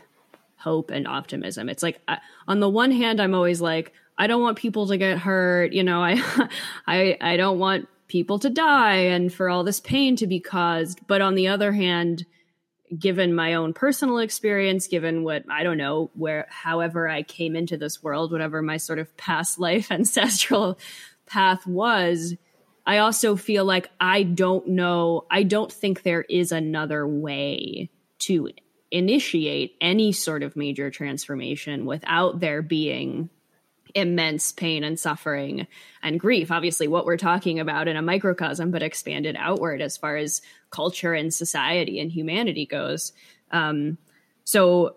[0.57, 1.69] hope and optimism.
[1.69, 2.19] It's like I,
[2.49, 5.83] on the one hand I'm always like I don't want people to get hurt, you
[5.83, 6.49] know, I
[6.87, 11.07] I I don't want people to die and for all this pain to be caused.
[11.07, 12.25] But on the other hand,
[12.97, 17.77] given my own personal experience, given what I don't know, where however I came into
[17.77, 20.79] this world, whatever my sort of past life ancestral
[21.27, 22.35] path was,
[22.87, 27.91] I also feel like I don't know, I don't think there is another way
[28.21, 28.51] to
[28.91, 33.29] initiate any sort of major transformation without there being
[33.95, 35.67] immense pain and suffering
[36.03, 36.51] and grief.
[36.51, 41.15] Obviously, what we're talking about in a microcosm, but expanded outward as far as culture
[41.15, 43.13] and society and humanity goes.
[43.51, 43.99] Um,
[44.45, 44.93] so, uh,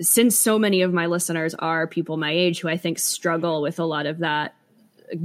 [0.00, 3.78] since so many of my listeners are people my age who I think struggle with
[3.78, 4.54] a lot of that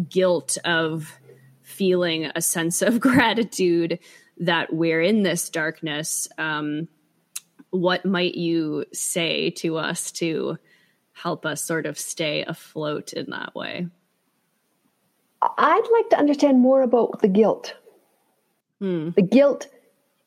[0.10, 1.18] guilt of
[1.72, 4.00] feeling a sense of gratitude
[4.38, 6.88] that we're in this darkness, um,
[7.70, 10.58] what might you say to us to
[11.14, 13.88] help us sort of stay afloat in that way.
[15.42, 17.76] I'd like to understand more about the guilt.
[18.80, 19.10] Hmm.
[19.16, 19.68] The guilt,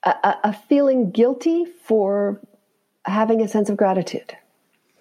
[0.05, 2.41] a, a, feeling guilty for
[3.05, 4.37] having a sense of gratitude.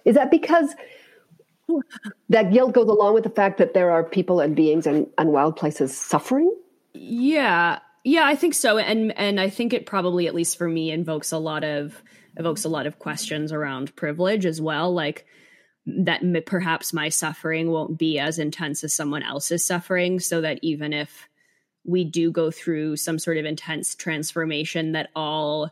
[0.06, 0.76] Is that because
[2.30, 5.31] that guilt goes along with the fact that there are people and beings and, and
[5.31, 6.53] wild places suffering?
[6.94, 10.91] Yeah, yeah, I think so, and and I think it probably, at least for me,
[10.91, 12.02] invokes a lot of
[12.35, 14.94] evokes a lot of questions around privilege as well.
[14.94, 15.26] Like,
[15.85, 20.94] that perhaps my suffering won't be as intense as someone else's suffering so that even
[20.94, 21.27] if
[21.84, 25.69] we do go through some sort of intense transformation that all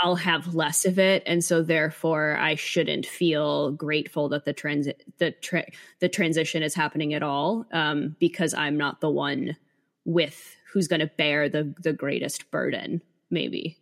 [0.00, 5.04] I'll have less of it and so therefore I shouldn't feel grateful that the transit
[5.18, 5.70] the tra-
[6.00, 9.56] the transition is happening at all um, because I'm not the one
[10.04, 13.76] with who's going to bear the the greatest burden maybe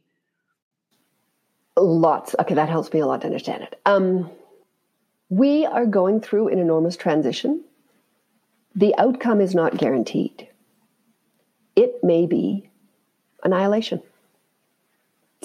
[1.76, 4.30] lots okay that helps me a lot to understand it um
[5.28, 7.64] we are going through an enormous transition.
[8.74, 10.48] The outcome is not guaranteed.
[11.74, 12.70] It may be
[13.43, 14.02] annihilation.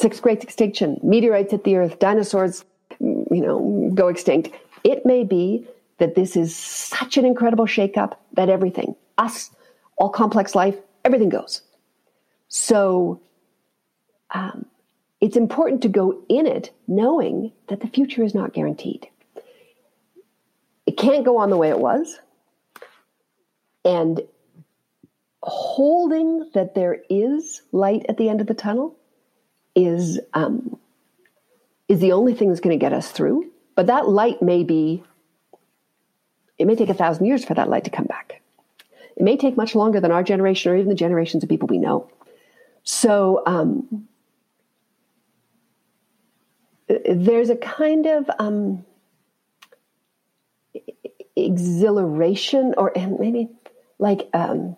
[0.01, 2.65] Sixth great extinction, meteorites hit the earth, dinosaurs,
[2.99, 4.49] you know, go extinct.
[4.83, 5.67] It may be
[5.99, 9.51] that this is such an incredible shakeup that everything, us,
[9.97, 10.75] all complex life,
[11.05, 11.61] everything goes.
[12.47, 13.21] So
[14.31, 14.65] um,
[15.19, 19.07] it's important to go in it knowing that the future is not guaranteed.
[20.87, 22.17] It can't go on the way it was.
[23.85, 24.21] And
[25.43, 28.97] holding that there is light at the end of the tunnel
[29.75, 30.77] is um,
[31.87, 33.51] is the only thing that's going to get us through.
[33.75, 35.03] But that light may be.
[36.57, 38.41] It may take a thousand years for that light to come back.
[39.15, 41.79] It may take much longer than our generation or even the generations of people we
[41.79, 42.09] know.
[42.83, 44.07] So um,
[46.87, 48.85] there's a kind of um,
[51.35, 53.49] exhilaration, or maybe
[53.99, 54.75] like um,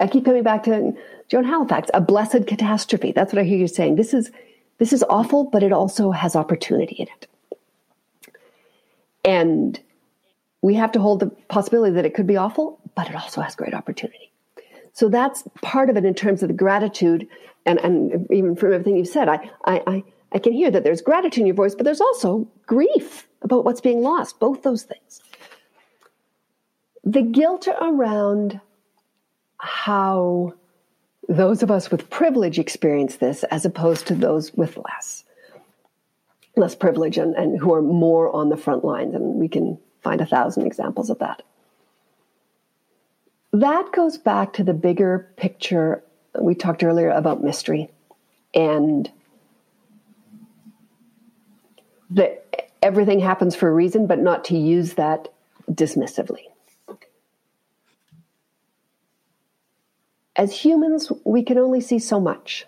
[0.00, 0.92] I keep coming back to
[1.28, 3.12] Joan Halifax, a blessed catastrophe.
[3.12, 3.96] That's what I hear you saying.
[3.96, 4.30] This is
[4.78, 7.26] this is awful, but it also has opportunity in it.
[9.24, 9.80] And
[10.62, 13.56] we have to hold the possibility that it could be awful, but it also has
[13.56, 14.30] great opportunity.
[14.92, 17.28] So that's part of it in terms of the gratitude,
[17.66, 21.02] and, and even from everything you've said, I, I, I, I can hear that there's
[21.02, 25.20] gratitude in your voice, but there's also grief about what's being lost, both those things.
[27.04, 28.60] The guilt around
[29.58, 30.54] how
[31.28, 35.24] those of us with privilege experience this as opposed to those with less
[36.58, 39.14] less privilege and, and who are more on the front lines.
[39.14, 41.42] And we can find a thousand examples of that.
[43.52, 46.02] That goes back to the bigger picture
[46.38, 47.88] we talked earlier about mystery
[48.54, 49.10] and
[52.10, 55.28] that everything happens for a reason but not to use that
[55.70, 56.47] dismissively
[60.38, 62.64] as humans, we can only see so much.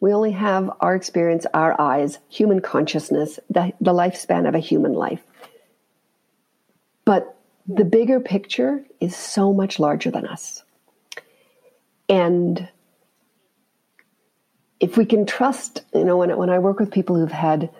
[0.00, 4.92] We only have our experience, our eyes, human consciousness, the, the lifespan of a human
[4.92, 5.22] life.
[7.06, 7.34] But
[7.66, 10.62] the bigger picture is so much larger than us.
[12.08, 12.68] And
[14.78, 17.70] if we can trust, you know, when, when I work with people who've had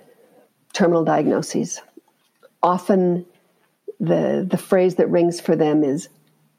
[0.73, 1.81] terminal diagnoses,
[2.63, 3.27] often
[4.01, 6.09] the, the phrase that rings for them is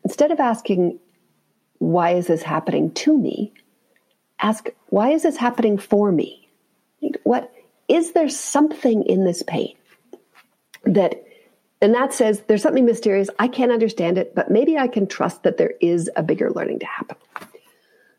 [0.04, 1.00] instead of asking,
[1.80, 3.54] why is this happening to me?
[4.40, 6.48] Ask, why is this happening for me?
[7.24, 7.52] What
[7.88, 9.76] is there something in this pain
[10.84, 11.24] that,
[11.82, 13.30] and that says there's something mysterious.
[13.40, 16.80] I can't understand it, but maybe I can trust that there is a bigger learning
[16.80, 17.18] to happen.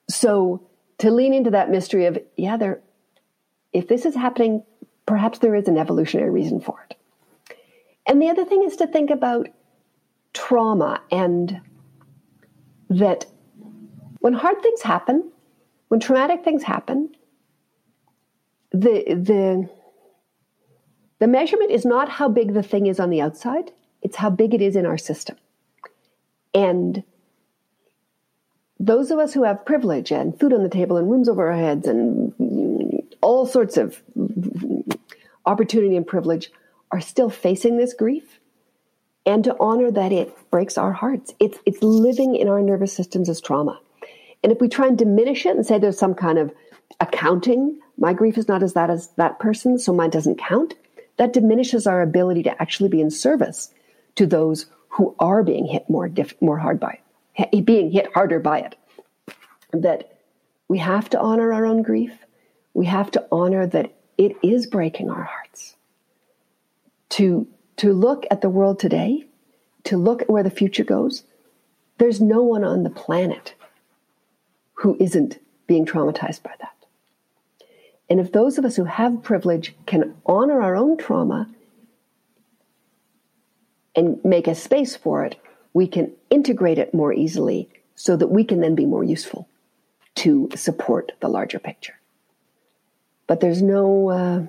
[0.08, 0.62] So
[0.98, 2.80] to lean into that mystery of, yeah, there,
[3.72, 4.64] if this is happening,
[5.06, 6.96] perhaps there is an evolutionary reason for it.
[8.06, 9.48] And the other thing is to think about
[10.32, 11.60] trauma and
[12.88, 13.26] that
[14.20, 15.30] when hard things happen,
[15.88, 17.10] when traumatic things happen,
[18.70, 19.68] the the
[21.18, 23.72] the measurement is not how big the thing is on the outside,
[24.02, 25.36] it's how big it is in our system.
[26.54, 27.02] And
[28.78, 31.56] those of us who have privilege and food on the table and rooms over our
[31.56, 32.32] heads and
[33.20, 34.02] all sorts of
[35.44, 36.50] opportunity and privilege
[36.90, 38.40] are still facing this grief
[39.26, 41.34] and to honor that it breaks our hearts.
[41.38, 43.78] It's, it's living in our nervous systems as trauma.
[44.42, 46.52] And if we try and diminish it and say there's some kind of
[46.98, 50.74] accounting, my grief is not as that as that person, so mine doesn't count,
[51.18, 53.72] that diminishes our ability to actually be in service
[54.16, 56.98] to those who are being hit more diff- more hard by
[57.36, 58.76] it, being hit harder by it.
[59.72, 60.18] That
[60.68, 62.12] we have to honor our own grief.
[62.74, 65.76] We have to honor that it is breaking our hearts.
[67.10, 67.46] To
[67.76, 69.26] to look at the world today,
[69.84, 71.24] to look at where the future goes,
[71.98, 73.54] there's no one on the planet
[74.80, 76.74] who isn't being traumatized by that.
[78.08, 81.48] And if those of us who have privilege can honor our own trauma
[83.94, 85.36] and make a space for it,
[85.74, 89.46] we can integrate it more easily so that we can then be more useful
[90.14, 92.00] to support the larger picture.
[93.26, 94.46] But there's no, uh,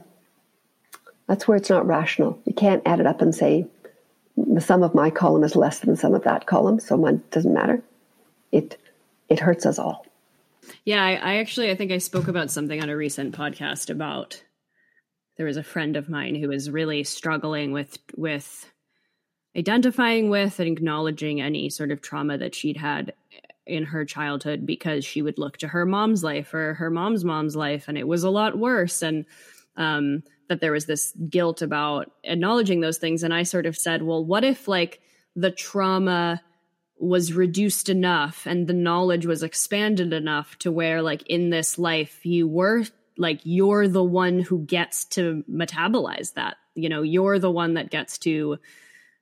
[1.27, 2.39] that's where it's not rational.
[2.45, 3.67] You can't add it up and say,
[4.37, 7.31] the sum of my column is less than the sum of that column, so it
[7.31, 7.83] doesn't matter.
[8.53, 8.79] It,
[9.27, 10.05] it hurts us all.
[10.85, 14.43] Yeah, I, I actually I think I spoke about something on a recent podcast about
[15.37, 18.71] there was a friend of mine who was really struggling with with
[19.57, 23.13] identifying with and acknowledging any sort of trauma that she'd had
[23.65, 27.55] in her childhood because she would look to her mom's life or her mom's mom's
[27.55, 29.25] life and it was a lot worse and
[29.77, 33.23] um, that there was this guilt about acknowledging those things.
[33.23, 35.01] And i sort of said well what if like
[35.35, 36.41] the trauma
[37.01, 42.23] was reduced enough and the knowledge was expanded enough to where like in this life
[42.25, 42.83] you were
[43.17, 46.57] like you're the one who gets to metabolize that.
[46.75, 48.59] You know you're the one that gets to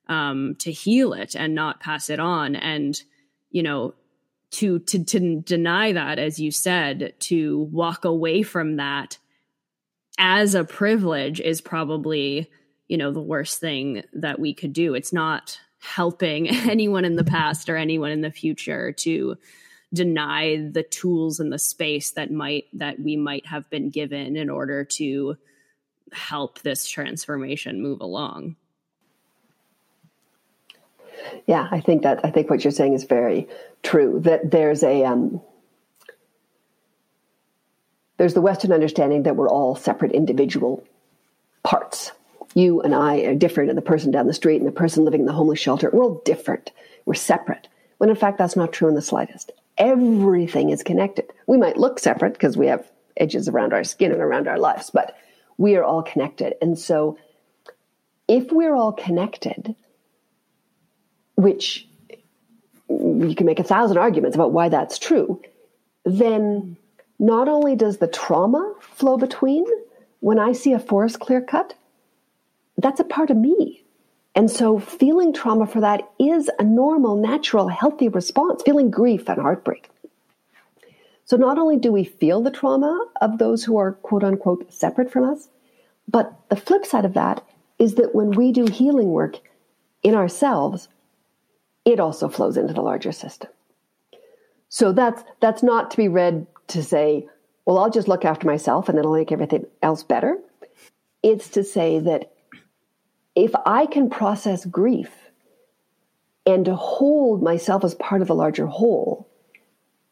[0.08, 2.56] um to heal it and not pass it on.
[2.56, 3.02] And
[3.50, 3.96] you know
[4.52, 9.18] to to to deny that as you said to walk away from that
[10.18, 12.50] as a privilege is probably
[12.90, 14.96] you know the worst thing that we could do.
[14.96, 19.38] It's not helping anyone in the past or anyone in the future to
[19.92, 24.50] deny the tools and the space that might that we might have been given in
[24.50, 25.36] order to
[26.12, 28.56] help this transformation move along
[31.48, 33.48] yeah i think that i think what you're saying is very
[33.82, 35.42] true that there's a um,
[38.18, 40.84] there's the western understanding that we're all separate individual
[41.64, 42.12] parts.
[42.56, 45.22] You and I are different, and the person down the street and the person living
[45.22, 46.72] in the homeless shelter, we're all different.
[47.06, 47.68] We're separate.
[48.00, 49.52] When in fact, that's not true in the slightest.
[49.78, 51.32] Everything is connected.
[51.48, 54.90] We might look separate because we have edges around our skin and around our lives,
[54.90, 55.16] but
[55.58, 56.56] we are all connected.
[56.62, 57.18] And so,
[58.28, 59.76] if we're all connected,
[61.36, 61.88] which
[62.90, 65.42] you can make a thousand arguments about why that's true,
[66.06, 66.78] then
[67.20, 69.66] not only does the trauma flow between,
[70.22, 71.76] when I see a forest clear cut,
[72.82, 73.84] that's a part of me.
[74.36, 79.42] And so feeling trauma for that is a normal, natural, healthy response, feeling grief and
[79.42, 79.90] heartbreak.
[81.26, 85.12] So not only do we feel the trauma of those who are quote unquote separate
[85.12, 85.50] from us,
[86.08, 87.46] but the flip side of that
[87.78, 89.40] is that when we do healing work
[90.04, 90.90] in ourselves,
[91.86, 93.50] it also flows into the larger system.
[94.70, 97.28] So that's that's not to be read to say,
[97.66, 100.38] well, I'll just look after myself and then I'll make everything else better.
[101.22, 102.32] It's to say that
[103.40, 105.10] if I can process grief
[106.45, 109.28] and to hold myself as part of the larger whole,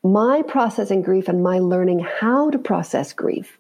[0.01, 3.57] my processing grief and my learning how to process grief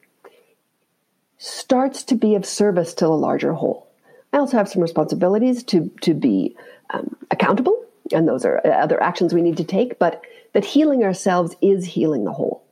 [1.37, 3.87] starts to be of service to the larger whole.
[4.31, 6.55] I also have some responsibilities to, to be
[6.89, 10.21] um, accountable, and those are other actions we need to take, but
[10.53, 12.63] that healing ourselves is healing the whole.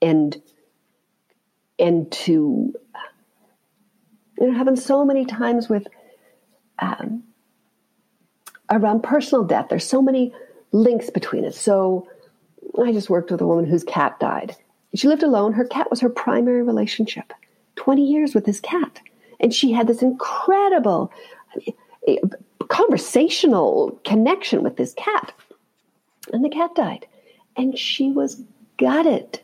[0.00, 0.40] And
[1.78, 2.74] and to
[4.40, 5.86] it happens so many times with
[6.78, 7.22] um,
[8.70, 9.66] around personal death.
[9.68, 10.32] There's so many
[10.72, 11.54] links between it.
[11.54, 12.08] So
[12.82, 14.56] I just worked with a woman whose cat died.
[14.94, 15.52] She lived alone.
[15.52, 17.32] Her cat was her primary relationship.
[17.76, 19.00] 20 years with this cat.
[19.40, 21.12] And she had this incredible
[22.68, 25.32] conversational connection with this cat.
[26.32, 27.06] And the cat died.
[27.56, 28.42] And she was
[28.78, 29.40] gutted.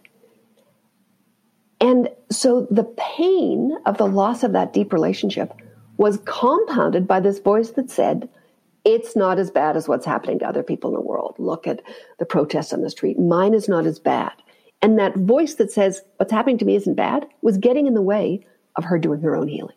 [2.30, 5.52] So the pain of the loss of that deep relationship
[5.96, 8.28] was compounded by this voice that said,
[8.84, 11.34] it's not as bad as what's happening to other people in the world.
[11.38, 11.82] Look at
[12.18, 13.18] the protests on the street.
[13.18, 14.32] Mine is not as bad.
[14.82, 18.02] And that voice that says, what's happening to me isn't bad, was getting in the
[18.02, 18.46] way
[18.76, 19.74] of her doing her own healing.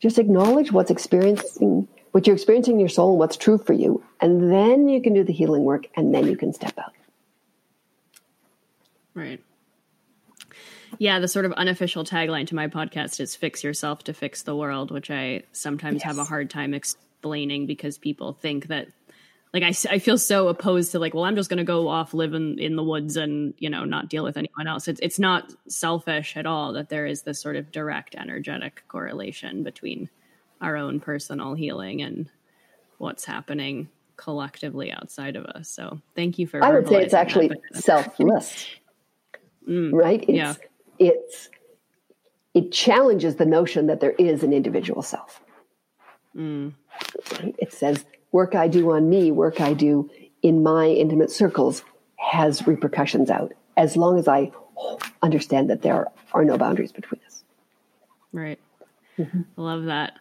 [0.00, 4.02] Just acknowledge what's experiencing, what you're experiencing in your soul and what's true for you.
[4.20, 6.92] And then you can do the healing work and then you can step out.
[9.14, 9.40] Right.
[10.98, 14.56] Yeah, the sort of unofficial tagline to my podcast is fix yourself to fix the
[14.56, 16.04] world, which I sometimes yes.
[16.04, 18.88] have a hard time explaining because people think that
[19.52, 22.12] like I, I feel so opposed to like well i'm just going to go off
[22.12, 24.86] live in, in the woods and you know not deal with anyone else.
[24.86, 29.62] It's, it's not selfish at all that there is this sort of direct energetic correlation
[29.62, 30.10] between
[30.60, 32.30] our own personal healing and
[32.98, 35.68] what's happening collectively outside of us.
[35.68, 38.66] So thank you for i would say it's actually selfless.
[39.68, 40.22] Mm, right?
[40.22, 40.54] It's, yeah
[40.98, 41.48] it's
[42.54, 45.42] it challenges the notion that there is an individual self.
[46.34, 46.72] Mm.
[47.58, 50.10] It says work I do on me, work I do
[50.42, 51.82] in my intimate circles
[52.16, 54.52] has repercussions out as long as I
[55.22, 57.44] understand that there are no boundaries between us.
[58.32, 58.58] Right.
[59.18, 59.42] Mm-hmm.
[59.58, 60.18] I love that.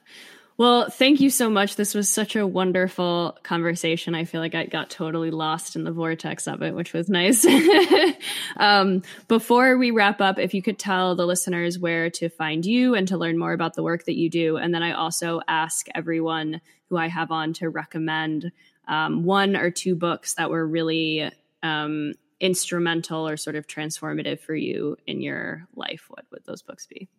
[0.57, 1.75] Well, thank you so much.
[1.75, 4.15] This was such a wonderful conversation.
[4.15, 7.45] I feel like I got totally lost in the vortex of it, which was nice.
[8.57, 12.95] um, before we wrap up, if you could tell the listeners where to find you
[12.95, 14.55] and to learn more about the work that you do.
[14.55, 18.53] And then I also ask everyone who I have on to recommend
[18.87, 21.29] um, one or two books that were really
[21.63, 26.05] um, instrumental or sort of transformative for you in your life.
[26.07, 27.09] What would those books be?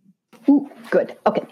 [0.48, 1.16] Ooh, good.
[1.26, 1.46] Okay.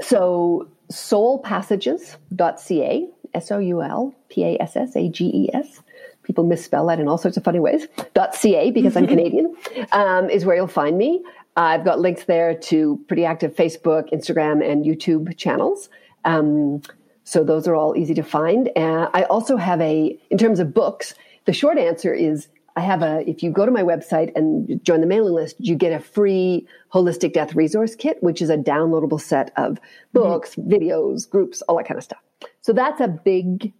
[0.00, 5.82] So soulpassages.ca, S O U L P A S S A G E S.
[6.22, 7.86] People misspell that in all sorts of funny ways.
[8.14, 9.54] .ca because I'm Canadian
[9.92, 11.22] um, is where you'll find me.
[11.56, 15.88] I've got links there to pretty active Facebook, Instagram, and YouTube channels.
[16.24, 16.82] Um,
[17.24, 18.70] so those are all easy to find.
[18.76, 21.14] Uh, I also have a, in terms of books,
[21.44, 25.00] the short answer is I have a, if you go to my website and join
[25.00, 29.20] the mailing list, you get a free holistic death resource kit, which is a downloadable
[29.20, 29.78] set of
[30.12, 30.70] books, mm-hmm.
[30.70, 32.22] videos, groups, all that kind of stuff.
[32.62, 33.72] So that's a big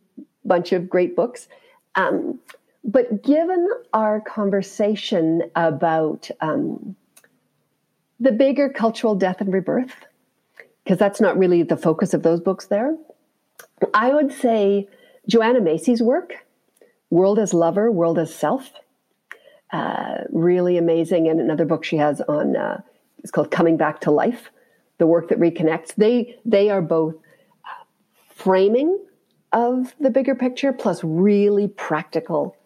[0.44, 1.48] bunch of great books.
[1.94, 2.38] Um,
[2.84, 6.96] but given our conversation about um,
[8.20, 9.94] the bigger cultural death and rebirth,
[10.84, 12.96] because that's not really the focus of those books there,
[13.94, 14.88] I would say
[15.28, 16.44] Joanna Macy's work
[17.10, 18.70] World as Lover, World as Self.
[19.72, 21.28] Uh, really amazing.
[21.28, 22.82] And another book she has on, uh,
[23.18, 24.50] it's called Coming Back to Life,
[24.98, 25.94] the work that reconnects.
[25.94, 27.14] They, they are both
[28.28, 28.98] framing
[29.52, 32.56] of the bigger picture plus really practical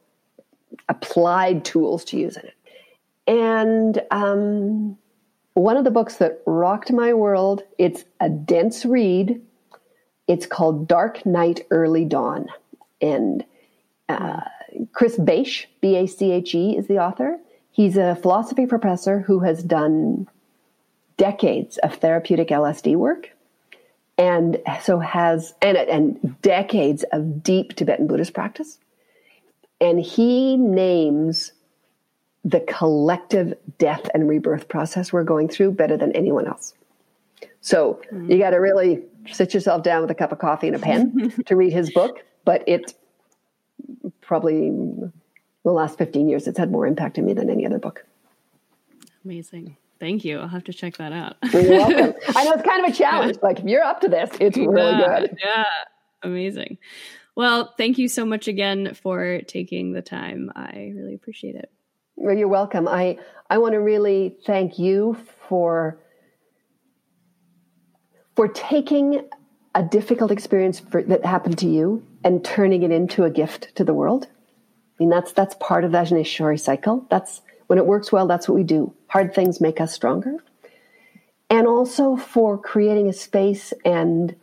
[0.88, 2.54] applied tools to use in it.
[3.26, 4.98] And um,
[5.56, 7.62] one of the books that rocked my world.
[7.78, 9.40] It's a dense read.
[10.28, 12.48] It's called Dark Night, Early Dawn.
[13.00, 13.42] And
[14.10, 14.42] uh,
[14.92, 17.38] Chris Bache, B A C H E, is the author.
[17.70, 20.28] He's a philosophy professor who has done
[21.16, 23.30] decades of therapeutic LSD work
[24.18, 28.78] and so has and, and decades of deep Tibetan Buddhist practice.
[29.80, 31.52] And he names
[32.44, 36.74] the collective death and rebirth process we're going through better than anyone else.
[37.60, 38.30] So mm-hmm.
[38.30, 41.32] you got to really sit yourself down with a cup of coffee and a pen
[41.46, 42.24] to read his book.
[42.44, 42.94] But it
[44.26, 44.70] probably
[45.64, 48.04] the last 15 years, it's had more impact on me than any other book.
[49.24, 49.76] Amazing.
[49.98, 50.38] Thank you.
[50.38, 51.36] I'll have to check that out.
[51.52, 52.14] you're welcome.
[52.36, 53.38] I know it's kind of a challenge.
[53.42, 55.38] Like if you're up to this, it's really yeah, good.
[55.42, 55.64] Yeah.
[56.22, 56.78] Amazing.
[57.34, 60.50] Well, thank you so much again for taking the time.
[60.54, 61.70] I really appreciate it.
[62.16, 62.88] Well, you're welcome.
[62.88, 63.18] I,
[63.50, 65.16] I want to really thank you
[65.48, 65.98] for
[68.34, 69.26] for taking
[69.74, 73.84] a difficult experience for, that happened to you and turning it into a gift to
[73.84, 74.26] the world.
[74.26, 77.06] I mean, that's that's part of the Ajneshwari cycle.
[77.08, 78.26] That's when it works well.
[78.26, 78.92] That's what we do.
[79.06, 80.34] Hard things make us stronger,
[81.48, 84.34] and also for creating a space and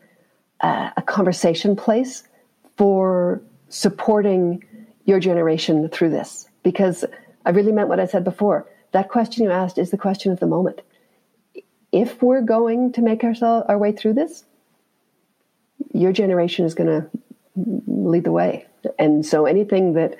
[0.61, 2.23] uh, a conversation place
[2.77, 4.63] for supporting
[5.03, 6.47] your generation through this.
[6.63, 7.03] Because
[7.45, 8.65] I really meant what I said before.
[8.93, 10.81] That question you asked is the question of the moment.
[11.91, 14.45] If we're going to make ourselves our way through this,
[15.93, 17.09] your generation is going to
[17.55, 18.65] lead the way.
[18.99, 20.17] And so anything that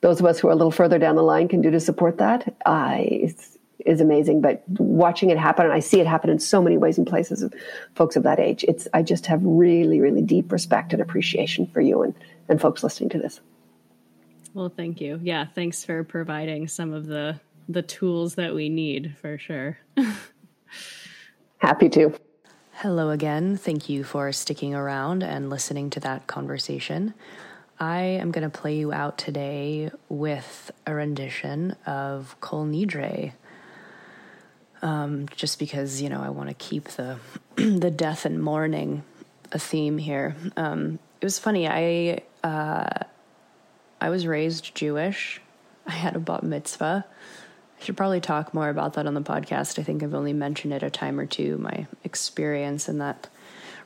[0.00, 2.18] those of us who are a little further down the line can do to support
[2.18, 4.40] that uh, is, is amazing.
[4.40, 7.42] But watching it happen, and I see it happen in so many ways and places
[7.42, 7.52] of
[7.94, 11.80] folks of that age, it's I just have really, really deep respect and appreciation for
[11.80, 12.14] you and,
[12.48, 13.40] and folks listening to this.
[14.54, 15.20] Well, thank you.
[15.22, 19.78] Yeah, thanks for providing some of the the tools that we need for sure.
[21.58, 22.14] Happy to.
[22.82, 23.56] Hello again.
[23.56, 27.12] Thank you for sticking around and listening to that conversation.
[27.80, 33.32] I am going to play you out today with a rendition of Kol Nidre.
[34.80, 37.18] Um, just because you know I want to keep the
[37.56, 39.02] the death and mourning
[39.50, 40.36] a theme here.
[40.56, 41.66] Um, it was funny.
[41.66, 43.06] I uh,
[44.00, 45.40] I was raised Jewish.
[45.84, 47.06] I had a bat mitzvah.
[47.78, 49.78] I should probably talk more about that on the podcast.
[49.78, 53.28] I think I've only mentioned it a time or two, my experience in that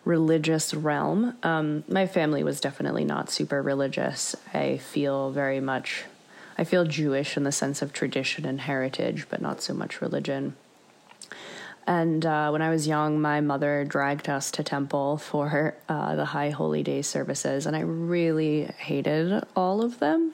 [0.05, 1.37] religious realm.
[1.43, 4.35] Um, my family was definitely not super religious.
[4.53, 6.05] I feel very much,
[6.57, 10.57] I feel Jewish in the sense of tradition and heritage, but not so much religion.
[11.87, 16.27] And uh, when I was young, my mother dragged us to temple for uh, the
[16.27, 20.33] high holy day services, and I really hated all of them.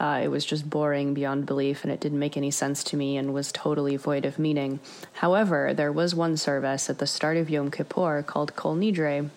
[0.00, 3.18] Uh, it was just boring beyond belief, and it didn't make any sense to me
[3.18, 4.80] and was totally void of meaning.
[5.12, 9.28] However, there was one service at the start of Yom Kippur called Kol Nidre,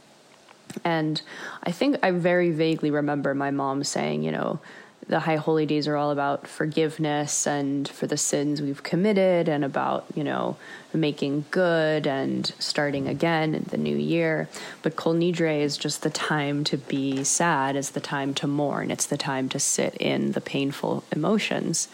[0.85, 1.21] and
[1.63, 4.61] I think I very vaguely remember my mom saying, you know,
[5.07, 9.63] the high holy days are all about forgiveness and for the sins we've committed and
[9.65, 10.55] about you know
[10.93, 14.47] making good and starting again in the new year.
[14.81, 17.75] But kol nidre is just the time to be sad.
[17.75, 18.91] It's the time to mourn.
[18.91, 21.87] It's the time to sit in the painful emotions.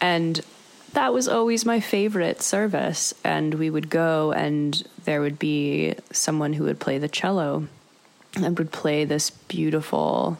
[0.00, 0.40] And
[0.92, 3.12] that was always my favorite service.
[3.24, 7.66] And we would go and there would be someone who would play the cello
[8.36, 10.38] and would play this beautiful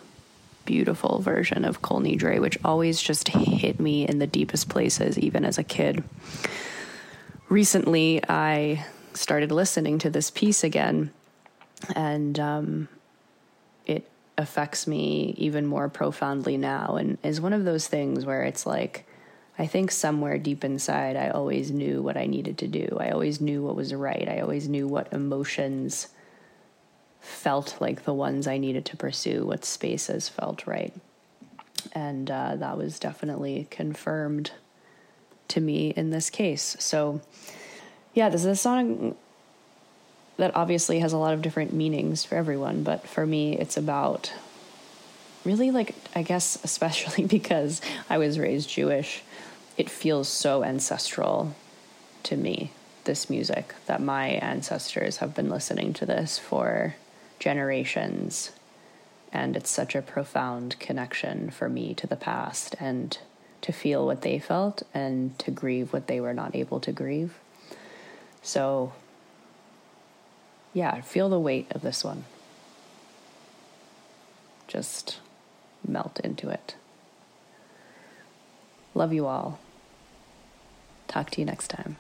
[0.65, 5.45] beautiful version of Kol Nidre, which always just hit me in the deepest places, even
[5.45, 6.03] as a kid.
[7.49, 11.12] Recently, I started listening to this piece again,
[11.95, 12.89] and um,
[13.86, 18.66] it affects me even more profoundly now, and is one of those things where it's
[18.66, 19.07] like,
[19.59, 22.97] I think somewhere deep inside, I always knew what I needed to do.
[22.99, 24.28] I always knew what was right.
[24.28, 26.09] I always knew what emotions
[27.25, 30.93] felt like the ones I needed to pursue, what spaces felt right.
[31.93, 34.53] And uh, that was definitely confirmed
[35.49, 36.77] to me in this case.
[36.79, 37.21] So,
[38.13, 39.17] yeah, this is a song
[40.37, 44.33] that obviously has a lot of different meanings for everyone, but for me, it's about
[45.45, 47.81] really like, I guess, especially because
[48.11, 49.23] I was raised Jewish,
[49.77, 51.55] it feels so ancestral
[52.25, 52.73] to me,
[53.05, 56.97] this music, that my ancestors have been listening to this for
[57.39, 58.52] generations.
[59.32, 63.19] And it's such a profound connection for me to the past and
[63.62, 67.39] to feel what they felt and to grieve what they were not able to grieve.
[68.43, 68.93] So,
[70.73, 72.24] yeah, feel the weight of this one.
[74.69, 75.19] Just
[75.86, 76.74] melt into it.
[78.94, 79.59] Love you all.
[81.09, 81.97] Talk to you next time.